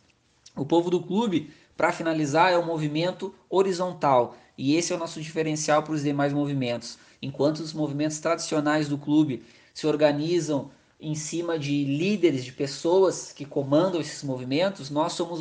O 0.54 0.66
povo 0.66 0.90
do 0.90 1.00
clube 1.00 1.50
para 1.78 1.92
finalizar, 1.92 2.52
é 2.52 2.58
o 2.58 2.66
movimento 2.66 3.32
horizontal, 3.48 4.36
e 4.58 4.74
esse 4.74 4.92
é 4.92 4.96
o 4.96 4.98
nosso 4.98 5.20
diferencial 5.20 5.80
para 5.84 5.92
os 5.92 6.02
demais 6.02 6.32
movimentos. 6.32 6.98
Enquanto 7.22 7.60
os 7.60 7.72
movimentos 7.72 8.18
tradicionais 8.18 8.88
do 8.88 8.98
clube 8.98 9.44
se 9.72 9.86
organizam 9.86 10.72
em 11.00 11.14
cima 11.14 11.58
de 11.58 11.84
líderes, 11.84 12.44
de 12.44 12.52
pessoas 12.52 13.32
que 13.32 13.44
comandam 13.44 14.00
esses 14.00 14.22
movimentos, 14.22 14.90
nós 14.90 15.12
somos 15.12 15.40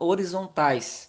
horizontais. 0.00 1.08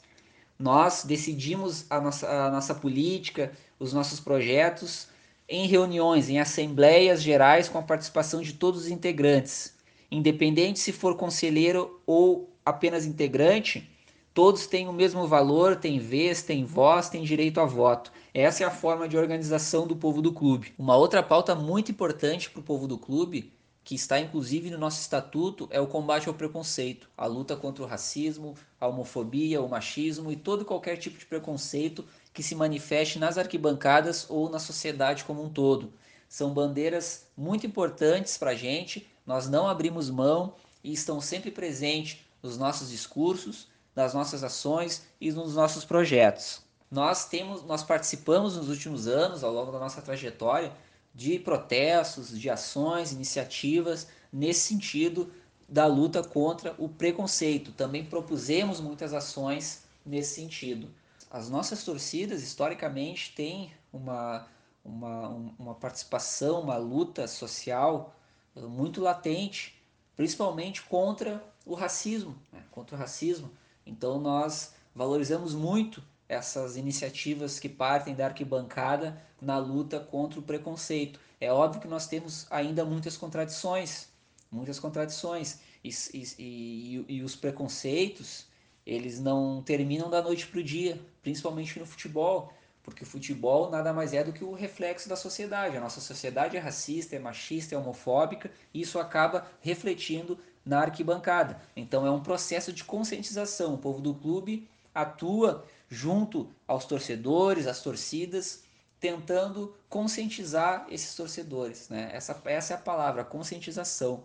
Nós 0.59 1.03
decidimos 1.03 1.85
a 1.89 1.99
nossa, 1.99 2.27
a 2.29 2.51
nossa 2.51 2.75
política, 2.75 3.51
os 3.79 3.93
nossos 3.93 4.19
projetos 4.19 5.07
em 5.49 5.67
reuniões, 5.67 6.29
em 6.29 6.39
assembleias 6.39 7.21
gerais 7.21 7.69
com 7.69 7.77
a 7.77 7.83
participação 7.83 8.41
de 8.41 8.53
todos 8.53 8.81
os 8.81 8.87
integrantes. 8.87 9.75
Independente 10.11 10.79
se 10.79 10.91
for 10.91 11.15
conselheiro 11.15 12.01
ou 12.05 12.49
apenas 12.65 13.05
integrante, 13.05 13.89
Todos 14.37 14.67
têm 14.67 14.87
o 14.87 14.93
mesmo 14.93 15.25
valor, 15.25 15.77
têm 15.77 15.97
vez, 15.97 16.43
têm 16.43 16.63
voz, 16.63 17.09
têm 17.09 17.23
direito 17.23 17.59
a 17.59 17.65
voto. 17.65 18.11
Essa 18.31 18.63
é 18.63 18.67
a 18.67 18.69
forma 18.69 19.09
de 19.09 19.17
organização 19.17 19.87
do 19.87 19.95
povo 19.95 20.21
do 20.21 20.31
clube. 20.31 20.75
Uma 20.77 20.95
outra 20.95 21.23
pauta 21.23 21.55
muito 21.55 21.89
importante 21.91 22.47
para 22.47 22.59
o 22.59 22.63
povo 22.63 22.87
do 22.87 22.99
clube, 22.99 23.51
que 23.88 23.95
está 23.95 24.19
inclusive 24.19 24.69
no 24.69 24.77
nosso 24.77 24.99
estatuto, 24.99 25.65
é 25.71 25.79
o 25.79 25.88
combate 25.88 26.27
ao 26.27 26.33
preconceito, 26.33 27.09
a 27.15 27.25
luta 27.25 27.55
contra 27.55 27.81
o 27.81 27.88
racismo, 27.88 28.53
a 28.81 28.85
homofobia, 28.85 29.61
o 29.61 29.69
machismo 29.69 30.29
e 30.29 30.35
todo 30.35 30.65
qualquer 30.65 30.97
tipo 30.97 31.17
de 31.17 31.25
preconceito 31.25 32.03
que 32.33 32.43
se 32.43 32.53
manifeste 32.53 33.17
nas 33.17 33.38
arquibancadas 33.38 34.25
ou 34.29 34.49
na 34.49 34.59
sociedade 34.59 35.23
como 35.23 35.41
um 35.41 35.49
todo. 35.49 35.93
São 36.27 36.53
bandeiras 36.53 37.27
muito 37.38 37.65
importantes 37.65 38.38
para 38.38 38.51
a 38.51 38.55
gente, 38.55 39.07
nós 39.25 39.47
não 39.47 39.69
abrimos 39.69 40.09
mão 40.09 40.53
e 40.83 40.91
estão 40.91 41.21
sempre 41.21 41.49
presentes 41.49 42.17
nos 42.43 42.57
nossos 42.57 42.89
discursos 42.89 43.69
das 43.95 44.13
nossas 44.13 44.43
ações 44.43 45.07
e 45.21 45.31
nos 45.31 45.55
nossos 45.55 45.85
projetos. 45.85 46.61
Nós 46.91 47.29
temos, 47.29 47.63
nós 47.63 47.83
participamos 47.83 48.57
nos 48.57 48.67
últimos 48.67 49.07
anos, 49.07 49.45
ao 49.45 49.53
longo 49.53 49.71
da 49.71 49.79
nossa 49.79 50.01
trajetória, 50.01 50.73
de 51.18 51.39
protestos, 51.39 52.39
de 52.39 52.47
ações, 52.47 53.11
iniciativas 53.11 54.07
nesse 54.32 54.68
sentido 54.68 55.34
da 55.68 55.88
luta 55.88 56.24
contra 56.24 56.76
o 56.78 56.88
preconceito. 56.88 57.72
Também 57.72 58.05
propusemos 58.05 58.80
muitas 58.80 59.15
ações 59.15 59.84
nesse 60.05 60.36
sentido. 60.36 60.88
As 61.32 61.49
nossas 61.49 61.84
torcidas, 61.84 62.43
historicamente, 62.43 63.34
têm 63.36 63.72
uma, 63.91 64.47
uma, 64.86 65.30
uma 65.57 65.74
participação, 65.74 66.61
uma 66.61 66.78
luta 66.78 67.28
social 67.28 68.15
eh, 68.55 68.61
muito 68.61 69.01
latente, 69.01 69.76
principalmente 70.15 70.84
contra 70.84 71.43
o 71.65 71.74
racismo, 71.74 72.38
né? 72.53 72.63
contra 72.70 72.95
o 72.95 72.99
racismo. 72.99 73.49
Então 73.88 74.20
nós 74.20 74.76
valorizamos 74.93 75.55
muito 75.55 76.03
essas 76.30 76.75
iniciativas 76.75 77.59
que 77.59 77.69
partem 77.69 78.15
da 78.15 78.25
arquibancada 78.25 79.21
na 79.41 79.57
luta 79.57 79.99
contra 79.99 80.39
o 80.39 80.43
preconceito. 80.43 81.19
É 81.39 81.51
óbvio 81.51 81.82
que 81.82 81.88
nós 81.88 82.07
temos 82.07 82.47
ainda 82.49 82.84
muitas 82.84 83.15
contradições, 83.15 84.09
muitas 84.51 84.80
contradições, 84.80 85.59
e, 85.84 85.89
e, 86.13 86.28
e, 86.38 87.05
e 87.07 87.23
os 87.23 87.36
preconceitos 87.36 88.47
eles 88.86 89.19
não 89.19 89.61
terminam 89.61 90.09
da 90.09 90.21
noite 90.21 90.47
para 90.47 90.61
o 90.61 90.63
dia, 90.63 90.99
principalmente 91.21 91.78
no 91.78 91.86
futebol, 91.86 92.53
porque 92.82 93.03
o 93.03 93.05
futebol 93.05 93.69
nada 93.69 93.91
mais 93.91 94.13
é 94.13 94.23
do 94.23 94.32
que 94.32 94.45
o 94.45 94.53
reflexo 94.53 95.09
da 95.09 95.17
sociedade. 95.17 95.75
A 95.75 95.82
nossa 95.82 95.99
sociedade 95.99 96.55
é 96.55 96.59
racista, 96.59 97.13
é 97.13 97.19
machista, 97.19 97.75
é 97.75 97.78
homofóbica, 97.78 98.49
e 98.73 98.80
isso 98.80 98.97
acaba 98.97 99.45
refletindo 99.59 100.39
na 100.65 100.80
arquibancada. 100.80 101.59
Então 101.75 102.07
é 102.07 102.11
um 102.11 102.23
processo 102.23 102.71
de 102.71 102.86
conscientização. 102.86 103.73
O 103.73 103.78
povo 103.78 103.99
do 103.99 104.13
clube 104.13 104.69
atua 104.95 105.65
junto 105.89 106.49
aos 106.67 106.85
torcedores, 106.85 107.67
às 107.67 107.81
torcidas, 107.81 108.63
tentando 108.99 109.75
conscientizar 109.89 110.88
esses 110.89 111.15
torcedores. 111.15 111.89
Né? 111.89 112.09
Essa, 112.13 112.39
essa 112.45 112.73
é 112.73 112.77
a 112.77 112.79
palavra, 112.79 113.23
conscientização. 113.23 114.23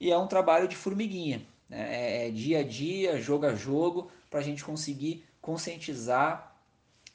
E 0.00 0.10
é 0.10 0.18
um 0.18 0.26
trabalho 0.26 0.66
de 0.66 0.76
formiguinha. 0.76 1.46
Né? 1.68 2.24
É, 2.24 2.28
é 2.28 2.30
dia 2.30 2.60
a 2.60 2.62
dia, 2.62 3.20
jogo 3.20 3.46
a 3.46 3.54
jogo, 3.54 4.10
para 4.30 4.40
a 4.40 4.42
gente 4.42 4.64
conseguir 4.64 5.24
conscientizar 5.40 6.56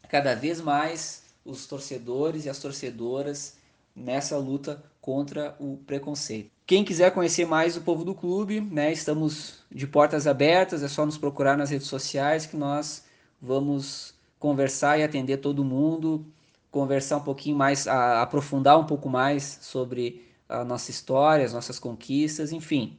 cada 0.07 0.35
vez 0.35 0.61
mais 0.61 1.23
os 1.43 1.65
torcedores 1.65 2.45
e 2.45 2.49
as 2.49 2.59
torcedoras 2.59 3.57
nessa 3.95 4.37
luta 4.37 4.83
contra 5.01 5.55
o 5.59 5.77
preconceito. 5.77 6.51
Quem 6.65 6.85
quiser 6.85 7.11
conhecer 7.11 7.45
mais 7.45 7.75
o 7.75 7.81
povo 7.81 8.05
do 8.05 8.13
clube, 8.13 8.61
né, 8.61 8.91
estamos 8.91 9.63
de 9.71 9.87
portas 9.87 10.27
abertas, 10.27 10.83
é 10.83 10.87
só 10.87 11.05
nos 11.05 11.17
procurar 11.17 11.57
nas 11.57 11.71
redes 11.71 11.87
sociais 11.87 12.45
que 12.45 12.55
nós 12.55 13.03
vamos 13.41 14.13
conversar 14.39 14.97
e 14.99 15.03
atender 15.03 15.37
todo 15.37 15.63
mundo, 15.63 16.25
conversar 16.71 17.17
um 17.17 17.23
pouquinho 17.23 17.57
mais, 17.57 17.87
a, 17.87 18.21
aprofundar 18.21 18.79
um 18.79 18.85
pouco 18.85 19.09
mais 19.09 19.59
sobre 19.61 20.25
a 20.47 20.63
nossa 20.63 20.91
história, 20.91 21.45
as 21.45 21.53
nossas 21.53 21.79
conquistas, 21.79 22.51
enfim. 22.51 22.97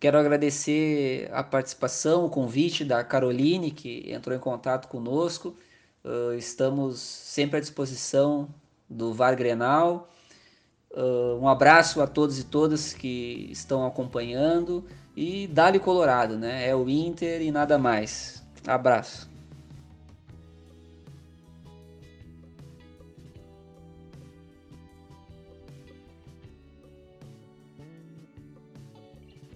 Quero 0.00 0.18
agradecer 0.18 1.28
a 1.32 1.42
participação, 1.42 2.24
o 2.24 2.30
convite 2.30 2.84
da 2.84 3.02
Caroline, 3.02 3.70
que 3.70 4.10
entrou 4.12 4.36
em 4.36 4.40
contato 4.40 4.86
conosco. 4.88 5.56
Uh, 6.04 6.34
estamos 6.34 7.00
sempre 7.00 7.56
à 7.58 7.60
disposição 7.60 8.48
do 8.88 9.12
VAR 9.12 9.36
Grenal 9.36 10.08
Uh, 10.90 11.38
um 11.40 11.48
abraço 11.48 12.00
a 12.00 12.06
todos 12.06 12.38
e 12.38 12.44
todas 12.44 12.94
que 12.94 13.48
estão 13.50 13.86
acompanhando 13.86 14.84
e 15.14 15.46
dale 15.46 15.78
Colorado, 15.78 16.38
né? 16.38 16.66
É 16.66 16.74
o 16.74 16.88
Inter 16.88 17.42
e 17.42 17.50
nada 17.50 17.78
mais. 17.78 18.42
Abraço. 18.66 19.37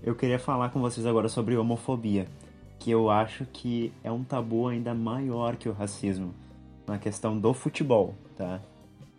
Eu 0.02 0.14
queria 0.14 0.38
falar 0.38 0.70
com 0.70 0.80
vocês 0.80 1.06
agora 1.06 1.28
sobre 1.28 1.56
homofobia, 1.56 2.26
que 2.78 2.90
eu 2.90 3.08
acho 3.08 3.46
que 3.46 3.92
é 4.02 4.10
um 4.10 4.24
tabu 4.24 4.66
ainda 4.66 4.92
maior 4.92 5.56
que 5.56 5.68
o 5.68 5.72
racismo 5.72 6.34
na 6.86 6.98
questão 6.98 7.38
do 7.38 7.54
futebol, 7.54 8.14
tá? 8.36 8.60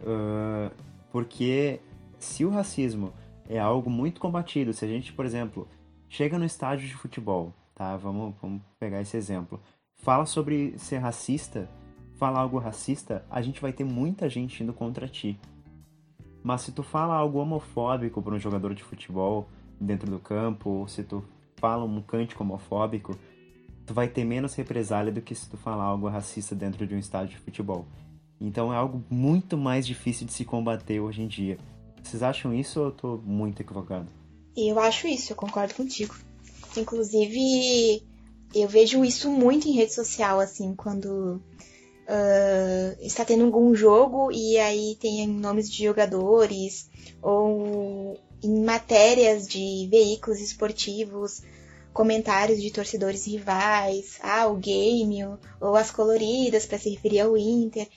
Uh, 0.01 0.69
porque 1.11 1.79
se 2.19 2.43
o 2.43 2.49
racismo 2.49 3.13
é 3.47 3.57
algo 3.57 3.89
muito 3.89 4.19
combatido, 4.19 4.73
se 4.73 4.83
a 4.83 4.87
gente, 4.87 5.13
por 5.13 5.25
exemplo, 5.25 5.67
chega 6.09 6.37
no 6.37 6.43
estádio 6.43 6.87
de 6.87 6.95
futebol, 6.95 7.53
tá? 7.73 7.95
Vamos, 7.95 8.35
vamos 8.41 8.61
pegar 8.77 9.01
esse 9.01 9.15
exemplo. 9.15 9.61
Fala 9.95 10.25
sobre 10.25 10.77
ser 10.77 10.97
racista, 10.97 11.69
fala 12.15 12.39
algo 12.39 12.59
racista, 12.59 13.25
a 13.29 13.41
gente 13.41 13.61
vai 13.61 13.71
ter 13.71 13.85
muita 13.85 14.27
gente 14.27 14.61
indo 14.61 14.73
contra 14.73 15.07
ti. 15.07 15.39
Mas 16.43 16.61
se 16.61 16.73
tu 16.73 16.83
fala 16.83 17.15
algo 17.15 17.39
homofóbico 17.39 18.21
para 18.21 18.35
um 18.35 18.39
jogador 18.39 18.75
de 18.75 18.83
futebol 18.83 19.47
dentro 19.83 20.09
do 20.09 20.19
campo, 20.19 20.69
ou 20.69 20.87
se 20.87 21.03
tu 21.03 21.23
fala 21.57 21.83
um 21.83 22.01
cântico 22.01 22.43
homofóbico, 22.43 23.17
tu 23.85 23.93
vai 23.93 24.07
ter 24.07 24.23
menos 24.23 24.55
represália 24.55 25.11
do 25.11 25.21
que 25.21 25.35
se 25.35 25.49
tu 25.49 25.57
falar 25.57 25.83
algo 25.83 26.07
racista 26.07 26.55
dentro 26.55 26.85
de 26.87 26.95
um 26.95 26.99
estádio 26.99 27.37
de 27.37 27.43
futebol. 27.43 27.85
Então 28.39 28.73
é 28.73 28.75
algo 28.75 29.03
muito 29.09 29.57
mais 29.57 29.85
difícil 29.85 30.27
de 30.27 30.33
se 30.33 30.43
combater 30.43 30.99
hoje 30.99 31.21
em 31.21 31.27
dia. 31.27 31.57
Vocês 32.01 32.21
acham 32.21 32.53
isso 32.53 32.79
ou 32.79 32.87
eu 32.87 32.91
tô 32.91 33.17
muito 33.17 33.61
equivocado? 33.61 34.07
Eu 34.55 34.79
acho 34.79 35.07
isso, 35.07 35.31
eu 35.31 35.35
concordo 35.35 35.73
contigo. 35.73 36.15
Inclusive, 36.75 38.03
eu 38.53 38.67
vejo 38.67 39.03
isso 39.03 39.31
muito 39.31 39.67
em 39.67 39.71
rede 39.71 39.93
social, 39.93 40.39
assim, 40.39 40.75
quando 40.75 41.41
uh, 42.07 43.01
está 43.01 43.23
tendo 43.25 43.45
algum 43.45 43.73
jogo 43.73 44.31
e 44.31 44.57
aí 44.57 44.97
tem 44.99 45.27
nomes 45.27 45.71
de 45.71 45.83
jogadores 45.83 46.89
ou 47.21 48.19
em 48.43 48.63
matérias 48.63 49.47
de 49.47 49.87
veículos 49.89 50.39
esportivos, 50.39 51.41
comentários 51.93 52.61
de 52.61 52.71
torcedores 52.71 53.25
rivais, 53.25 54.17
ah, 54.21 54.47
o 54.47 54.55
game 54.55 55.23
ou 55.61 55.75
as 55.75 55.91
coloridas 55.91 56.65
para 56.65 56.79
se 56.79 56.89
referir 56.89 57.21
ao 57.21 57.37
Inter. 57.37 57.87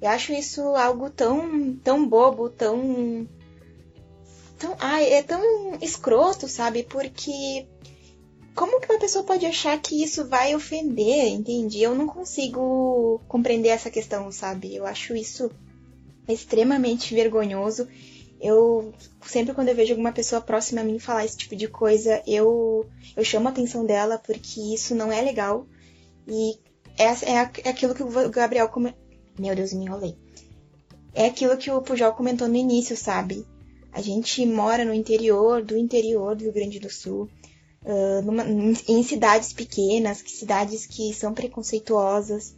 Eu 0.00 0.10
acho 0.10 0.32
isso 0.32 0.60
algo 0.76 1.08
tão, 1.08 1.74
tão 1.76 2.06
bobo, 2.06 2.50
tão, 2.50 3.26
tão, 4.58 4.76
ai, 4.78 5.10
é 5.10 5.22
tão 5.22 5.40
escroto, 5.80 6.46
sabe? 6.48 6.82
Porque 6.82 7.66
como 8.54 8.80
que 8.80 8.90
uma 8.90 8.98
pessoa 8.98 9.24
pode 9.24 9.44
achar 9.46 9.78
que 9.80 10.02
isso 10.02 10.26
vai 10.26 10.54
ofender, 10.54 11.28
entende? 11.28 11.82
Eu 11.82 11.94
não 11.94 12.06
consigo 12.06 13.20
compreender 13.28 13.68
essa 13.68 13.90
questão, 13.90 14.30
sabe? 14.30 14.74
Eu 14.74 14.86
acho 14.86 15.14
isso 15.14 15.50
extremamente 16.28 17.14
vergonhoso. 17.14 17.86
Eu 18.40 18.92
sempre 19.26 19.54
quando 19.54 19.68
eu 19.68 19.74
vejo 19.74 19.92
alguma 19.92 20.12
pessoa 20.12 20.40
próxima 20.40 20.80
a 20.80 20.84
mim 20.84 20.98
falar 20.98 21.24
esse 21.24 21.36
tipo 21.36 21.56
de 21.56 21.68
coisa, 21.68 22.22
eu 22.26 22.86
eu 23.16 23.24
chamo 23.24 23.48
a 23.48 23.50
atenção 23.50 23.84
dela 23.84 24.18
porque 24.18 24.60
isso 24.74 24.94
não 24.94 25.10
é 25.10 25.20
legal. 25.22 25.66
E 26.28 26.58
é, 26.98 27.04
é, 27.04 27.50
é 27.64 27.68
aquilo 27.68 27.94
que 27.94 28.02
o 28.02 28.30
Gabriel 28.30 28.68
come... 28.68 28.94
Meu 29.38 29.54
Deus, 29.54 29.72
me 29.72 29.84
enrolei. 29.84 30.16
É 31.14 31.26
aquilo 31.26 31.56
que 31.56 31.70
o 31.70 31.80
Pujol 31.80 32.12
comentou 32.12 32.48
no 32.48 32.56
início, 32.56 32.96
sabe? 32.96 33.46
A 33.92 34.02
gente 34.02 34.44
mora 34.44 34.84
no 34.84 34.92
interior 34.92 35.62
do 35.62 35.76
interior 35.76 36.36
do 36.36 36.44
Rio 36.44 36.52
Grande 36.52 36.78
do 36.78 36.90
Sul 36.90 37.28
uh, 37.86 38.22
numa, 38.22 38.44
em 38.44 39.02
cidades 39.02 39.52
pequenas, 39.52 40.20
que 40.20 40.30
cidades 40.30 40.84
que 40.84 41.14
são 41.14 41.32
preconceituosas. 41.32 42.54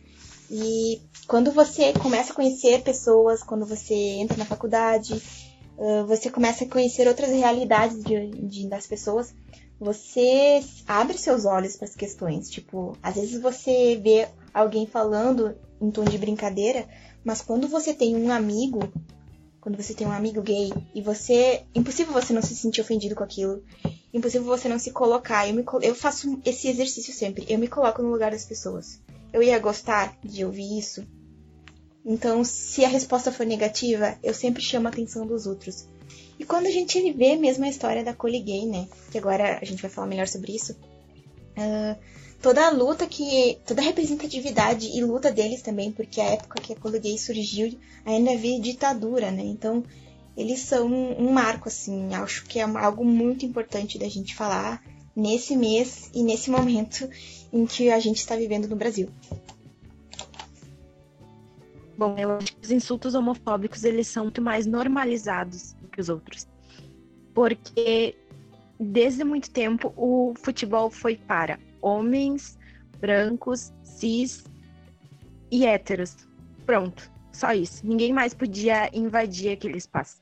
E 0.51 1.01
quando 1.27 1.53
você 1.53 1.93
começa 1.93 2.33
a 2.33 2.35
conhecer 2.35 2.83
pessoas, 2.83 3.43
quando 3.43 3.67
você 3.67 3.95
entra 3.95 4.37
na 4.37 4.47
faculdade, 4.47 5.23
uh, 5.79 6.07
você 6.07 6.31
começa 6.31 6.65
a 6.65 6.69
conhecer 6.69 7.09
outras 7.09 7.31
realidades 7.31 8.03
de, 8.03 8.31
de, 8.31 8.69
das 8.69 8.87
pessoas, 8.87 9.35
você 9.81 10.63
abre 10.87 11.17
seus 11.17 11.45
olhos 11.45 11.77
para 11.77 11.87
as 11.87 11.95
questões. 11.95 12.51
Tipo, 12.51 12.97
às 13.03 13.15
vezes 13.15 13.41
você 13.41 13.97
vê 13.97 14.29
alguém 14.53 14.87
falando 14.87 15.55
em 15.81 15.91
tom 15.91 16.05
de 16.05 16.19
brincadeira, 16.19 16.87
mas 17.25 17.41
quando 17.41 17.69
você 17.69 17.95
tem 17.95 18.17
um 18.17 18.31
amigo 18.31 18.81
quando 19.69 19.77
você 19.77 19.93
tem 19.93 20.07
um 20.07 20.13
amigo 20.13 20.41
gay 20.41 20.73
e 20.95 21.03
você. 21.03 21.63
Impossível 21.75 22.13
você 22.13 22.33
não 22.33 22.41
se 22.41 22.57
sentir 22.57 22.81
ofendido 22.81 23.15
com 23.15 23.23
aquilo. 23.23 23.63
Impossível 24.15 24.47
você 24.47 24.67
não 24.67 24.79
se 24.79 24.93
colocar. 24.93 25.47
Eu, 25.47 25.55
me, 25.55 25.65
eu 25.83 25.95
faço 25.95 26.41
esse 26.45 26.69
exercício 26.69 27.13
sempre. 27.13 27.45
Eu 27.49 27.59
me 27.59 27.69
coloco 27.69 28.03
no 28.03 28.11
lugar 28.11 28.31
das 28.31 28.47
pessoas. 28.47 28.99
Eu 29.31 29.43
ia 29.43 29.59
gostar 29.59 30.17
de 30.25 30.43
ouvir 30.43 30.79
isso. 30.79 31.07
Então, 32.05 32.45
se 32.45 32.85
a 32.85 32.89
resposta 32.89 33.31
for 33.31 33.45
negativa, 33.45 34.19
eu 34.23 34.33
sempre 34.33 34.63
chamo 34.63 34.87
a 34.87 34.91
atenção 34.91 35.27
dos 35.27 35.47
outros. 35.47 35.87
E 36.39 36.45
quando 36.45 36.67
a 36.67 36.71
gente 36.71 37.13
vê 37.13 37.37
mesmo 37.37 37.65
a 37.65 37.69
história 37.69 38.05
da 38.05 38.15
Cole 38.15 38.41
Gay, 38.41 38.67
né? 38.67 38.89
Que 39.11 39.19
agora 39.19 39.59
a 39.61 39.65
gente 39.65 39.83
vai 39.83 39.91
falar 39.91 40.07
melhor 40.07 40.29
sobre 40.29 40.55
isso. 40.55 40.73
Uh, 40.73 41.99
toda 42.41 42.67
a 42.67 42.71
luta 42.71 43.07
que. 43.07 43.59
toda 43.67 43.83
a 43.83 43.85
representatividade 43.85 44.87
e 44.87 45.03
luta 45.03 45.31
deles 45.33 45.63
também, 45.63 45.91
porque 45.91 46.21
a 46.21 46.27
época 46.27 46.63
que 46.63 46.73
a 46.73 46.77
Colgate 46.77 47.19
surgiu 47.19 47.77
ainda 48.05 48.33
havia 48.33 48.61
ditadura, 48.61 49.31
né? 49.31 49.43
Então 49.43 49.85
eles 50.37 50.61
são 50.61 50.87
um 50.87 51.33
marco, 51.33 51.69
assim, 51.69 52.15
acho 52.15 52.45
que 52.45 52.61
é 52.61 52.63
algo 52.63 53.05
muito 53.05 53.45
importante 53.45 53.99
da 53.99 54.09
gente 54.09 54.37
falar 54.37 54.81
nesse 55.15 55.57
mês 55.57 56.09
e 56.15 56.23
nesse 56.23 56.49
momento 56.49 57.11
em 57.53 57.67
que 57.67 57.91
a 57.91 57.99
gente 57.99 58.19
está 58.19 58.37
vivendo 58.37 58.69
no 58.69 58.77
Brasil. 58.77 59.09
Bom, 61.99 62.15
eu 62.17 62.31
acho 62.37 62.55
que 62.55 62.65
os 62.65 62.71
insultos 62.71 63.17
homofóbicos 63.17 63.83
eles 63.83 64.07
são 64.07 64.25
muito 64.25 64.41
mais 64.41 64.67
normalizados 64.67 65.73
do 65.83 65.89
que 65.89 66.01
os 66.01 66.09
outros. 66.09 66.47
Porque 67.35 68.17
desde 68.79 69.25
muito 69.25 69.51
tempo 69.51 69.93
o 69.97 70.33
futebol 70.37 70.91
foi 70.91 71.17
para 71.17 71.59
homens, 71.83 72.57
brancos, 73.01 73.73
cis 73.83 74.45
e 75.51 75.67
héteros. 75.67 76.17
Pronto, 76.65 77.11
só 77.33 77.53
isso. 77.53 77.85
Ninguém 77.85 78.13
mais 78.13 78.33
podia 78.33 78.89
invadir 78.97 79.51
aquele 79.51 79.77
espaço. 79.77 80.21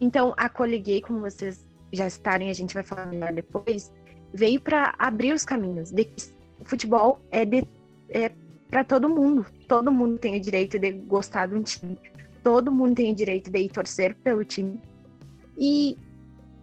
Então, 0.00 0.32
a 0.38 0.48
Coliguei, 0.48 1.02
como 1.02 1.20
vocês 1.20 1.66
já 1.92 2.06
estarem, 2.06 2.48
a 2.48 2.54
gente 2.54 2.72
vai 2.72 2.82
falar 2.82 3.04
melhor 3.04 3.34
depois, 3.34 3.92
veio 4.32 4.58
para 4.58 4.94
abrir 4.98 5.34
os 5.34 5.44
caminhos. 5.44 5.90
De 5.90 6.08
o 6.58 6.64
futebol 6.64 7.20
é, 7.30 7.44
de, 7.44 7.66
é 8.08 8.30
para 8.70 8.84
todo 8.84 9.08
mundo. 9.08 9.44
Todo 9.66 9.90
mundo 9.90 10.18
tem 10.18 10.36
o 10.36 10.40
direito 10.40 10.78
de 10.78 10.92
gostar 10.92 11.46
de 11.46 11.56
um 11.56 11.62
time. 11.62 11.98
Todo 12.42 12.72
mundo 12.72 12.94
tem 12.94 13.12
o 13.12 13.14
direito 13.14 13.50
de 13.50 13.58
ir 13.58 13.68
torcer 13.68 14.14
pelo 14.16 14.44
time. 14.44 14.80
E, 15.58 15.98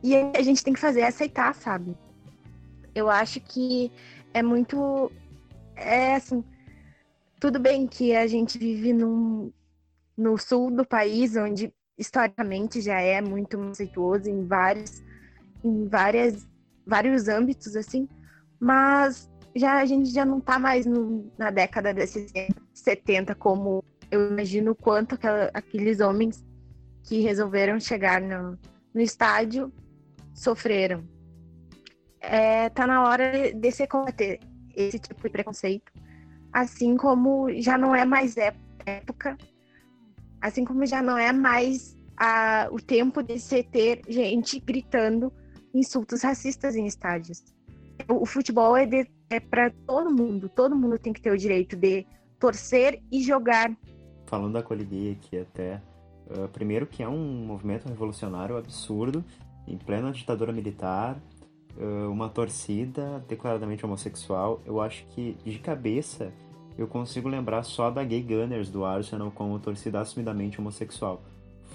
e 0.02 0.16
a 0.16 0.42
gente 0.42 0.64
tem 0.64 0.74
que 0.74 0.80
fazer 0.80 1.02
é 1.02 1.08
aceitar, 1.08 1.54
sabe? 1.54 1.96
Eu 2.96 3.10
acho 3.10 3.40
que 3.42 3.92
é 4.34 4.42
muito. 4.42 5.12
É 5.76 6.16
assim. 6.16 6.44
Tudo 7.40 7.60
bem 7.60 7.86
que 7.86 8.16
a 8.16 8.26
gente 8.26 8.58
vive 8.58 8.94
num, 8.94 9.52
no 10.18 10.38
sul 10.40 10.72
do 10.72 10.84
país, 10.84 11.36
onde 11.36 11.72
historicamente 11.96 12.82
já 12.82 13.00
é 13.00 13.22
muito 13.22 13.58
conceituoso 13.58 14.28
em 14.28 14.46
vários, 14.46 15.04
em 15.64 15.88
várias, 15.88 16.48
vários 16.86 17.28
âmbitos, 17.28 17.76
assim, 17.76 18.08
mas 18.60 19.30
já 19.58 19.80
a 19.80 19.86
gente 19.86 20.10
já 20.10 20.26
não 20.26 20.40
está 20.40 20.60
mais 20.60 20.86
no, 20.86 21.32
na 21.38 21.52
década 21.52 21.94
de 21.94 22.06
70, 22.74 23.36
como 23.36 23.84
eu 24.10 24.30
imagino 24.32 24.76
quanto 24.76 25.16
aquela, 25.16 25.50
aqueles 25.54 26.00
homens 26.00 26.46
que 27.04 27.22
resolveram 27.22 27.80
chegar 27.80 28.22
no, 28.22 28.58
no 28.94 29.02
estádio 29.02 29.72
sofreram 30.34 31.04
é, 32.20 32.70
tá 32.70 32.86
na 32.86 33.04
hora 33.04 33.54
de 33.54 33.72
se 33.72 33.88
combater 33.88 34.40
esse 34.76 35.00
tipo 35.00 35.24
de 35.24 35.30
preconceito. 35.30 35.92
Assim 36.52 36.98
como 36.98 37.50
já 37.62 37.78
não 37.78 37.96
é 37.96 38.06
mais 38.06 38.36
época, 38.86 39.38
assim 40.42 40.66
como 40.66 40.86
já 40.86 41.02
não 41.02 41.18
é 41.18 41.32
mais 41.32 41.96
a, 42.18 42.68
o 42.72 42.82
tempo 42.82 43.22
de 43.22 43.40
se 43.40 43.64
ter 43.64 44.02
gente 44.08 44.60
gritando 44.60 45.32
insultos 45.74 46.22
racistas 46.22 46.76
em 46.76 46.86
estádios. 46.86 47.44
O, 48.10 48.24
o 48.24 48.26
futebol 48.26 48.76
é, 48.76 48.86
de, 48.86 49.08
é 49.30 49.40
para 49.40 49.72
todo 49.86 50.12
mundo, 50.12 50.50
todo 50.50 50.76
mundo 50.76 50.98
tem 50.98 51.14
que 51.14 51.22
ter 51.22 51.32
o 51.32 51.38
direito 51.38 51.76
de 51.76 52.06
torcer 52.40 53.02
e 53.12 53.22
jogar. 53.22 53.76
Falando 54.26 54.54
da 54.54 54.64
Coliguei 54.64 55.12
aqui 55.14 55.38
até, 55.38 55.82
uh, 56.30 56.48
primeiro 56.50 56.86
que 56.86 57.02
é 57.02 57.08
um 57.08 57.46
movimento 57.46 57.88
revolucionário 57.88 58.58
absurdo, 58.58 59.24
em 59.68 59.78
plena 59.78 60.12
ditadura 60.12 60.52
militar, 60.52 61.18
uh, 61.78 62.12
uma 62.12 62.30
torcida 62.30 63.24
declaradamente 63.28 63.86
homossexual, 63.86 64.62
eu 64.66 64.80
acho 64.82 65.06
que 65.08 65.38
de 65.44 65.60
cabeça 65.60 66.32
eu 66.78 66.88
consigo 66.88 67.28
lembrar 67.28 67.64
só 67.64 67.90
da 67.90 68.04
Gay 68.04 68.22
Gunners 68.22 68.70
do 68.70 68.86
Arsenal 68.86 69.32
como 69.32 69.60
torcida 69.60 70.00
assumidamente 70.00 70.60
homossexual. 70.60 71.24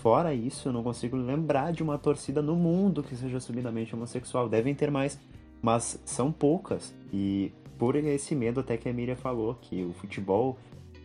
Fora 0.00 0.32
isso, 0.32 0.68
eu 0.68 0.72
não 0.72 0.82
consigo 0.82 1.16
lembrar 1.16 1.72
de 1.72 1.82
uma 1.82 1.98
torcida 1.98 2.40
no 2.40 2.57
mundo 2.57 3.03
que 3.03 3.14
seja 3.16 3.36
assumidamente 3.36 3.94
homossexual. 3.94 4.48
Devem 4.48 4.74
ter 4.74 4.90
mais, 4.90 5.18
mas 5.62 5.98
são 6.04 6.32
poucas. 6.32 6.92
E 7.12 7.52
por 7.78 7.94
esse 7.96 8.34
medo 8.34 8.60
até 8.60 8.76
que 8.76 8.88
a 8.88 8.92
Miriam 8.92 9.16
falou, 9.16 9.54
que 9.54 9.84
o 9.84 9.92
futebol, 9.94 10.58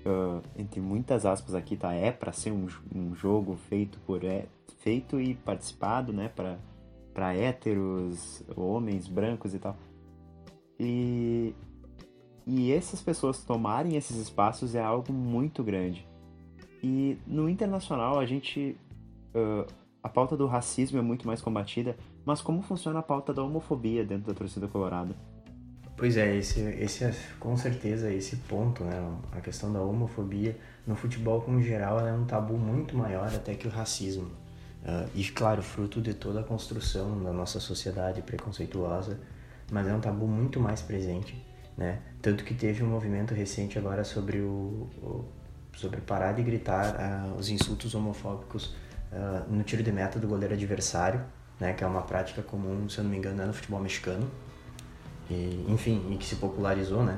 uh, 0.05 0.41
entre 0.57 0.81
muitas 0.81 1.25
aspas 1.25 1.53
aqui, 1.53 1.77
tá, 1.77 1.93
é 1.93 2.11
para 2.11 2.33
ser 2.33 2.51
um, 2.51 2.67
um, 2.93 3.15
jogo 3.15 3.55
feito 3.69 3.99
por 3.99 4.23
é, 4.23 4.47
feito 4.79 5.21
e 5.21 5.35
participado, 5.35 6.11
né, 6.11 6.27
para 6.27 6.57
para 7.13 7.33
héteros, 7.33 8.43
homens 8.55 9.07
brancos 9.07 9.55
e 9.55 9.57
tal. 9.57 9.75
E, 10.79 11.55
e 12.45 12.71
essas 12.71 13.01
pessoas 13.01 13.43
tomarem 13.43 13.95
esses 13.95 14.17
espaços 14.17 14.75
é 14.75 14.83
algo 14.83 15.11
muito 15.11 15.63
grande. 15.63 16.07
E 16.83 17.17
no 17.25 17.49
internacional 17.49 18.19
a 18.19 18.25
gente. 18.25 18.77
Uh, 19.33 19.65
a 20.03 20.09
pauta 20.09 20.37
do 20.37 20.45
racismo 20.45 20.99
é 20.99 21.01
muito 21.01 21.25
mais 21.25 21.41
combatida, 21.41 21.97
mas 22.27 22.41
como 22.41 22.61
funciona 22.61 22.99
a 22.99 23.01
pauta 23.01 23.33
da 23.33 23.41
homofobia 23.41 24.03
dentro 24.03 24.27
da 24.27 24.33
torcida 24.33 24.67
colorada? 24.67 25.15
Pois 25.95 26.17
é, 26.17 26.35
esse, 26.35 26.59
esse 26.59 27.05
é 27.05 27.15
com 27.39 27.55
certeza 27.55 28.11
esse 28.11 28.35
ponto, 28.35 28.83
né? 28.83 29.17
A 29.31 29.39
questão 29.39 29.71
da 29.71 29.79
homofobia 29.79 30.57
no 30.85 30.93
futebol 30.93 31.39
como 31.39 31.61
geral 31.61 32.05
é 32.05 32.11
um 32.11 32.25
tabu 32.25 32.57
muito 32.57 32.97
maior 32.97 33.33
até 33.33 33.55
que 33.55 33.65
o 33.65 33.71
racismo. 33.71 34.25
Uh, 34.83 35.09
e 35.15 35.23
claro, 35.23 35.63
fruto 35.63 36.01
de 36.01 36.13
toda 36.13 36.41
a 36.41 36.43
construção 36.43 37.23
da 37.23 37.31
nossa 37.31 37.61
sociedade 37.61 38.21
preconceituosa, 38.21 39.17
mas 39.71 39.87
é 39.87 39.93
um 39.93 40.01
tabu 40.01 40.27
muito 40.27 40.59
mais 40.59 40.81
presente, 40.81 41.41
né? 41.77 42.01
Tanto 42.21 42.43
que 42.43 42.53
teve 42.53 42.83
um 42.83 42.87
movimento 42.87 43.33
recente 43.33 43.79
agora 43.79 44.03
sobre 44.03 44.39
o, 44.39 44.89
o 45.01 45.25
sobre 45.77 46.01
parar 46.01 46.33
de 46.33 46.43
gritar 46.43 46.93
uh, 46.93 47.39
os 47.39 47.47
insultos 47.47 47.95
homofóbicos 47.95 48.75
uh, 49.13 49.49
no 49.49 49.63
tiro 49.63 49.81
de 49.81 49.93
meta 49.93 50.19
do 50.19 50.27
goleiro 50.27 50.55
adversário, 50.55 51.23
né? 51.59 51.73
Que 51.73 51.83
é 51.83 51.87
uma 51.87 52.01
prática 52.01 52.41
comum, 52.41 52.87
se 52.89 52.97
eu 52.97 53.03
não 53.03 53.11
me 53.11 53.17
engano, 53.17 53.41
é 53.41 53.45
no 53.45 53.53
futebol 53.53 53.79
mexicano 53.79 54.29
e, 55.29 55.65
enfim, 55.67 56.05
e 56.11 56.17
que 56.17 56.25
se 56.25 56.35
popularizou, 56.35 57.03
né? 57.03 57.17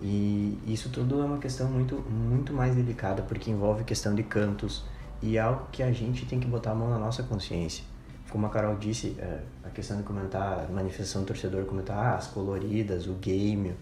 E 0.00 0.58
isso 0.66 0.90
tudo 0.90 1.22
é 1.22 1.24
uma 1.24 1.38
questão 1.38 1.68
muito, 1.68 1.96
muito 2.10 2.52
mais 2.52 2.74
delicada 2.74 3.22
porque 3.22 3.50
envolve 3.50 3.84
questão 3.84 4.14
de 4.14 4.22
cantos 4.22 4.84
e 5.22 5.36
é 5.36 5.40
algo 5.40 5.66
que 5.72 5.82
a 5.82 5.90
gente 5.90 6.26
tem 6.26 6.38
que 6.38 6.46
botar 6.46 6.72
a 6.72 6.74
mão 6.74 6.90
na 6.90 6.98
nossa 6.98 7.22
consciência. 7.22 7.84
Como 8.30 8.46
a 8.46 8.50
Carol 8.50 8.76
disse, 8.76 9.16
é, 9.18 9.40
a 9.64 9.70
questão 9.70 9.96
de 9.96 10.02
comentar, 10.02 10.68
manifestação 10.70 11.22
do 11.22 11.28
torcedor, 11.28 11.64
comentar 11.64 11.96
ah, 11.96 12.16
as 12.16 12.26
coloridas, 12.26 13.06
o 13.06 13.14
game. 13.14 13.74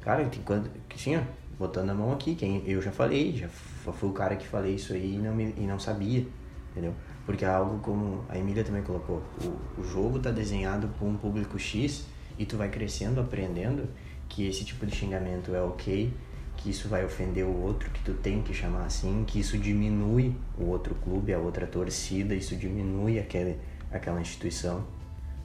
Cara, 0.00 0.24
tem 0.24 0.42
quando, 0.42 0.70
sim, 0.96 1.20
botando 1.58 1.90
a 1.90 1.94
mão 1.94 2.12
aqui, 2.12 2.34
quem 2.34 2.66
eu 2.66 2.80
já 2.80 2.90
falei, 2.90 3.36
já 3.36 3.48
fui 3.48 4.08
o 4.08 4.12
cara 4.12 4.34
que 4.34 4.48
falei 4.48 4.74
isso 4.74 4.94
aí 4.94 5.16
e 5.16 5.18
não, 5.18 5.34
me, 5.34 5.54
e 5.56 5.66
não 5.66 5.78
sabia, 5.78 6.26
entendeu? 6.70 6.94
Porque 7.26 7.44
é 7.44 7.48
algo 7.48 7.78
como 7.78 8.24
a 8.28 8.38
Emília 8.38 8.64
também 8.64 8.82
colocou, 8.82 9.22
o, 9.42 9.80
o 9.80 9.84
jogo 9.84 10.18
está 10.18 10.30
desenhado 10.30 10.88
para 10.88 11.06
um 11.06 11.16
público 11.16 11.58
X 11.58 12.06
e 12.38 12.46
tu 12.46 12.56
vai 12.56 12.68
crescendo, 12.68 13.20
aprendendo 13.20 13.88
que 14.28 14.46
esse 14.46 14.64
tipo 14.64 14.86
de 14.86 14.94
xingamento 14.94 15.54
é 15.54 15.60
ok, 15.60 16.12
que 16.56 16.70
isso 16.70 16.88
vai 16.88 17.04
ofender 17.04 17.44
o 17.44 17.62
outro, 17.62 17.90
que 17.90 18.02
tu 18.02 18.14
tem 18.14 18.42
que 18.42 18.52
chamar 18.54 18.84
assim, 18.84 19.24
que 19.26 19.40
isso 19.40 19.58
diminui 19.58 20.34
o 20.58 20.64
outro 20.66 20.94
clube, 20.94 21.32
a 21.32 21.38
outra 21.38 21.66
torcida, 21.66 22.34
isso 22.34 22.56
diminui 22.56 23.18
aquele, 23.18 23.58
aquela 23.90 24.20
instituição, 24.20 24.84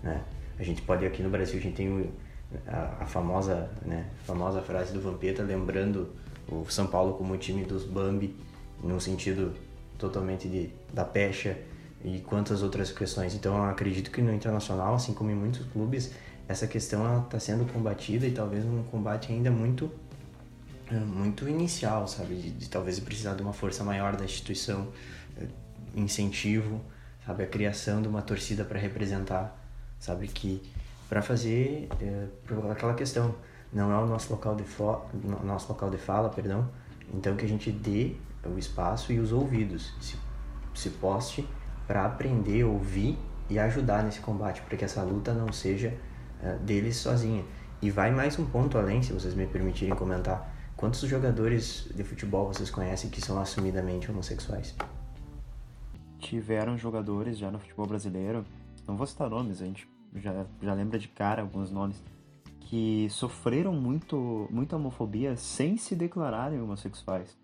né? 0.03 0.23
A 0.57 0.63
gente 0.63 0.81
pode 0.81 1.05
aqui 1.05 1.21
no 1.21 1.29
Brasil 1.29 1.59
a 1.59 1.61
gente 1.61 1.75
tem 1.75 2.09
a, 2.67 3.03
a 3.03 3.05
famosa, 3.05 3.69
né, 3.85 4.05
famosa 4.25 4.61
frase 4.61 4.93
do 4.93 5.01
Vampeta 5.01 5.43
lembrando 5.43 6.09
o 6.47 6.65
São 6.69 6.87
Paulo 6.87 7.13
como 7.15 7.33
o 7.33 7.37
time 7.37 7.65
dos 7.65 7.83
Bambi, 7.83 8.35
num 8.81 8.99
sentido 8.99 9.53
totalmente 9.97 10.47
de 10.47 10.69
da 10.93 11.03
pecha 11.03 11.57
e 12.03 12.19
quantas 12.19 12.61
outras 12.61 12.91
questões. 12.91 13.33
Então 13.33 13.55
eu 13.55 13.63
acredito 13.63 14.11
que 14.11 14.21
no 14.21 14.33
internacional, 14.33 14.95
assim 14.95 15.13
como 15.13 15.29
em 15.31 15.35
muitos 15.35 15.65
clubes, 15.67 16.11
essa 16.47 16.67
questão 16.67 17.23
está 17.23 17.39
sendo 17.39 17.71
combatida 17.71 18.25
e 18.27 18.31
talvez 18.31 18.63
um 18.65 18.83
combate 18.83 19.31
ainda 19.31 19.49
muito 19.49 19.91
eh, 20.91 20.99
muito 20.99 21.49
inicial, 21.49 22.07
sabe, 22.07 22.35
de, 22.35 22.51
de, 22.51 22.69
talvez 22.69 22.99
precisar 22.99 23.33
de 23.33 23.41
uma 23.41 23.53
força 23.53 23.83
maior 23.83 24.15
da 24.15 24.23
instituição, 24.23 24.87
eh, 25.37 25.47
incentivo, 25.95 26.79
sabe, 27.25 27.43
a 27.43 27.47
criação 27.47 28.01
de 28.01 28.07
uma 28.07 28.21
torcida 28.21 28.63
para 28.63 28.79
representar, 28.79 29.57
sabe, 29.99 30.27
que 30.27 30.61
para 31.09 31.21
fazer 31.21 31.87
é, 32.01 32.27
aquela 32.71 32.93
questão. 32.93 33.35
Não 33.73 33.91
é 33.91 33.97
o 33.97 34.05
nosso 34.05 34.31
local 34.31 34.55
de 34.55 34.63
fo 34.63 35.01
nosso 35.43 35.67
local 35.69 35.89
de 35.89 35.97
fala, 35.97 36.29
perdão, 36.29 36.69
então 37.13 37.35
que 37.35 37.45
a 37.45 37.47
gente 37.47 37.71
dê 37.71 38.15
o 38.47 38.57
espaço 38.57 39.11
e 39.11 39.19
os 39.19 39.31
ouvidos, 39.31 39.93
se, 39.99 40.17
se 40.73 40.89
poste 40.91 41.47
para 41.87 42.05
aprender, 42.05 42.63
ouvir 42.63 43.17
e 43.49 43.59
ajudar 43.59 44.03
nesse 44.03 44.19
combate, 44.19 44.61
para 44.61 44.77
que 44.77 44.85
essa 44.85 45.03
luta 45.03 45.33
não 45.33 45.51
seja 45.51 45.93
uh, 46.41 46.57
deles 46.59 46.97
sozinha. 46.97 47.43
E 47.81 47.91
vai 47.91 48.11
mais 48.11 48.39
um 48.39 48.45
ponto 48.45 48.77
além, 48.77 49.03
se 49.03 49.13
vocês 49.13 49.35
me 49.35 49.45
permitirem 49.45 49.95
comentar. 49.95 50.53
Quantos 50.75 51.01
jogadores 51.01 51.87
de 51.93 52.03
futebol 52.03 52.47
vocês 52.47 52.69
conhecem 52.69 53.09
que 53.09 53.21
são 53.21 53.39
assumidamente 53.39 54.09
homossexuais? 54.09 54.75
Tiveram 56.19 56.77
jogadores 56.77 57.37
já 57.37 57.51
no 57.51 57.59
futebol 57.59 57.85
brasileiro, 57.85 58.43
não 58.87 58.97
vou 58.97 59.05
citar 59.05 59.29
nomes, 59.29 59.61
a 59.61 59.65
gente 59.65 59.87
já, 60.15 60.45
já 60.61 60.73
lembra 60.73 60.97
de 60.97 61.07
cara 61.07 61.41
alguns 61.41 61.71
nomes, 61.71 62.03
que 62.61 63.07
sofreram 63.09 63.73
muito, 63.73 64.47
muita 64.49 64.75
homofobia 64.75 65.35
sem 65.35 65.77
se 65.77 65.95
declararem 65.95 66.59
homossexuais. 66.59 67.37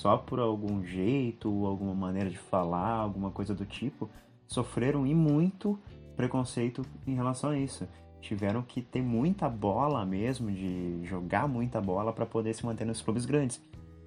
Só 0.00 0.16
por 0.16 0.40
algum 0.40 0.82
jeito, 0.82 1.66
alguma 1.66 1.94
maneira 1.94 2.30
de 2.30 2.38
falar, 2.38 2.94
alguma 2.94 3.30
coisa 3.30 3.54
do 3.54 3.66
tipo, 3.66 4.08
sofreram 4.46 5.06
e 5.06 5.14
muito 5.14 5.78
preconceito 6.16 6.82
em 7.06 7.14
relação 7.14 7.50
a 7.50 7.58
isso. 7.58 7.86
Tiveram 8.18 8.62
que 8.62 8.80
ter 8.80 9.02
muita 9.02 9.46
bola 9.46 10.02
mesmo, 10.06 10.50
de 10.50 11.04
jogar 11.04 11.46
muita 11.46 11.82
bola 11.82 12.14
para 12.14 12.24
poder 12.24 12.54
se 12.54 12.64
manter 12.64 12.86
nos 12.86 13.02
clubes 13.02 13.26
grandes, 13.26 13.62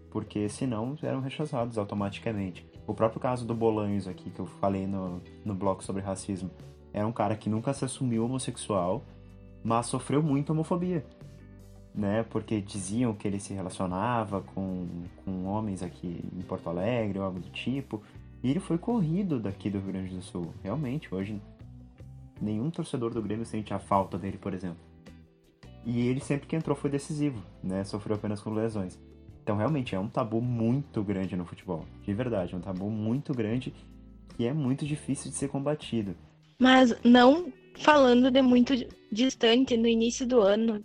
porque 0.10 0.50
senão 0.50 0.98
eram 1.04 1.22
rechaçados 1.22 1.78
automaticamente. 1.78 2.68
O 2.88 2.96
próprio 2.96 3.22
caso 3.22 3.46
do 3.46 3.54
Bolanhos 3.54 4.08
aqui, 4.08 4.32
que 4.32 4.40
eu 4.40 4.48
falei 4.48 4.88
no, 4.88 5.22
no 5.46 5.54
bloco 5.54 5.84
sobre 5.84 6.02
racismo, 6.02 6.50
era 6.92 7.06
um 7.06 7.12
cara 7.12 7.36
que 7.36 7.52
nunca 7.52 7.72
se 7.72 7.86
assumiu 7.86 8.26
homossexual, 8.26 9.04
mas 9.64 9.86
sofreu 9.86 10.24
muito 10.24 10.54
homofobia, 10.54 11.06
né? 11.94 12.24
Porque 12.24 12.60
diziam 12.62 13.14
que 13.14 13.28
ele 13.28 13.40
se 13.40 13.54
relacionava 13.54 14.42
com, 14.42 14.88
com 15.24 15.46
homens 15.46 15.84
aqui 15.84 16.24
em 16.34 16.42
Porto 16.42 16.70
Alegre 16.70 17.20
ou 17.20 17.26
algo 17.26 17.40
do 17.40 17.50
tipo, 17.50 18.02
e 18.42 18.50
ele 18.50 18.60
foi 18.60 18.78
corrido 18.78 19.40
daqui 19.40 19.70
do 19.70 19.80
Rio 19.80 19.94
Grande 19.94 20.16
do 20.16 20.22
Sul. 20.22 20.54
Realmente, 20.64 21.14
hoje 21.14 21.42
nenhum 22.42 22.70
torcedor 22.70 23.14
do 23.14 23.22
Grêmio 23.22 23.46
sente 23.46 23.74
a 23.74 23.80
falta 23.80 24.18
dele, 24.18 24.38
por 24.38 24.54
exemplo. 24.54 24.78
E 25.86 26.08
ele 26.08 26.20
sempre 26.20 26.48
que 26.48 26.56
entrou 26.56 26.76
foi 26.76 26.90
decisivo, 26.90 27.42
né? 27.64 27.84
Sofreu 27.84 28.16
apenas 28.16 28.42
com 28.42 28.54
lesões. 28.54 29.00
Então 29.44 29.58
realmente 29.58 29.94
é 29.94 30.00
um 30.00 30.08
tabu 30.08 30.42
muito 30.42 31.04
grande 31.04 31.36
no 31.36 31.46
futebol. 31.46 31.86
De 32.02 32.14
verdade, 32.14 32.54
é 32.54 32.58
um 32.58 32.62
tabu 32.62 32.90
muito 32.90 33.34
grande 33.34 33.74
que 34.36 34.46
é 34.46 34.54
muito 34.54 34.86
difícil 34.86 35.30
de 35.30 35.38
ser 35.38 35.50
combatido. 35.50 36.16
Mas 36.60 36.96
não 37.04 37.52
falando 37.76 38.32
de 38.32 38.42
muito 38.42 38.74
distante, 39.12 39.76
no 39.76 39.88
início 39.88 40.26
do 40.26 40.40
ano, 40.40 40.84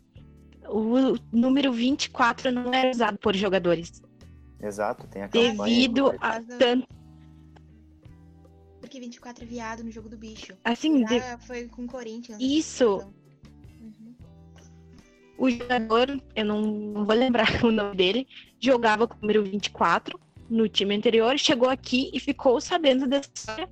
o 0.69 1.17
número 1.33 1.73
24 1.73 2.53
não 2.53 2.73
era 2.73 2.91
usado 2.91 3.19
por 3.19 3.35
jogadores. 3.35 4.03
Exato, 4.61 5.07
tem 5.07 5.23
a 5.23 5.29
campanha. 5.29 5.55
Devido 5.55 6.15
a 6.21 6.41
tanto 6.59 6.87
porque 8.89 9.01
24 9.01 9.45
é 9.45 9.47
viado 9.47 9.85
no 9.85 9.91
jogo 9.91 10.09
do 10.09 10.17
bicho. 10.17 10.55
Assim, 10.65 11.05
de... 11.05 11.21
foi 11.47 11.69
com 11.69 11.85
o 11.85 11.87
Corinthians. 11.87 12.39
Isso. 12.41 13.07
Uhum. 13.79 14.15
O 15.37 15.51
jogador, 15.51 16.23
eu 16.35 16.45
não, 16.45 16.63
não 16.63 17.05
vou 17.05 17.15
lembrar 17.15 17.47
o 17.63 17.71
nome 17.71 17.95
dele, 17.95 18.27
jogava 18.59 19.07
com 19.07 19.15
o 19.17 19.21
número 19.21 19.45
24 19.45 20.19
no 20.49 20.67
time 20.67 20.97
anterior, 20.97 21.39
chegou 21.39 21.69
aqui 21.69 22.11
e 22.15 22.19
ficou 22.19 22.59
sabendo 22.63 23.07
dessa 23.07 23.31
história. 23.35 23.69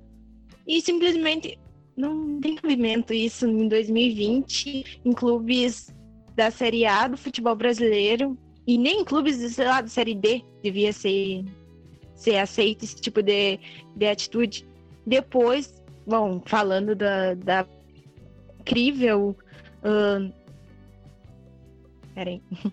E 0.67 0.79
simplesmente 0.83 1.57
não 1.95 2.39
tem 2.39 2.59
movimento 2.63 3.11
isso 3.11 3.47
em 3.47 3.67
2020 3.67 5.01
em 5.03 5.13
clubes 5.13 5.91
da 6.37 6.51
Série 6.51 6.85
A 6.85 7.07
do 7.07 7.17
futebol 7.17 7.55
brasileiro 7.55 8.37
e 8.67 8.77
nem 8.77 9.01
em 9.01 9.03
clubes, 9.03 9.37
sei 9.37 9.65
lá, 9.65 9.81
da 9.81 9.87
Série 9.87 10.13
D 10.13 10.43
devia 10.61 10.93
ser, 10.93 11.43
ser 12.13 12.37
aceito 12.37 12.85
esse 12.85 12.95
tipo 12.95 13.23
de, 13.23 13.59
de 13.95 14.05
atitude. 14.05 14.67
Depois, 15.05 15.83
bom, 16.05 16.39
falando 16.45 16.95
da, 16.95 17.33
da 17.33 17.67
incrível. 18.59 19.35
Uh, 19.79 20.31
peraí. 22.13 22.41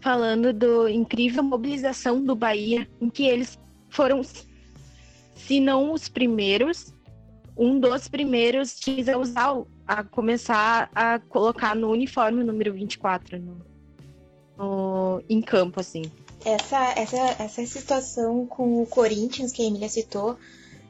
falando 0.00 0.52
do 0.52 0.86
incrível 0.86 1.42
mobilização 1.42 2.22
do 2.22 2.36
Bahia, 2.36 2.86
em 3.00 3.10
que 3.10 3.26
eles 3.26 3.58
foram, 3.88 4.22
se 5.34 5.58
não 5.58 5.92
os 5.92 6.08
primeiros, 6.08 6.94
um 7.56 7.80
dos 7.80 8.06
primeiros 8.06 8.78
times 8.78 9.08
a 9.08 9.18
usar, 9.18 9.54
a 9.86 10.02
começar 10.02 10.90
a 10.94 11.18
colocar 11.18 11.74
no 11.74 11.90
uniforme 11.90 12.42
o 12.42 12.46
número 12.46 12.72
24 12.72 13.38
no, 13.38 13.66
no, 14.56 15.22
em 15.28 15.40
campo, 15.40 15.80
assim. 15.80 16.02
Essa, 16.44 16.92
essa, 16.96 17.42
essa 17.42 17.66
situação 17.66 18.46
com 18.46 18.82
o 18.82 18.86
Corinthians, 18.86 19.52
que 19.52 19.62
a 19.62 19.66
Emília 19.66 19.88
citou, 19.88 20.36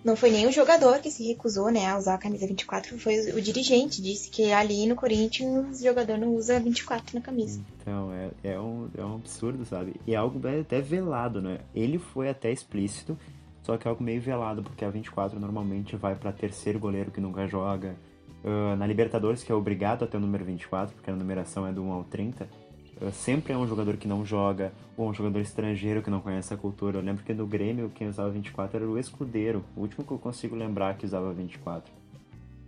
não 0.05 0.17
foi 0.17 0.31
nem 0.31 0.47
o 0.47 0.53
jogador 0.53 0.99
que 0.99 1.11
se 1.11 1.27
recusou 1.27 1.71
né, 1.71 1.87
a 1.87 1.97
usar 1.97 2.15
a 2.15 2.19
camisa 2.19 2.47
24, 2.47 2.99
foi 2.99 3.33
o 3.33 3.41
dirigente. 3.41 4.03
Disse 4.03 4.29
que 4.29 4.53
ali 4.53 4.87
no 4.87 4.95
Corinthians 4.95 5.81
o 5.81 5.83
jogador 5.83 6.19
não 6.19 6.35
usa 6.35 6.61
24 6.61 7.15
na 7.15 7.23
camisa. 7.23 7.61
Então, 7.81 8.13
é, 8.13 8.31
é, 8.53 8.61
um, 8.61 8.91
é 8.99 9.03
um 9.03 9.15
absurdo, 9.15 9.65
sabe? 9.65 9.95
E 10.07 10.13
é 10.13 10.17
algo 10.17 10.41
até 10.61 10.81
velado, 10.81 11.41
né? 11.41 11.61
Ele 11.75 11.99
foi 11.99 12.29
até 12.29 12.53
explícito, 12.53 13.17
só 13.63 13.79
que 13.79 13.89
é 13.89 13.91
algo 13.91 14.05
meio 14.05 14.21
velado, 14.21 14.63
porque 14.63 14.85
a 14.85 14.91
24 14.91 15.41
normalmente 15.41 15.97
vai 15.97 16.15
para 16.15 16.33
terceiro 16.33 16.79
goleiro 16.79 17.11
que 17.11 17.21
nunca 17.21 17.47
joga, 17.47 17.97
Uh, 18.45 18.77
na 18.77 18.87
Libertadores, 18.87 19.43
que 19.43 19.51
é 19.51 19.55
obrigado 19.55 20.05
a 20.05 20.07
ter 20.07 20.19
o 20.19 20.21
número 20.21 20.45
24, 20.45 20.95
porque 20.95 21.11
a 21.11 21.17
numeração 21.17 21.67
é 21.67 21.73
do 21.73 21.83
1 21.83 21.93
ao 21.93 22.05
30, 22.05 22.45
uh, 22.45 23.11
sempre 23.11 23.55
é 23.55 23.57
um 23.57 23.67
jogador 23.67 23.97
que 23.97 24.07
não 24.07 24.23
joga, 24.23 24.71
ou 24.99 25.09
um 25.09 25.15
jogador 25.15 25.41
estrangeiro 25.41 26.03
que 26.03 26.11
não 26.11 26.21
conhece 26.21 26.53
a 26.53 26.57
cultura. 26.57 26.99
Eu 26.99 27.03
lembro 27.03 27.25
que 27.25 27.33
no 27.33 27.47
Grêmio 27.47 27.91
quem 27.95 28.07
usava 28.07 28.29
24 28.29 28.77
era 28.77 28.87
o 28.87 28.99
Escudeiro, 28.99 29.65
o 29.75 29.81
último 29.81 30.05
que 30.05 30.13
eu 30.13 30.19
consigo 30.19 30.55
lembrar 30.55 30.99
que 30.99 31.07
usava 31.07 31.33
24. 31.33 31.91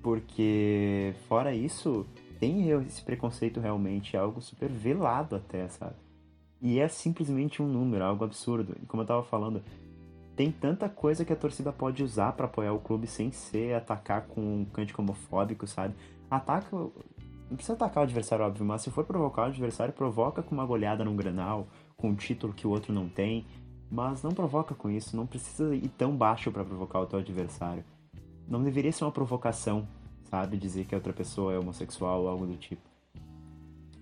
Porque, 0.03 1.13
fora 1.29 1.55
isso, 1.55 2.07
tem 2.41 2.71
esse 2.71 3.03
preconceito 3.03 3.61
realmente, 3.61 4.17
é 4.17 4.19
algo 4.19 4.41
super 4.41 4.71
velado 4.71 5.37
até, 5.37 5.69
sabe? 5.69 5.97
E 6.63 6.79
é 6.79 6.89
simplesmente 6.89 7.63
um 7.63 7.67
número, 7.67 8.03
algo 8.03 8.25
absurdo. 8.25 8.75
E 8.83 8.87
como 8.87 9.03
eu 9.03 9.07
tava 9.07 9.23
falando, 9.23 9.63
tem 10.37 10.53
tanta 10.53 10.87
coisa 10.89 11.25
que 11.25 11.33
a 11.33 11.37
torcida 11.37 11.73
pode 11.73 12.05
usar 12.05 12.33
para 12.33 12.45
apoiar 12.45 12.75
o 12.75 12.79
clube 12.79 13.07
sem 13.07 13.33
ser 13.33 13.75
atacar 13.75 14.27
com 14.27 14.41
um 14.41 14.65
cântico 14.67 15.01
homofóbico, 15.01 15.67
sabe? 15.67 15.95
Ataca. 16.31 16.77
Não 16.77 17.57
precisa 17.57 17.73
atacar 17.73 18.03
o 18.03 18.05
adversário, 18.05 18.45
óbvio, 18.45 18.65
mas 18.65 18.83
se 18.83 18.91
for 18.91 19.05
provocar 19.05 19.43
o 19.43 19.47
adversário, 19.47 19.95
provoca 19.95 20.43
com 20.43 20.55
uma 20.55 20.67
goleada 20.67 21.05
num 21.05 21.17
granal, 21.17 21.69
com 21.97 22.11
um 22.11 22.15
título 22.15 22.53
que 22.53 22.67
o 22.67 22.71
outro 22.71 22.93
não 22.93 23.09
tem. 23.09 23.47
Mas 23.91 24.23
não 24.23 24.33
provoca 24.33 24.75
com 24.75 24.91
isso, 24.91 25.17
não 25.17 25.27
precisa 25.27 25.75
ir 25.75 25.89
tão 25.97 26.15
baixo 26.15 26.51
para 26.51 26.65
provocar 26.65 27.01
o 27.01 27.07
teu 27.07 27.21
adversário. 27.21 27.85
Não 28.47 28.63
deveria 28.63 28.93
ser 28.93 29.05
uma 29.05 29.13
provocação, 29.13 29.89
sabe? 30.25 30.57
Dizer 30.59 30.85
que 30.85 30.95
a 30.95 30.99
outra 30.99 31.13
pessoa 31.13 31.55
é 31.55 31.59
homossexual 31.59 32.23
ou 32.23 32.29
algo 32.29 32.47
do 32.47 32.57
tipo. 32.57 32.83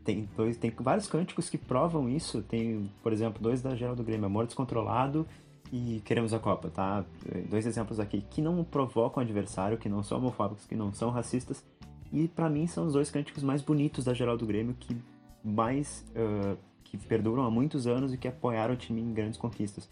Tem, 0.02 0.28
dois, 0.36 0.56
tem 0.56 0.70
vários 0.70 1.06
cânticos 1.06 1.48
que 1.48 1.58
provam 1.58 2.08
isso. 2.08 2.42
Tem, 2.42 2.90
por 3.02 3.12
exemplo, 3.12 3.42
dois 3.42 3.62
da 3.62 3.74
Geral 3.74 3.94
do 3.94 4.02
Grêmio, 4.02 4.26
Amor 4.26 4.46
Descontrolado 4.46 5.26
e 5.72 6.00
queremos 6.04 6.32
a 6.32 6.38
Copa, 6.38 6.70
tá? 6.70 7.04
Dois 7.48 7.66
exemplos 7.66 7.98
aqui 7.98 8.24
que 8.30 8.40
não 8.40 8.62
provocam 8.64 9.22
adversário, 9.22 9.78
que 9.78 9.88
não 9.88 10.02
são 10.02 10.18
homofóbicos, 10.18 10.66
que 10.66 10.74
não 10.74 10.92
são 10.92 11.10
racistas. 11.10 11.64
E 12.12 12.28
para 12.28 12.48
mim 12.48 12.66
são 12.66 12.86
os 12.86 12.92
dois 12.92 13.10
cânticos 13.10 13.42
mais 13.42 13.60
bonitos 13.60 14.04
da 14.04 14.14
geral 14.14 14.36
do 14.36 14.46
Grêmio, 14.46 14.74
que 14.78 14.96
mais 15.42 16.04
uh, 16.10 16.56
que 16.84 16.96
perduram 16.96 17.42
há 17.42 17.50
muitos 17.50 17.86
anos 17.86 18.12
e 18.12 18.16
que 18.16 18.28
apoiaram 18.28 18.74
o 18.74 18.76
time 18.76 19.00
em 19.00 19.12
grandes 19.12 19.38
conquistas. 19.38 19.88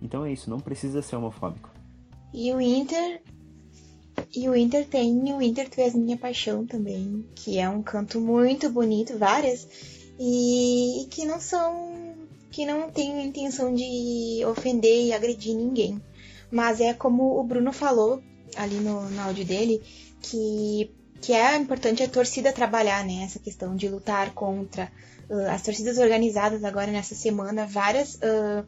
Então 0.00 0.24
é 0.24 0.32
isso, 0.32 0.48
não 0.48 0.60
precisa 0.60 1.02
ser 1.02 1.16
homofóbico. 1.16 1.70
E 2.32 2.52
o 2.52 2.60
Inter 2.60 3.20
e 4.34 4.48
o 4.48 4.56
Inter 4.56 4.86
tem 4.86 5.32
o 5.32 5.40
Inter 5.40 5.68
Tu 5.68 5.80
és 5.80 5.94
minha 5.94 6.16
paixão 6.16 6.66
também, 6.66 7.24
que 7.34 7.58
é 7.58 7.68
um 7.68 7.82
canto 7.82 8.20
muito 8.20 8.70
bonito, 8.70 9.18
várias, 9.18 9.68
e 10.18 11.06
que 11.10 11.24
não 11.24 11.40
são 11.40 11.97
que 12.50 12.64
não 12.64 12.90
tem 12.90 13.26
intenção 13.26 13.74
de 13.74 14.42
ofender 14.46 15.06
e 15.06 15.12
agredir 15.12 15.54
ninguém. 15.54 16.02
Mas 16.50 16.80
é 16.80 16.94
como 16.94 17.38
o 17.38 17.44
Bruno 17.44 17.72
falou 17.72 18.22
ali 18.56 18.76
no, 18.76 19.08
no 19.10 19.20
áudio 19.22 19.44
dele, 19.44 19.82
que, 20.22 20.90
que 21.20 21.32
é 21.32 21.56
importante 21.56 22.02
a 22.02 22.08
torcida 22.08 22.52
trabalhar, 22.52 23.04
né? 23.04 23.22
Essa 23.24 23.38
questão 23.38 23.76
de 23.76 23.88
lutar 23.88 24.32
contra 24.32 24.90
uh, 25.28 25.50
as 25.50 25.62
torcidas 25.62 25.98
organizadas 25.98 26.64
agora 26.64 26.90
nessa 26.90 27.14
semana, 27.14 27.66
várias 27.66 28.14
uh, 28.14 28.66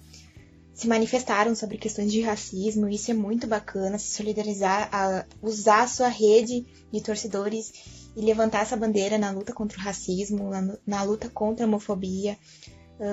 se 0.74 0.86
manifestaram 0.86 1.54
sobre 1.54 1.76
questões 1.76 2.10
de 2.10 2.22
racismo, 2.22 2.88
isso 2.88 3.10
é 3.10 3.14
muito 3.14 3.46
bacana, 3.46 3.98
se 3.98 4.14
solidarizar, 4.14 5.26
usar 5.42 5.82
a 5.82 5.86
sua 5.86 6.08
rede 6.08 6.66
de 6.90 7.02
torcedores 7.02 7.72
e 8.16 8.20
levantar 8.22 8.62
essa 8.62 8.76
bandeira 8.76 9.18
na 9.18 9.30
luta 9.30 9.52
contra 9.52 9.78
o 9.78 9.82
racismo, 9.82 10.48
na, 10.48 10.78
na 10.86 11.02
luta 11.02 11.28
contra 11.28 11.66
a 11.66 11.68
homofobia, 11.68 12.38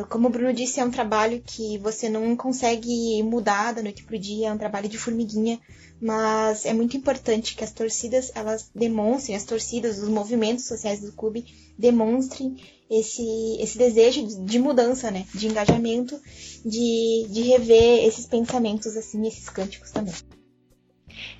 como 0.09 0.27
o 0.27 0.31
Bruno 0.31 0.51
disse, 0.51 0.79
é 0.79 0.85
um 0.85 0.91
trabalho 0.91 1.41
que 1.45 1.77
você 1.77 2.09
não 2.09 2.35
consegue 2.35 3.23
mudar 3.23 3.73
da 3.73 3.81
noite 3.81 4.03
pro 4.03 4.19
dia, 4.19 4.49
é 4.49 4.53
um 4.53 4.57
trabalho 4.57 4.89
de 4.89 4.97
formiguinha, 4.97 5.59
mas 6.01 6.65
é 6.65 6.73
muito 6.73 6.97
importante 6.97 7.55
que 7.55 7.63
as 7.63 7.71
torcidas, 7.71 8.31
elas 8.35 8.69
demonstrem, 8.75 9.35
as 9.35 9.45
torcidas, 9.45 9.99
os 9.99 10.09
movimentos 10.09 10.67
sociais 10.67 10.99
do 10.99 11.13
clube 11.13 11.45
demonstrem 11.77 12.57
esse, 12.89 13.57
esse 13.59 13.77
desejo 13.77 14.27
de 14.45 14.59
mudança, 14.59 15.09
né? 15.09 15.25
De 15.33 15.47
engajamento, 15.47 16.19
de, 16.65 17.25
de 17.29 17.41
rever 17.43 18.05
esses 18.05 18.25
pensamentos, 18.25 18.95
assim, 18.97 19.25
esses 19.25 19.47
cânticos 19.49 19.91
também. 19.91 20.13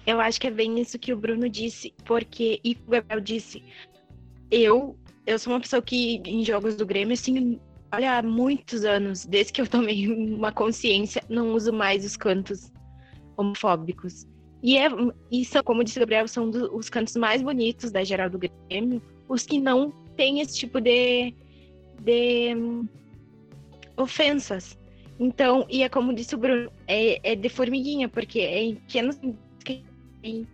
Eu 0.06 0.22
acho 0.22 0.40
que 0.40 0.48
é 0.48 0.52
bem 0.52 0.80
isso 0.80 0.98
que 0.98 1.12
o 1.12 1.18
Bruno 1.18 1.50
disse, 1.50 1.94
porque, 2.06 2.62
e 2.64 2.78
o 2.88 2.92
Gabriel 2.92 3.20
disse, 3.20 3.62
eu, 4.50 4.96
eu 5.26 5.38
sou 5.38 5.52
uma 5.52 5.60
pessoa 5.60 5.82
que 5.82 6.22
em 6.26 6.44
jogos 6.46 6.76
do 6.76 6.86
Grêmio, 6.86 7.14
assim, 7.14 7.60
olha, 7.94 8.18
há 8.18 8.24
muitos 8.24 8.84
anos, 8.84 9.26
desde 9.26 9.54
que 9.54 9.62
eu 9.62 9.68
tomei 9.68 10.08
uma 10.08 10.52
consciência, 10.52 11.24
não 11.30 11.54
uso 11.54 11.72
mais 11.72 12.06
os 12.06 12.18
cantos 12.18 12.72
homofóbicos. 13.38 14.28
E, 14.64 14.78
é, 14.78 14.88
e 15.32 15.46
são, 15.46 15.64
como 15.64 15.84
disse 15.84 15.98
o 15.98 16.02
Gabriel, 16.02 16.28
são 16.28 16.50
do, 16.50 16.76
os 16.76 16.90
cantos 16.90 17.16
mais 17.16 17.42
bonitos 17.42 17.92
da 17.92 18.04
geral 18.04 18.30
do 18.30 18.40
Grêmio, 18.40 19.02
os 19.30 19.46
que 19.46 19.60
não 19.60 19.92
têm 20.16 20.42
esse 20.42 20.58
tipo 20.58 20.82
de, 20.82 21.34
de 22.02 22.56
um, 22.56 22.88
ofensas. 23.96 24.78
Então, 25.20 25.66
e 25.70 25.84
é 25.84 25.90
como 25.90 26.14
disse 26.14 26.36
o 26.36 26.38
Bruno, 26.38 26.72
é, 26.88 27.32
é 27.32 27.36
de 27.36 27.50
formiguinha, 27.50 28.08
porque 28.08 28.40
é 28.40 28.64
em 28.64 28.76
pequenos 28.76 29.18
uh, 29.18 30.48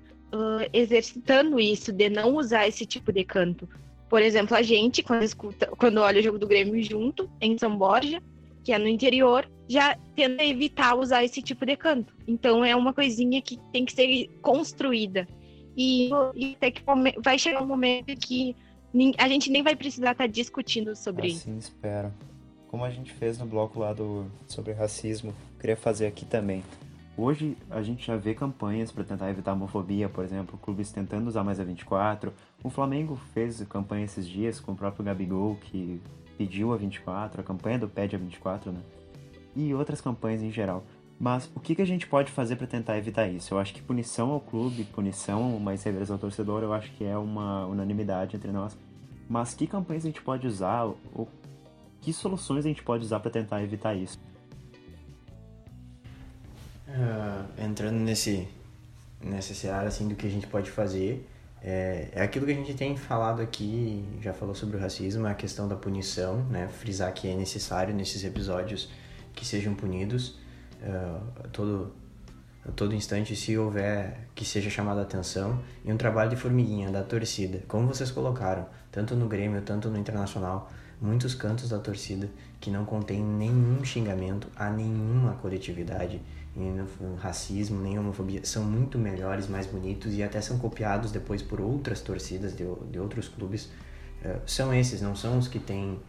exercitando 0.71 1.59
isso, 1.59 1.91
de 1.91 2.09
não 2.09 2.35
usar 2.35 2.67
esse 2.67 2.85
tipo 2.85 3.11
de 3.11 3.23
canto. 3.23 3.67
Por 4.13 4.21
exemplo, 4.21 4.55
a 4.55 4.61
gente, 4.61 5.01
quando 5.01 5.23
escuta, 5.23 5.65
quando 5.75 5.97
olha 5.97 6.19
o 6.19 6.21
jogo 6.21 6.37
do 6.37 6.45
Grêmio 6.45 6.79
junto, 6.83 7.27
em 7.41 7.57
São 7.57 7.75
Borja, 7.75 8.21
que 8.63 8.71
é 8.71 8.77
no 8.77 8.87
interior, 8.87 9.49
já 9.67 9.97
tenta 10.15 10.43
evitar 10.43 10.93
usar 10.93 11.23
esse 11.23 11.41
tipo 11.41 11.65
de 11.65 11.75
canto. 11.75 12.13
Então 12.27 12.63
é 12.63 12.75
uma 12.75 12.93
coisinha 12.93 13.41
que 13.41 13.57
tem 13.71 13.83
que 13.83 13.91
ser 13.91 14.29
construída. 14.39 15.27
E, 15.75 16.11
e 16.35 16.53
até 16.53 16.69
que 16.69 16.83
vai 17.23 17.39
chegar 17.39 17.63
um 17.63 17.65
momento 17.65 18.15
que 18.15 18.55
a 19.17 19.27
gente 19.27 19.49
nem 19.49 19.63
vai 19.63 19.75
precisar 19.75 20.11
estar 20.11 20.27
discutindo 20.27 20.95
sobre 20.95 21.29
isso. 21.29 21.49
Assim 21.49 21.57
espero. 21.57 22.13
Como 22.67 22.85
a 22.85 22.91
gente 22.91 23.11
fez 23.11 23.39
no 23.39 23.47
bloco 23.47 23.79
lá 23.79 23.93
do, 23.93 24.27
sobre 24.45 24.73
racismo, 24.73 25.33
queria 25.59 25.75
fazer 25.75 26.05
aqui 26.05 26.23
também. 26.23 26.63
Hoje 27.15 27.55
a 27.69 27.83
gente 27.83 28.07
já 28.07 28.17
vê 28.17 28.33
campanhas 28.33 28.91
para 28.91 29.03
tentar 29.03 29.29
evitar 29.29 29.51
a 29.51 29.53
homofobia, 29.53 30.09
por 30.09 30.23
exemplo, 30.23 30.57
clubes 30.57 30.91
tentando 30.91 31.27
usar 31.27 31.43
mais 31.43 31.59
a 31.59 31.63
24. 31.63 32.33
O 32.63 32.71
Flamengo 32.71 33.15
fez 33.33 33.61
campanha 33.69 34.05
esses 34.05 34.27
dias 34.27 34.59
com 34.59 34.71
o 34.71 34.75
próprio 34.75 35.05
Gabigol, 35.05 35.55
que 35.57 36.01
pediu 36.39 36.73
a 36.73 36.77
24, 36.77 37.41
a 37.41 37.43
campanha 37.43 37.77
do 37.77 37.87
Pede 37.87 38.15
a 38.15 38.19
24, 38.19 38.71
né? 38.71 38.79
E 39.55 39.75
outras 39.75 40.01
campanhas 40.01 40.41
em 40.41 40.51
geral. 40.51 40.83
Mas 41.19 41.49
o 41.55 41.59
que, 41.59 41.75
que 41.75 41.83
a 41.83 41.85
gente 41.85 42.07
pode 42.07 42.31
fazer 42.31 42.55
para 42.55 42.65
tentar 42.65 42.97
evitar 42.97 43.27
isso? 43.27 43.53
Eu 43.53 43.59
acho 43.59 43.75
que 43.75 43.81
punição 43.83 44.31
ao 44.31 44.39
clube, 44.39 44.83
punição 44.85 45.59
mais 45.59 45.81
severas 45.81 46.09
ao 46.09 46.17
torcedor, 46.17 46.63
eu 46.63 46.73
acho 46.73 46.91
que 46.93 47.05
é 47.05 47.15
uma 47.15 47.67
unanimidade 47.67 48.35
entre 48.35 48.51
nós. 48.51 48.75
Mas 49.29 49.53
que 49.53 49.67
campanhas 49.67 50.03
a 50.03 50.07
gente 50.07 50.21
pode 50.21 50.47
usar? 50.47 50.83
Ou 51.13 51.29
que 52.01 52.11
soluções 52.11 52.65
a 52.65 52.67
gente 52.67 52.81
pode 52.81 53.05
usar 53.05 53.19
para 53.19 53.29
tentar 53.29 53.61
evitar 53.61 53.93
isso? 53.93 54.19
Uh, 56.93 57.45
entrando 57.57 57.95
nesse, 57.95 58.47
nessa 59.19 59.53
seara 59.55 59.87
assim, 59.87 60.07
do 60.07 60.13
que 60.13 60.27
a 60.27 60.29
gente 60.29 60.45
pode 60.45 60.69
fazer, 60.69 61.27
é, 61.63 62.09
é 62.11 62.21
aquilo 62.21 62.45
que 62.45 62.51
a 62.51 62.55
gente 62.55 62.73
tem 62.73 62.95
falado 62.95 63.41
aqui, 63.41 64.05
já 64.21 64.33
falou 64.33 64.53
sobre 64.53 64.77
o 64.77 64.79
racismo, 64.79 65.25
a 65.25 65.33
questão 65.33 65.67
da 65.67 65.75
punição, 65.75 66.43
né? 66.49 66.67
frisar 66.67 67.11
que 67.13 67.27
é 67.27 67.35
necessário 67.35 67.95
nesses 67.95 68.23
episódios 68.23 68.91
que 69.33 69.45
sejam 69.45 69.73
punidos 69.73 70.37
uh, 70.83 71.47
todo, 71.51 71.93
a 72.67 72.71
todo 72.73 72.93
instante, 72.93 73.35
se 73.35 73.57
houver 73.57 74.27
que 74.35 74.43
seja 74.45 74.69
chamada 74.69 74.99
a 74.99 75.03
atenção, 75.03 75.63
e 75.85 75.91
um 75.91 75.97
trabalho 75.97 76.29
de 76.29 76.35
formiguinha 76.35 76.91
da 76.91 77.01
torcida, 77.01 77.63
como 77.67 77.87
vocês 77.87 78.11
colocaram, 78.11 78.67
tanto 78.91 79.15
no 79.15 79.27
Grêmio, 79.27 79.61
tanto 79.61 79.89
no 79.89 79.97
Internacional, 79.97 80.69
muitos 81.01 81.35
cantos 81.35 81.69
da 81.69 81.79
torcida 81.79 82.29
que 82.59 82.71
não 82.71 82.85
contém 82.85 83.21
nenhum 83.21 83.83
xingamento 83.83 84.47
a 84.55 84.69
nenhuma 84.69 85.33
coletividade, 85.33 86.21
nem 86.55 86.73
racismo, 87.17 87.81
nem 87.81 87.97
homofobia, 87.99 88.45
são 88.45 88.63
muito 88.63 88.97
melhores, 88.97 89.47
mais 89.47 89.65
bonitos 89.65 90.13
e 90.13 90.23
até 90.23 90.39
são 90.39 90.57
copiados 90.57 91.11
depois 91.11 91.41
por 91.41 91.59
outras 91.59 92.01
torcidas 92.01 92.55
de, 92.55 92.63
de 92.91 92.99
outros 92.99 93.27
clubes. 93.27 93.65
Uh, 94.23 94.39
são 94.45 94.73
esses, 94.73 95.01
não 95.01 95.15
são 95.15 95.37
os 95.37 95.47
que 95.47 95.59
têm 95.59 95.99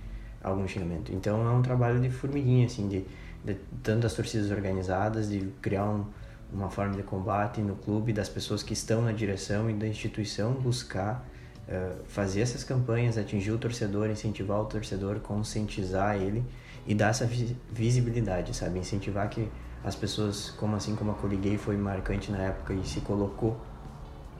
algum 0.43 0.69
xingamento. 0.69 1.13
Então 1.13 1.45
é 1.45 1.51
um 1.51 1.63
trabalho 1.63 2.01
de 2.01 2.11
formiguinha, 2.11 2.67
assim, 2.67 2.87
de, 2.87 3.05
de 3.45 3.55
tanto 3.83 4.01
das 4.01 4.15
torcidas 4.15 4.51
organizadas, 4.51 5.29
de 5.29 5.41
criar 5.61 5.87
um, 5.87 6.05
uma 6.53 6.71
forma 6.71 6.95
de 6.95 7.03
combate 7.03 7.61
no 7.61 7.75
clube, 7.75 8.13
das 8.13 8.29
pessoas 8.29 8.63
que 8.63 8.75
estão 8.75 9.03
na 9.03 9.13
direção 9.13 9.69
e 9.69 9.73
da 9.73 9.89
instituição 9.89 10.53
buscar 10.53 11.27
uh, 11.69 12.05
fazer 12.07 12.41
essas 12.41 12.65
campanhas, 12.65 13.17
atingir 13.19 13.53
o 13.53 13.59
torcedor, 13.59 14.11
incentivar 14.11 14.61
o 14.61 14.65
torcedor, 14.65 15.21
conscientizar 15.21 16.17
ele 16.17 16.45
e 16.87 16.95
dar 16.95 17.09
essa 17.09 17.29
visibilidade, 17.73 18.55
sabe? 18.55 18.79
Incentivar 18.79 19.29
que 19.29 19.49
as 19.83 19.95
pessoas, 19.95 20.51
como 20.51 20.77
assim 20.77 20.95
como 20.95 21.11
a 21.11 21.15
Coliguei 21.15 21.59
foi 21.59 21.77
marcante 21.77 22.31
na 22.31 22.39
época 22.39 22.73
e 22.73 22.87
se 22.87 23.01
colocou 23.01 23.51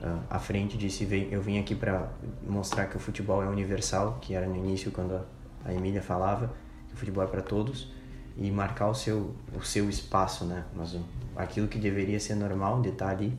uh, 0.01 0.19
à 0.29 0.39
frente, 0.39 0.77
disse 0.77 1.07
eu 1.31 1.41
vim 1.41 1.59
aqui 1.59 1.75
para 1.75 2.09
mostrar 2.47 2.87
que 2.87 2.97
o 2.97 2.99
futebol 2.99 3.43
é 3.43 3.47
universal, 3.47 4.17
que 4.21 4.33
era 4.33 4.47
no 4.47 4.55
início 4.55 4.91
quando 4.91 5.21
a 5.63 5.73
Emília 5.73 6.01
falava 6.01 6.53
que 6.87 6.93
o 6.93 6.97
futebol 6.97 7.23
é 7.23 7.27
para 7.27 7.41
todos 7.41 7.91
e 8.37 8.51
marcar 8.51 8.89
o 8.89 8.93
seu 8.93 9.35
o 9.55 9.63
seu 9.63 9.89
espaço, 9.89 10.45
né? 10.45 10.65
Mas 10.75 10.95
aquilo 11.35 11.67
que 11.67 11.79
deveria 11.79 12.19
ser 12.19 12.35
normal 12.35 12.81
de 12.81 12.89
estar 12.89 13.09
ali, 13.09 13.37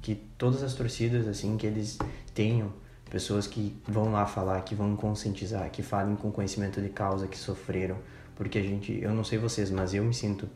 que 0.00 0.14
todas 0.14 0.62
as 0.62 0.74
torcidas 0.74 1.26
assim 1.26 1.56
que 1.56 1.66
eles 1.66 1.98
tenham 2.34 2.72
pessoas 3.10 3.46
que 3.46 3.76
vão 3.86 4.10
lá 4.12 4.26
falar, 4.26 4.60
que 4.62 4.74
vão 4.74 4.96
conscientizar, 4.96 5.70
que 5.70 5.82
falem 5.82 6.16
com 6.16 6.30
conhecimento 6.30 6.80
de 6.80 6.88
causa, 6.88 7.26
que 7.26 7.38
sofreram, 7.38 7.96
porque 8.34 8.58
a 8.58 8.62
gente, 8.62 8.98
eu 9.00 9.14
não 9.14 9.24
sei 9.24 9.38
vocês, 9.38 9.70
mas 9.70 9.94
eu 9.94 10.04
me 10.04 10.12
sinto 10.12 10.48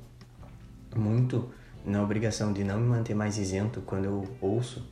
muito 0.95 1.49
na 1.85 2.03
obrigação 2.03 2.53
de 2.53 2.65
não 2.65 2.79
me 2.79 2.89
manter 2.89 3.15
mais 3.15 3.39
isento 3.39 3.81
quando 3.83 4.05
eu 4.05 4.29
ouço, 4.41 4.87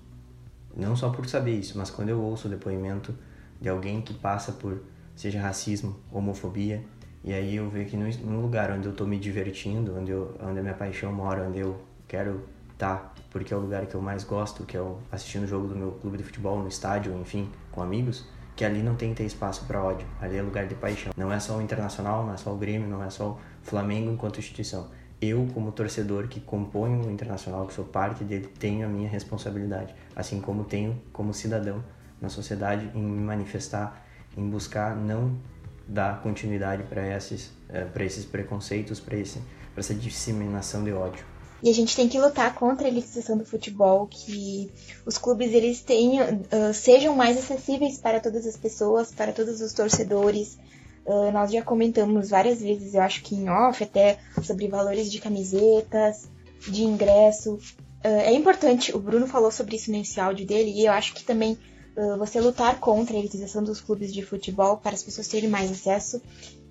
não 0.77 0.95
só 0.97 1.11
por 1.11 1.29
saber 1.29 1.59
isso, 1.59 1.77
mas 1.77 1.91
quando 1.91 2.09
eu 2.09 2.21
ouço 2.21 2.47
o 2.47 2.51
depoimento 2.51 3.15
de 3.61 3.69
alguém 3.69 4.01
que 4.01 4.15
passa 4.15 4.53
por 4.53 4.81
seja 5.15 5.41
racismo, 5.41 5.97
homofobia, 6.13 6.85
e 7.25 7.33
aí 7.33 7.57
eu 7.57 7.69
vejo 7.69 7.91
que 7.91 7.97
no, 7.97 8.41
lugar 8.41 8.71
onde 8.71 8.87
eu 8.87 8.93
tô 8.93 9.05
me 9.05 9.19
divertindo, 9.19 9.99
onde, 9.99 10.13
eu, 10.13 10.37
onde 10.41 10.61
a 10.61 10.63
minha 10.63 10.75
paixão 10.75 11.13
mora, 11.13 11.49
onde 11.49 11.59
eu 11.59 11.81
quero 12.07 12.45
tá, 12.79 13.13
porque 13.31 13.53
é 13.53 13.57
o 13.57 13.61
lugar 13.61 13.85
que 13.87 13.95
eu 13.95 14.01
mais 14.01 14.25
gosto, 14.25 14.65
que 14.65 14.77
é 14.77 14.93
assistindo 15.11 15.43
o 15.43 15.47
jogo 15.47 15.67
do 15.67 15.75
meu 15.75 15.91
clube 15.93 16.17
de 16.17 16.23
futebol 16.23 16.59
no 16.61 16.69
estádio, 16.69 17.13
enfim, 17.21 17.51
com 17.73 17.83
amigos, 17.83 18.25
que 18.55 18.65
ali 18.65 18.83
não 18.83 18.95
tem 18.95 19.11
que 19.11 19.17
ter 19.17 19.25
espaço 19.25 19.65
para 19.67 19.83
ódio, 19.83 20.07
ali 20.21 20.37
é 20.37 20.43
lugar 20.43 20.67
de 20.67 20.75
paixão. 20.75 21.13
Não 21.17 21.33
é 21.33 21.39
só 21.41 21.59
o 21.59 21.63
Internacional, 21.63 22.25
não 22.25 22.33
é 22.33 22.37
só 22.37 22.53
o 22.53 22.57
Grêmio, 22.57 22.89
não 22.89 23.03
é 23.03 23.11
só 23.11 23.31
o 23.31 23.39
Flamengo 23.63 24.13
enquanto 24.13 24.39
instituição. 24.39 24.89
Eu, 25.21 25.49
como 25.53 25.73
torcedor 25.73 26.29
que 26.29 26.41
componho 26.41 27.07
o 27.07 27.11
Internacional, 27.11 27.67
que 27.67 27.75
sou 27.75 27.85
parte 27.85 28.23
dele, 28.23 28.47
tenho 28.59 28.87
a 28.87 28.89
minha 28.89 29.09
responsabilidade, 29.09 29.95
assim 30.15 30.41
como 30.41 30.65
tenho 30.65 31.01
como 31.13 31.35
cidadão 31.35 31.83
na 32.21 32.29
sociedade 32.29 32.91
em 32.95 33.03
me 33.03 33.21
manifestar, 33.21 34.05
em 34.37 34.49
buscar 34.49 34.97
não 34.97 35.37
dar 35.87 36.21
continuidade 36.23 36.83
para 36.85 37.07
esses, 37.17 37.53
eh, 37.69 37.85
para 37.85 38.05
esses 38.05 38.25
preconceitos, 38.25 39.01
para 39.01 39.17
essa 39.77 39.95
disseminação 39.95 40.85
de 40.85 40.93
ódio. 40.93 41.25
E 41.63 41.71
a 41.71 41.75
gente 41.75 41.97
tem 41.97 42.09
que 42.09 42.19
lutar 42.21 42.55
contra 42.55 42.87
a 42.87 42.91
elitização 42.91 43.37
do 43.37 43.45
futebol, 43.45 44.07
que 44.07 44.71
os 45.05 45.19
clubes 45.19 45.53
eles 45.53 45.81
tenham, 45.81 46.25
uh, 46.35 46.73
sejam 46.73 47.17
mais 47.17 47.37
acessíveis 47.37 47.99
para 47.99 48.21
todas 48.21 48.47
as 48.47 48.57
pessoas, 48.57 49.11
para 49.11 49.33
todos 49.33 49.61
os 49.61 49.73
torcedores. 49.73 50.57
Uh, 51.05 51.33
nós 51.33 51.51
já 51.51 51.63
comentamos 51.63 52.31
várias 52.31 52.61
vezes, 52.61 52.95
eu 52.95 53.03
acho 53.03 53.23
que 53.23 53.35
em 53.35 53.49
off, 53.49 53.83
até 53.83 54.19
sobre 54.43 54.69
valores 54.69 55.11
de 55.11 55.19
camisetas, 55.21 56.29
de 56.69 56.85
ingresso. 56.85 57.55
Uh, 57.55 58.21
é 58.25 58.33
importante, 58.33 58.95
o 58.95 59.01
Bruno 59.01 59.27
falou 59.27 59.51
sobre 59.51 59.75
isso 59.75 59.91
nesse 59.91 60.21
áudio 60.21 60.47
dele, 60.47 60.71
e 60.71 60.87
eu 60.87 60.93
acho 60.93 61.15
que 61.15 61.25
também 61.25 61.59
você 62.17 62.41
lutar 62.41 62.79
contra 62.79 63.17
a 63.17 63.19
elitização 63.19 63.61
dos 63.61 63.81
clubes 63.81 64.15
de 64.15 64.23
futebol 64.23 64.77
para 64.77 64.95
as 64.95 65.03
pessoas 65.03 65.27
terem 65.27 65.51
mais 65.51 65.69
acesso. 65.69 66.23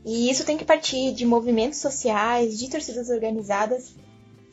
E 0.05 0.29
isso 0.29 0.45
tem 0.45 0.55
que 0.55 0.63
partir 0.63 1.13
de 1.13 1.25
movimentos 1.25 1.79
sociais, 1.79 2.57
de 2.57 2.69
torcidas 2.69 3.09
organizadas 3.09 3.93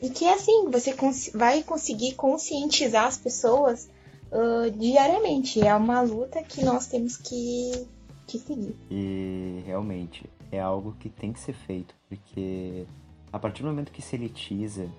e 0.01 0.09
que 0.09 0.27
assim, 0.27 0.69
você 0.69 0.93
cons 0.93 1.29
vai 1.33 1.63
conseguir 1.63 2.13
conscientizar 2.15 3.05
as 3.05 3.17
pessoas 3.17 3.89
uh, 4.31 4.69
diariamente. 4.71 5.65
É 5.65 5.73
uma 5.75 6.01
luta 6.01 6.43
que 6.43 6.63
nós 6.63 6.87
temos 6.87 7.17
que, 7.17 7.87
que 8.27 8.39
seguir. 8.39 8.75
E 8.91 9.61
realmente 9.65 10.29
é 10.51 10.59
algo 10.59 10.95
que 10.99 11.09
tem 11.09 11.31
que 11.31 11.39
ser 11.39 11.53
feito, 11.53 11.95
porque 12.07 12.85
a 13.31 13.39
partir 13.39 13.63
do 13.63 13.69
momento 13.69 13.91
que 13.91 14.01
se 14.01 14.15
elitiza, 14.15 14.89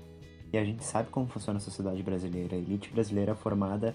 e 0.52 0.58
a 0.58 0.64
gente 0.64 0.84
sabe 0.84 1.10
como 1.10 1.26
funciona 1.26 1.58
a 1.58 1.60
sociedade 1.60 2.02
brasileira, 2.02 2.56
a 2.56 2.58
elite 2.58 2.90
brasileira 2.90 3.32
é 3.32 3.34
formada 3.34 3.94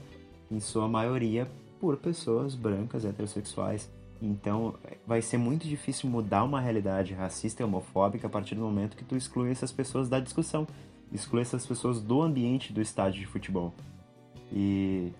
em 0.49 0.60
sua 0.60 0.88
maioria 0.88 1.47
por 1.80 1.97
pessoas 1.97 2.56
brancas, 2.56 3.06
heterossexuais. 3.06 3.89
Então, 4.22 4.76
vai 5.08 5.22
ser 5.22 5.38
muito 5.38 5.68
difícil 5.68 6.08
mudar 6.08 6.43
uma 6.43 6.62
realidade 6.62 7.14
racista 7.14 7.64
e 7.64 7.66
homofóbica 7.66 8.28
a 8.28 8.30
partir 8.30 8.54
do 8.54 8.62
momento 8.62 8.95
que 8.95 9.04
tu 9.04 9.16
exclui 9.16 9.49
essas 9.49 9.72
pessoas 9.72 10.08
da 10.08 10.20
discussão 10.20 10.68
exclui 11.12 11.41
essas 11.41 11.66
pessoas 11.66 12.01
do 12.01 12.22
ambiente 12.22 12.74
do 12.74 12.82
estádio 12.82 13.20
de 13.20 13.28
futebol. 13.28 13.74
E 14.51 15.12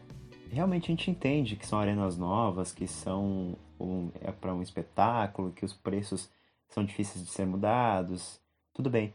realmente 0.49 0.85
a 0.85 0.95
gente 0.95 1.09
entende 1.09 1.55
que 1.55 1.65
são 1.65 1.79
arenas 1.79 2.17
novas, 2.17 2.71
que 2.71 2.87
são 2.87 3.55
um, 3.79 4.09
é 4.21 4.31
para 4.31 4.53
um 4.53 4.61
espetáculo, 4.61 5.51
que 5.51 5.65
os 5.65 5.73
preços 5.73 6.29
são 6.69 6.83
difíceis 6.83 7.25
de 7.25 7.31
ser 7.31 7.45
mudados, 7.45 8.39
tudo 8.73 8.89
bem. 8.89 9.13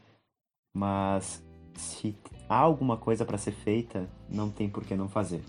Mas 0.73 1.43
se 1.75 2.17
há 2.49 2.57
alguma 2.57 2.97
coisa 2.97 3.25
para 3.25 3.39
ser 3.39 3.53
feita, 3.53 4.09
não 4.29 4.51
tem 4.51 4.69
por 4.69 4.85
que 4.85 4.95
não 4.95 5.09
fazer. 5.09 5.43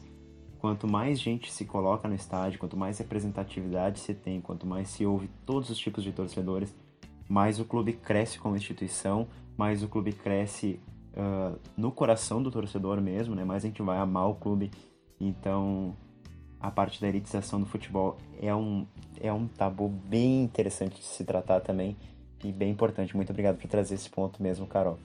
Quanto 0.59 0.87
mais 0.87 1.19
gente 1.19 1.51
se 1.51 1.65
coloca 1.65 2.07
no 2.07 2.15
estádio, 2.15 2.59
quanto 2.59 2.75
mais 2.75 2.97
representatividade 2.97 3.99
se 3.99 4.13
tem, 4.13 4.41
quanto 4.41 4.65
mais 4.65 4.89
se 4.89 5.05
ouve 5.05 5.29
todos 5.45 5.69
os 5.69 5.77
tipos 5.77 6.03
de 6.03 6.11
torcedores, 6.11 6.73
mais 7.29 7.59
o 7.59 7.65
clube 7.65 7.93
cresce 7.93 8.39
como 8.39 8.55
instituição, 8.55 9.27
mais 9.57 9.83
o 9.83 9.87
clube 9.87 10.13
cresce 10.13 10.79
uh, 11.13 11.59
no 11.75 11.91
coração 11.91 12.41
do 12.41 12.51
torcedor 12.51 13.01
mesmo, 13.01 13.35
né? 13.35 13.43
Mais 13.43 13.63
a 13.63 13.67
gente 13.67 13.81
vai 13.81 13.97
amar 13.97 14.29
o 14.29 14.35
clube. 14.35 14.71
Então, 15.19 15.95
a 16.59 16.71
parte 16.71 16.99
da 16.99 17.07
elitização 17.07 17.59
do 17.59 17.65
futebol 17.65 18.17
é 18.41 18.53
um, 18.53 18.85
é 19.19 19.31
um 19.31 19.47
tabu 19.47 19.87
bem 19.87 20.43
interessante 20.43 20.97
de 20.97 21.05
se 21.05 21.23
tratar 21.23 21.61
também 21.61 21.95
e 22.43 22.51
bem 22.51 22.71
importante. 22.71 23.15
Muito 23.15 23.29
obrigado 23.29 23.57
por 23.57 23.67
trazer 23.67 23.95
esse 23.95 24.09
ponto 24.09 24.41
mesmo, 24.41 24.67
Carol. 24.67 24.97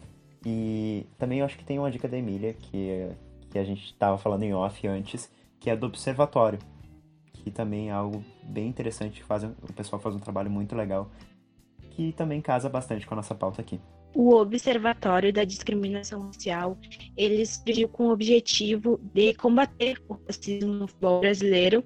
E 0.45 1.07
também 1.19 1.39
eu 1.39 1.45
acho 1.45 1.57
que 1.57 1.65
tem 1.65 1.79
uma 1.79 1.91
dica 1.91 2.09
da 2.09 2.17
Emília 2.17 2.53
que, 2.53 3.09
que 3.51 3.59
a 3.59 3.65
gente 3.65 3.85
estava 3.85 4.19
falando 4.19 4.43
em 4.43 4.53
off 4.53 4.87
antes, 4.87 5.31
que 5.61 5.71
é 5.71 5.77
do 5.77 5.87
observatório, 5.87 6.59
que 7.33 7.51
também 7.51 7.91
é 7.91 7.93
algo 7.93 8.25
bem 8.43 8.69
interessante, 8.69 9.23
faz, 9.23 9.45
o 9.45 9.73
pessoal 9.75 10.01
faz 10.01 10.15
um 10.15 10.19
trabalho 10.19 10.51
muito 10.51 10.75
legal, 10.75 11.09
que 11.95 12.13
também 12.13 12.41
casa 12.41 12.69
bastante 12.69 13.07
com 13.07 13.15
a 13.15 13.17
nossa 13.17 13.35
pauta 13.35 13.61
aqui 13.61 13.81
o 14.15 14.35
Observatório 14.35 15.33
da 15.33 15.45
Discriminação 15.45 16.27
Racial, 16.27 16.79
ele 17.17 17.45
surgiu 17.47 17.89
com 17.89 18.09
o 18.09 18.13
objetivo 18.13 19.01
de 19.15 19.35
combater 19.35 20.01
o 20.09 20.19
racismo 20.27 20.73
no 20.73 20.87
futebol 20.87 21.21
brasileiro 21.21 21.85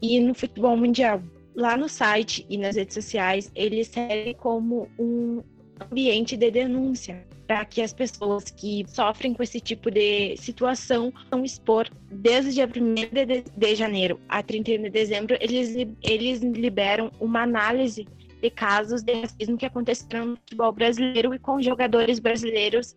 e 0.00 0.18
no 0.20 0.34
futebol 0.34 0.76
mundial. 0.76 1.22
Lá 1.54 1.76
no 1.76 1.88
site 1.88 2.46
e 2.48 2.58
nas 2.58 2.76
redes 2.76 2.94
sociais, 2.94 3.50
ele 3.54 3.82
serve 3.84 4.34
como 4.34 4.88
um 4.98 5.42
ambiente 5.80 6.36
de 6.36 6.50
denúncia 6.50 7.26
para 7.46 7.64
que 7.64 7.80
as 7.80 7.92
pessoas 7.92 8.50
que 8.50 8.84
sofrem 8.88 9.32
com 9.32 9.42
esse 9.42 9.60
tipo 9.60 9.90
de 9.90 10.36
situação 10.36 11.12
vão 11.30 11.44
expor 11.44 11.88
desde 12.10 12.50
o 12.50 12.52
dia 12.54 12.66
1 12.66 12.94
de, 12.94 13.44
de 13.56 13.74
janeiro 13.74 14.18
a 14.28 14.42
31 14.42 14.82
de 14.82 14.90
dezembro, 14.90 15.36
eles, 15.40 15.76
eles 16.02 16.40
liberam 16.40 17.10
uma 17.20 17.42
análise 17.42 18.06
de 18.40 18.50
casos 18.50 19.02
de 19.02 19.12
racismo 19.12 19.56
que 19.56 19.66
aconteceram 19.66 20.26
no 20.26 20.36
futebol 20.36 20.72
brasileiro 20.72 21.34
e 21.34 21.38
com 21.38 21.60
jogadores 21.60 22.18
brasileiros 22.18 22.94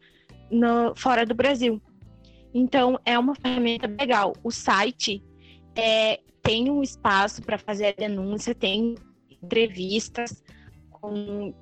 no, 0.51 0.93
fora 0.95 1.25
do 1.25 1.33
Brasil. 1.33 1.81
Então, 2.53 2.99
é 3.05 3.17
uma 3.17 3.35
ferramenta 3.35 3.87
legal. 3.87 4.33
O 4.43 4.51
site 4.51 5.23
é, 5.75 6.19
tem 6.41 6.69
um 6.69 6.81
espaço 6.81 7.41
para 7.41 7.57
fazer 7.57 7.87
a 7.87 7.91
denúncia, 7.91 8.55
tem 8.55 8.95
entrevistas 9.41 10.43
com, 10.89 11.53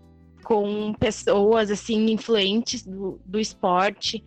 com 0.43 0.93
pessoas 0.93 1.69
assim 1.69 2.09
influentes 2.09 2.83
do, 2.83 3.21
do 3.25 3.39
esporte, 3.39 4.23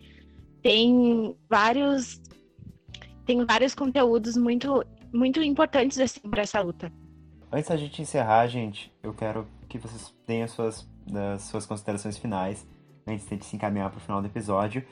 tem 0.61 1.35
vários 1.49 2.21
tem 3.25 3.45
vários 3.45 3.75
conteúdos 3.75 4.35
muito 4.35 4.83
muito 5.13 5.41
importantes 5.41 5.99
assim 5.99 6.21
para 6.21 6.43
essa 6.43 6.61
luta. 6.61 6.91
Antes 7.53 7.69
da 7.69 7.75
gente 7.75 8.01
encerrar, 8.01 8.47
gente, 8.47 8.89
eu 9.03 9.13
quero 9.13 9.45
que 9.67 9.77
vocês 9.77 10.13
tenham 10.25 10.45
as 10.45 10.51
suas, 10.51 10.87
as 11.35 11.41
suas 11.41 11.65
considerações 11.65 12.17
finais, 12.17 12.65
antes 13.05 13.27
de 13.27 13.43
se 13.43 13.57
encaminhar 13.57 13.89
para 13.89 13.97
o 13.97 14.01
final 14.01 14.21
do 14.21 14.27
episódio. 14.27 14.85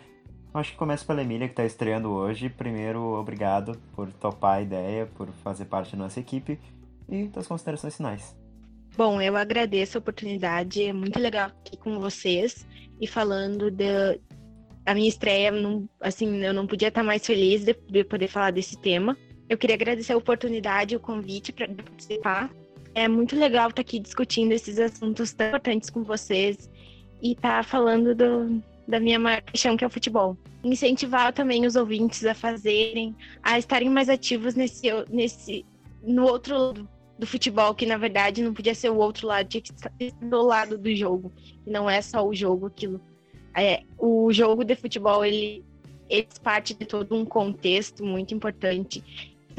Acho 0.54 0.74
que 0.74 0.78
começo 0.78 1.06
pela 1.06 1.22
Emília, 1.22 1.48
que 1.48 1.54
está 1.54 1.64
estreando 1.64 2.10
hoje. 2.10 2.50
Primeiro, 2.50 3.02
obrigado 3.14 3.80
por 3.96 4.12
topar 4.12 4.58
a 4.58 4.62
ideia, 4.62 5.06
por 5.06 5.30
fazer 5.42 5.66
parte 5.66 5.96
da 5.96 6.04
nossa 6.04 6.20
equipe 6.20 6.60
e 7.08 7.28
das 7.28 7.48
considerações 7.48 7.96
finais. 7.96 8.36
Bom, 8.98 9.22
eu 9.22 9.38
agradeço 9.38 9.98
a 9.98 10.00
oportunidade, 10.00 10.84
é 10.84 10.92
muito 10.92 11.18
legal 11.18 11.48
aqui 11.48 11.78
com 11.78 11.98
vocês 11.98 12.68
e 13.00 13.08
falando 13.08 13.72
da 13.72 14.94
minha 14.94 15.08
estreia, 15.08 15.50
não, 15.50 15.88
assim, 16.02 16.44
eu 16.44 16.54
não 16.54 16.68
podia 16.68 16.90
estar 16.90 17.04
mais 17.04 17.26
feliz 17.26 17.64
de 17.64 18.04
poder 18.04 18.28
falar 18.28 18.52
desse 18.52 18.78
tema. 18.82 19.16
Eu 19.50 19.58
queria 19.58 19.76
agradecer 19.76 20.14
a 20.14 20.18
oportunidade, 20.18 20.96
o 20.96 21.00
convite 21.00 21.52
para 21.52 21.68
participar. 21.68 22.52
É 22.94 23.08
muito 23.08 23.36
legal 23.36 23.70
estar 23.70 23.82
aqui 23.82 24.00
discutindo 24.00 24.52
esses 24.52 24.78
assuntos 24.78 25.34
tão 25.34 25.48
importantes 25.48 25.90
com 25.90 26.04
vocês 26.04 26.70
e 27.20 27.32
estar 27.32 27.58
tá 27.58 27.64
falando 27.64 28.14
do, 28.14 28.62
da 28.88 29.00
minha 29.00 29.18
maior 29.18 29.42
paixão, 29.42 29.76
que 29.76 29.84
é 29.84 29.88
o 29.88 29.90
futebol. 29.90 30.38
Incentivar 30.64 31.34
também 31.34 31.66
os 31.66 31.76
ouvintes 31.76 32.24
a 32.26 32.36
fazerem, 32.36 33.16
a 33.42 33.58
estarem 33.58 33.90
mais 33.90 34.08
ativos 34.08 34.54
nesse, 34.54 34.88
nesse 35.10 35.66
no 36.04 36.26
outro 36.26 36.56
lado 36.56 36.90
do 37.18 37.26
futebol, 37.26 37.74
que 37.74 37.88
na 37.88 37.98
verdade 37.98 38.44
não 38.44 38.54
podia 38.54 38.76
ser 38.76 38.90
o 38.92 38.98
outro 38.98 39.28
lado, 39.28 39.50
tinha 39.50 39.62
que 39.62 39.74
estar 39.74 39.92
do 40.22 40.42
lado 40.44 40.78
do 40.78 40.96
jogo. 40.96 41.34
E 41.66 41.72
não 41.72 41.90
é 41.90 42.02
só 42.04 42.26
o 42.26 42.36
jogo 42.36 42.68
aquilo. 42.68 43.02
É, 43.58 43.82
o 43.98 44.32
jogo 44.32 44.64
de 44.64 44.76
futebol, 44.76 45.26
ele, 45.26 45.66
ele 46.08 46.28
parte 46.44 46.76
de 46.76 46.86
todo 46.86 47.16
um 47.16 47.26
contexto 47.26 48.06
muito 48.06 48.34
importante 48.34 49.04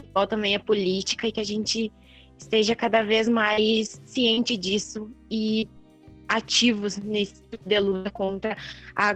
futebol 0.00 0.26
também 0.26 0.54
é 0.54 0.58
política 0.58 1.26
e 1.26 1.32
que 1.32 1.40
a 1.40 1.44
gente 1.44 1.92
esteja 2.38 2.74
cada 2.74 3.02
vez 3.02 3.28
mais 3.28 4.00
ciente 4.06 4.56
disso 4.56 5.10
e 5.30 5.68
ativos 6.28 6.96
nesse 6.96 7.42
tipo 7.50 7.68
de 7.68 7.78
luta 7.80 8.10
contra 8.10 8.56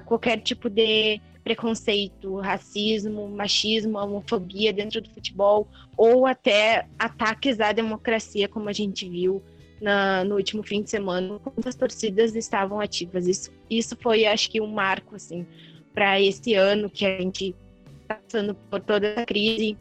qualquer 0.05 0.41
tipo 0.41 0.69
de 0.69 1.21
preconceito, 1.45 2.37
racismo, 2.41 3.29
machismo, 3.29 3.99
homofobia 3.99 4.73
dentro 4.73 5.01
do 5.01 5.11
futebol, 5.11 5.69
ou 5.97 6.27
até 6.27 6.87
ataques 6.99 7.61
à 7.61 7.71
democracia, 7.71 8.49
como 8.49 8.69
a 8.69 8.73
gente 8.73 9.07
viu 9.09 9.43
na, 9.81 10.25
no 10.25 10.37
último 10.37 10.63
fim 10.63 10.83
de 10.83 10.89
semana, 10.89 11.39
quantas 11.39 11.75
torcidas 11.75 12.35
estavam 12.35 12.81
ativas. 12.81 13.27
Isso, 13.27 13.53
isso 13.69 13.95
foi, 14.01 14.25
acho 14.25 14.51
que, 14.51 14.61
um 14.61 14.67
marco 14.67 15.15
assim, 15.15 15.47
para 15.93 16.19
esse 16.19 16.55
ano 16.55 16.89
que 16.89 17.05
a 17.05 17.19
gente 17.21 17.55
está 18.01 18.15
passando 18.15 18.55
por 18.55 18.81
toda 18.81 19.13
a 19.21 19.27
crise 19.27 19.77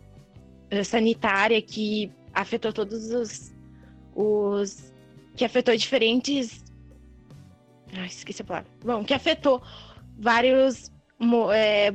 sanitária 0.84 1.62
que 1.62 2.12
afetou 2.34 2.72
todos 2.72 3.12
os, 3.12 3.54
os 4.16 4.94
que 5.36 5.46
afetou 5.46 5.76
diferentes. 5.76 6.64
Ai, 7.96 8.08
esqueci 8.08 8.42
a 8.42 8.46
palavra. 8.46 8.72
Bom, 8.84 9.04
que 9.04 9.14
afetou 9.14 9.62
vários 10.18 10.92
é, 11.54 11.94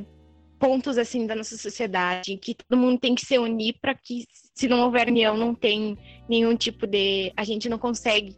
pontos 0.59 0.97
assim 0.97 1.25
da 1.25 1.35
nossa 1.35 1.57
sociedade, 1.57 2.37
que 2.37 2.53
todo 2.53 2.77
mundo 2.77 2.99
tem 2.99 3.15
que 3.15 3.25
se 3.25 3.37
unir 3.37 3.77
para 3.81 3.95
que, 3.95 4.25
se 4.53 4.67
não 4.67 4.81
houver 4.81 5.07
união, 5.07 5.37
não 5.37 5.55
tem 5.55 5.97
nenhum 6.27 6.55
tipo 6.55 6.85
de. 6.85 7.31
A 7.35 7.43
gente 7.43 7.67
não 7.69 7.79
consegue 7.79 8.35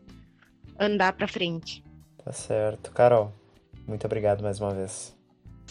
andar 0.79 1.13
para 1.13 1.27
frente. 1.27 1.83
Tá 2.23 2.31
certo. 2.31 2.91
Carol, 2.91 3.33
muito 3.87 4.05
obrigado 4.05 4.41
mais 4.41 4.59
uma 4.59 4.73
vez. 4.73 5.15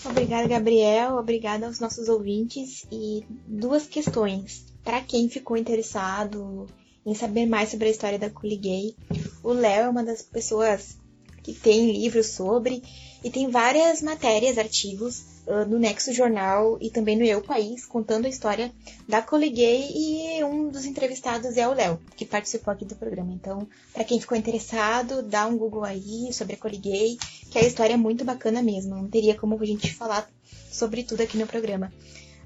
Obrigada, 0.05 0.49
Gabriel. 0.49 1.17
Obrigada 1.17 1.67
aos 1.67 1.79
nossos 1.79 2.09
ouvintes. 2.09 2.87
E 2.91 3.25
duas 3.47 3.87
questões. 3.87 4.65
Para 4.83 5.01
quem 5.01 5.29
ficou 5.29 5.57
interessado 5.57 6.67
em 7.05 7.15
saber 7.15 7.47
mais 7.47 7.71
sobre 7.71 7.89
a 7.89 7.91
história 7.91 8.19
da 8.19 8.29
Gay, 8.29 8.95
o 9.43 9.53
Léo 9.53 9.85
é 9.85 9.89
uma 9.89 10.05
das 10.05 10.23
pessoas 10.23 10.99
que 11.43 11.53
tem 11.53 11.91
livros 11.93 12.27
sobre 12.27 12.83
e 13.25 13.31
tem 13.31 13.51
várias 13.51 14.03
matérias, 14.03 14.59
artigos 14.59 15.23
uh, 15.51 15.69
no 15.69 15.79
Nexo 15.79 16.13
Jornal 16.13 16.79
e 16.81 16.89
também 16.89 17.17
no 17.17 17.25
Eu 17.25 17.43
País 17.43 17.85
contando 17.85 18.27
a 18.27 18.29
história 18.29 18.73
da 19.09 19.21
Gay 19.21 19.91
e 19.93 20.45
um 20.45 20.69
dos 20.69 20.85
entrevistados 20.85 21.57
é 21.57 21.67
o 21.67 21.75
Léo, 21.75 21.99
que 22.17 22.25
participou 22.25 22.73
aqui 22.73 22.85
do 22.85 22.95
programa. 22.95 23.33
Então, 23.33 23.69
para 23.93 24.05
quem 24.05 24.21
ficou 24.21 24.39
interessado, 24.39 25.23
dá 25.23 25.47
um 25.47 25.59
Google 25.59 25.85
aí 25.85 26.33
sobre 26.33 26.57
a 26.61 26.69
Gay, 26.69 27.19
que 27.51 27.59
a 27.59 27.63
história 27.63 27.95
é 27.95 27.97
muito 27.97 28.25
bacana 28.25 28.63
mesmo. 28.63 28.95
Não 28.95 29.09
teria 29.09 29.35
como 29.35 29.61
a 29.61 29.67
gente 29.67 29.93
falar 29.93 30.31
sobre 30.71 31.03
tudo 31.03 31.23
aqui 31.23 31.37
no 31.37 31.47
programa. 31.47 31.93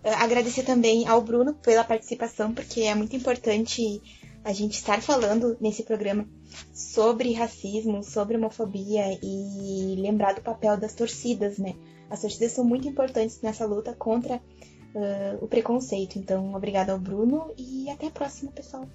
Uh, 0.03 0.09
agradecer 0.17 0.63
também 0.63 1.07
ao 1.07 1.21
Bruno 1.21 1.55
pela 1.55 1.85
participação, 1.85 2.53
porque 2.55 2.81
é 2.83 2.95
muito 2.95 3.15
importante 3.15 4.01
a 4.45 4.53
gente 4.53 4.75
estar 4.75 5.01
falando 5.01 5.57
nesse 5.59 5.83
programa 5.83 6.27
sobre 6.73 7.33
racismo, 7.33 8.03
sobre 8.05 8.37
homofobia 8.37 9.19
e 9.23 9.97
lembrar 9.99 10.35
do 10.35 10.43
papel 10.43 10.77
das 10.77 10.95
torcidas, 10.95 11.57
né? 11.59 11.75
As 12.15 12.21
torcidas 12.21 12.53
são 12.53 12.65
muito 12.65 12.87
importantes 12.87 13.41
nessa 13.43 13.67
luta 13.67 13.93
contra 13.93 14.37
uh, 14.37 15.45
o 15.45 15.49
preconceito. 15.49 16.17
Então, 16.17 16.55
obrigado 16.55 16.91
ao 16.91 16.99
Bruno 16.99 17.53
e 17.59 17.91
até 17.91 18.07
a 18.07 18.11
próxima, 18.11 18.53
pessoal. 18.53 18.87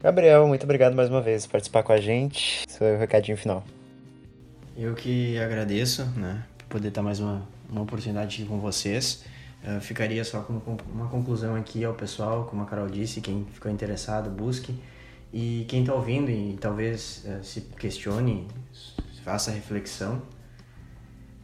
Gabriel, 0.00 0.48
muito 0.48 0.64
obrigado 0.64 0.96
mais 0.96 1.08
uma 1.08 1.22
vez 1.22 1.46
por 1.46 1.52
participar 1.52 1.84
com 1.84 1.92
a 1.92 2.00
gente. 2.00 2.64
Seu 2.68 2.98
recadinho 2.98 3.36
final. 3.36 3.62
Eu 4.76 4.92
que 4.96 5.38
agradeço, 5.38 6.04
né, 6.16 6.44
por 6.58 6.66
poder 6.66 6.88
estar 6.88 7.02
mais 7.02 7.20
uma, 7.20 7.46
uma 7.70 7.82
oportunidade 7.82 8.42
aqui 8.42 8.48
com 8.48 8.58
vocês. 8.58 9.22
Uh, 9.62 9.80
ficaria 9.80 10.24
só 10.24 10.40
com 10.40 10.60
uma 10.92 11.08
conclusão 11.08 11.54
aqui 11.54 11.84
ao 11.84 11.94
pessoal, 11.94 12.46
como 12.46 12.60
a 12.60 12.66
Carol 12.66 12.88
disse, 12.88 13.20
quem 13.20 13.46
ficou 13.52 13.70
interessado, 13.70 14.28
busque. 14.30 14.74
E 15.32 15.64
quem 15.68 15.82
está 15.82 15.94
ouvindo 15.94 16.28
e 16.28 16.58
talvez 16.60 17.24
uh, 17.24 17.44
se 17.44 17.60
questione, 17.60 18.48
faça 19.22 19.52
reflexão, 19.52 20.20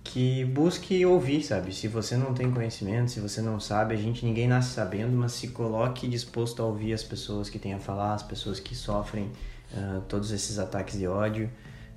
que 0.04 0.44
busque 0.44 1.04
ouvir, 1.04 1.42
sabe? 1.42 1.74
Se 1.74 1.88
você 1.88 2.16
não 2.16 2.34
tem 2.34 2.50
conhecimento, 2.50 3.10
se 3.10 3.20
você 3.20 3.40
não 3.40 3.58
sabe, 3.58 3.94
a 3.94 3.96
gente 3.96 4.24
ninguém 4.24 4.46
nasce 4.46 4.74
sabendo, 4.74 5.16
mas 5.16 5.32
se 5.32 5.48
coloque 5.48 6.06
disposto 6.06 6.62
a 6.62 6.66
ouvir 6.66 6.92
as 6.92 7.02
pessoas 7.02 7.48
que 7.48 7.58
têm 7.58 7.72
a 7.72 7.80
falar, 7.80 8.14
as 8.14 8.22
pessoas 8.22 8.60
que 8.60 8.74
sofrem 8.74 9.32
uh, 9.72 10.02
todos 10.02 10.30
esses 10.30 10.58
ataques 10.58 10.98
de 10.98 11.08
ódio. 11.08 11.50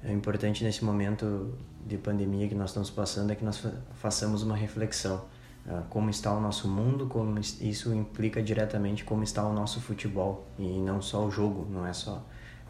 É 0.04 0.12
importante 0.12 0.64
nesse 0.64 0.86
momento 0.86 1.54
de 1.86 1.98
pandemia 1.98 2.48
que 2.48 2.56
nós 2.56 2.70
estamos 2.70 2.90
passando 2.90 3.32
é 3.32 3.36
que 3.36 3.44
nós 3.44 3.62
façamos 3.96 4.42
uma 4.42 4.56
reflexão 4.56 5.24
ah, 5.70 5.84
como 5.90 6.10
está 6.10 6.32
o 6.32 6.40
nosso 6.40 6.68
mundo, 6.68 7.08
como 7.08 7.38
isso 7.40 7.94
implica 7.94 8.42
diretamente 8.42 9.04
como 9.04 9.24
está 9.24 9.46
o 9.46 9.54
nosso 9.54 9.82
futebol 9.82 10.48
e 10.58 10.80
não 10.80 11.02
só 11.02 11.26
o 11.26 11.32
jogo, 11.32 11.68
não 11.70 11.86
é 11.86 11.92
só 11.92 12.24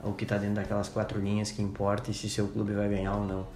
o 0.04 0.14
que 0.14 0.24
está 0.24 0.38
dentro 0.38 0.56
daquelas 0.56 0.90
quatro 0.90 1.20
linhas 1.20 1.52
que 1.52 1.62
importa 1.62 2.10
e 2.10 2.14
se 2.14 2.30
seu 2.30 2.48
clube 2.48 2.74
vai 2.74 2.90
ganhar 2.90 3.16
ou 3.16 3.26
não. 3.26 3.48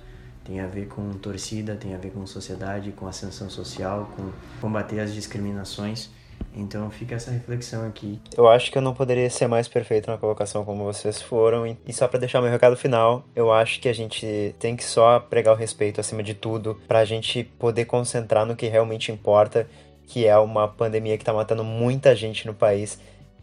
Tem 0.51 0.59
a 0.59 0.67
ver 0.67 0.87
com 0.89 1.13
torcida, 1.13 1.77
tem 1.77 1.95
a 1.95 1.97
ver 1.97 2.11
com 2.11 2.27
sociedade, 2.27 2.91
com 2.91 3.07
ascensão 3.07 3.49
social, 3.49 4.11
com 4.17 4.29
combater 4.59 4.99
as 4.99 5.13
discriminações 5.13 6.09
então 6.53 6.89
fica 6.91 7.15
essa 7.15 7.31
reflexão 7.31 7.87
aqui. 7.87 8.19
Eu 8.35 8.49
acho 8.49 8.69
que 8.69 8.77
eu 8.77 8.81
não 8.81 8.93
poderia 8.93 9.29
ser 9.29 9.47
mais 9.47 9.69
perfeito 9.69 10.11
na 10.11 10.17
colocação 10.17 10.65
como 10.65 10.83
vocês 10.83 11.21
foram. 11.21 11.77
E 11.87 11.93
só 11.93 12.09
para 12.09 12.19
deixar 12.19 12.41
meu 12.41 12.51
recado 12.51 12.75
final, 12.75 13.23
eu 13.33 13.53
acho 13.53 13.79
que 13.79 13.87
a 13.87 13.93
gente 13.93 14.53
tem 14.59 14.75
que 14.75 14.83
só 14.83 15.21
pregar 15.21 15.53
o 15.53 15.57
respeito 15.57 16.01
acima 16.01 16.21
de 16.21 16.33
tudo, 16.33 16.77
pra 16.89 17.05
gente 17.05 17.45
poder 17.57 17.85
concentrar 17.85 18.45
no 18.45 18.53
que 18.53 18.67
realmente 18.67 19.13
importa, 19.13 19.69
que 20.05 20.27
é 20.27 20.37
uma 20.37 20.67
pandemia 20.67 21.17
que 21.17 21.23
tá 21.23 21.31
matando 21.31 21.63
muita 21.63 22.13
gente 22.13 22.45
no 22.45 22.53
país 22.53 22.99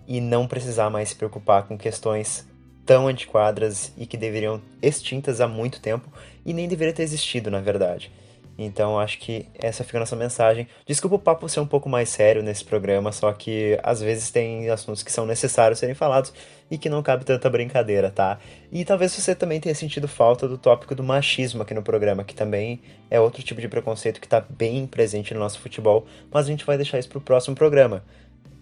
e 0.06 0.20
não 0.20 0.46
precisar 0.46 0.90
mais 0.90 1.08
se 1.08 1.16
preocupar 1.16 1.62
com 1.62 1.78
questões 1.78 2.46
tão 2.88 3.06
antiquadas 3.06 3.92
e 3.98 4.06
que 4.06 4.16
deveriam 4.16 4.62
extintas 4.80 5.42
há 5.42 5.46
muito 5.46 5.78
tempo 5.78 6.10
e 6.48 6.54
nem 6.54 6.66
deveria 6.66 6.94
ter 6.94 7.02
existido, 7.02 7.50
na 7.50 7.60
verdade. 7.60 8.10
Então 8.56 8.98
acho 8.98 9.18
que 9.18 9.46
essa 9.54 9.84
fica 9.84 9.98
a 9.98 10.00
nossa 10.00 10.16
mensagem. 10.16 10.66
Desculpa 10.86 11.16
o 11.16 11.18
papo 11.18 11.46
ser 11.46 11.60
um 11.60 11.66
pouco 11.66 11.90
mais 11.90 12.08
sério 12.08 12.42
nesse 12.42 12.64
programa, 12.64 13.12
só 13.12 13.30
que 13.32 13.78
às 13.82 14.00
vezes 14.00 14.30
tem 14.30 14.68
assuntos 14.70 15.02
que 15.02 15.12
são 15.12 15.26
necessários 15.26 15.78
serem 15.78 15.94
falados 15.94 16.32
e 16.70 16.78
que 16.78 16.88
não 16.88 17.02
cabe 17.02 17.24
tanta 17.24 17.50
brincadeira, 17.50 18.10
tá? 18.10 18.38
E 18.72 18.82
talvez 18.82 19.12
você 19.12 19.34
também 19.34 19.60
tenha 19.60 19.74
sentido 19.74 20.08
falta 20.08 20.48
do 20.48 20.56
tópico 20.56 20.94
do 20.94 21.04
machismo 21.04 21.62
aqui 21.62 21.74
no 21.74 21.82
programa, 21.82 22.24
que 22.24 22.34
também 22.34 22.80
é 23.10 23.20
outro 23.20 23.42
tipo 23.42 23.60
de 23.60 23.68
preconceito 23.68 24.20
que 24.20 24.26
está 24.26 24.40
bem 24.40 24.86
presente 24.86 25.34
no 25.34 25.40
nosso 25.40 25.60
futebol, 25.60 26.06
mas 26.32 26.46
a 26.46 26.48
gente 26.48 26.64
vai 26.64 26.76
deixar 26.76 26.98
isso 26.98 27.10
para 27.10 27.18
o 27.18 27.20
próximo 27.20 27.54
programa. 27.54 28.02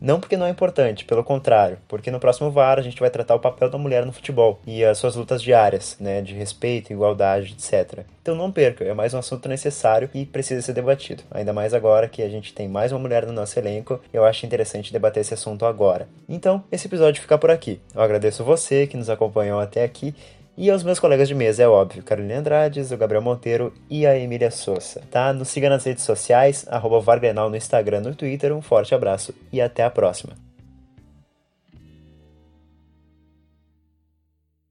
Não 0.01 0.21
porque 0.21 0.37
não 0.37 0.47
é 0.47 0.51
importante, 0.51 1.05
pelo 1.05 1.25
contrário, 1.25 1.79
porque 1.89 2.11
no 2.11 2.21
próximo 2.21 2.51
VAR 2.51 2.79
a 2.79 2.83
gente 2.83 3.01
vai 3.01 3.11
tratar 3.11 3.35
o 3.35 3.41
papel 3.41 3.71
da 3.71 3.79
mulher 3.79 4.05
no 4.05 4.13
futebol 4.13 4.61
e 4.67 4.85
as 4.85 4.99
suas 4.99 5.17
lutas 5.17 5.43
diárias, 5.43 5.97
né, 5.99 6.21
de 6.21 6.35
respeito, 6.35 6.93
igualdade, 6.93 7.55
etc. 7.55 8.05
Então 8.21 8.35
não 8.35 8.51
perca, 8.53 8.85
é 8.85 8.93
mais 8.93 9.15
um 9.15 9.19
assunto 9.19 9.49
necessário 9.49 10.11
e 10.13 10.27
precisa 10.27 10.61
ser 10.61 10.73
debatido. 10.73 11.23
Ainda 11.31 11.53
mais 11.53 11.73
agora 11.73 12.09
que 12.09 12.23
a 12.23 12.29
gente 12.29 12.53
tem 12.53 12.69
mais 12.69 12.93
uma 12.93 12.99
mulher 12.99 13.25
no 13.25 13.33
nosso 13.33 13.59
elenco, 13.59 14.01
eu 14.13 14.25
acho 14.25 14.45
interessante 14.45 14.93
debater 14.93 15.21
esse 15.21 15.35
assunto 15.35 15.65
agora. 15.65 16.09
Então, 16.29 16.63
esse 16.71 16.87
episódio 16.87 17.23
fica 17.23 17.39
por 17.39 17.51
aqui. 17.51 17.81
Eu 17.95 18.03
agradeço 18.03 18.45
você 18.45 18.87
que 18.87 18.97
nos 18.97 19.09
acompanhou 19.09 19.61
até 19.61 19.85
aqui 19.85 20.15
e 20.57 20.71
aos 20.71 20.83
meus 20.83 20.99
colegas 20.99 21.29
de 21.29 21.35
mesa, 21.35 21.63
é 21.63 21.69
óbvio, 21.69 22.03
Carolina 22.03 22.39
Andrades, 22.39 22.91
o 22.91 22.97
Gabriel 22.97 23.23
Monteiro 23.23 23.75
e 23.91 24.07
a 24.07 24.19
Emília 24.19 24.51
Souza, 24.51 25.03
tá? 25.11 25.33
Nos 25.33 25.49
siga 25.49 25.69
nas 25.69 25.85
redes 25.85 26.05
sociais, 26.05 26.67
arroba 26.69 26.99
Vargrenal 27.01 27.51
no 27.51 27.57
Instagram 27.57 28.01
no 28.01 28.15
Twitter. 28.15 28.55
Um 28.55 28.63
forte 28.63 28.95
abraço 28.95 29.35
e 29.53 29.61
até 29.61 29.85
a 29.85 29.91
próxima. 29.91 30.35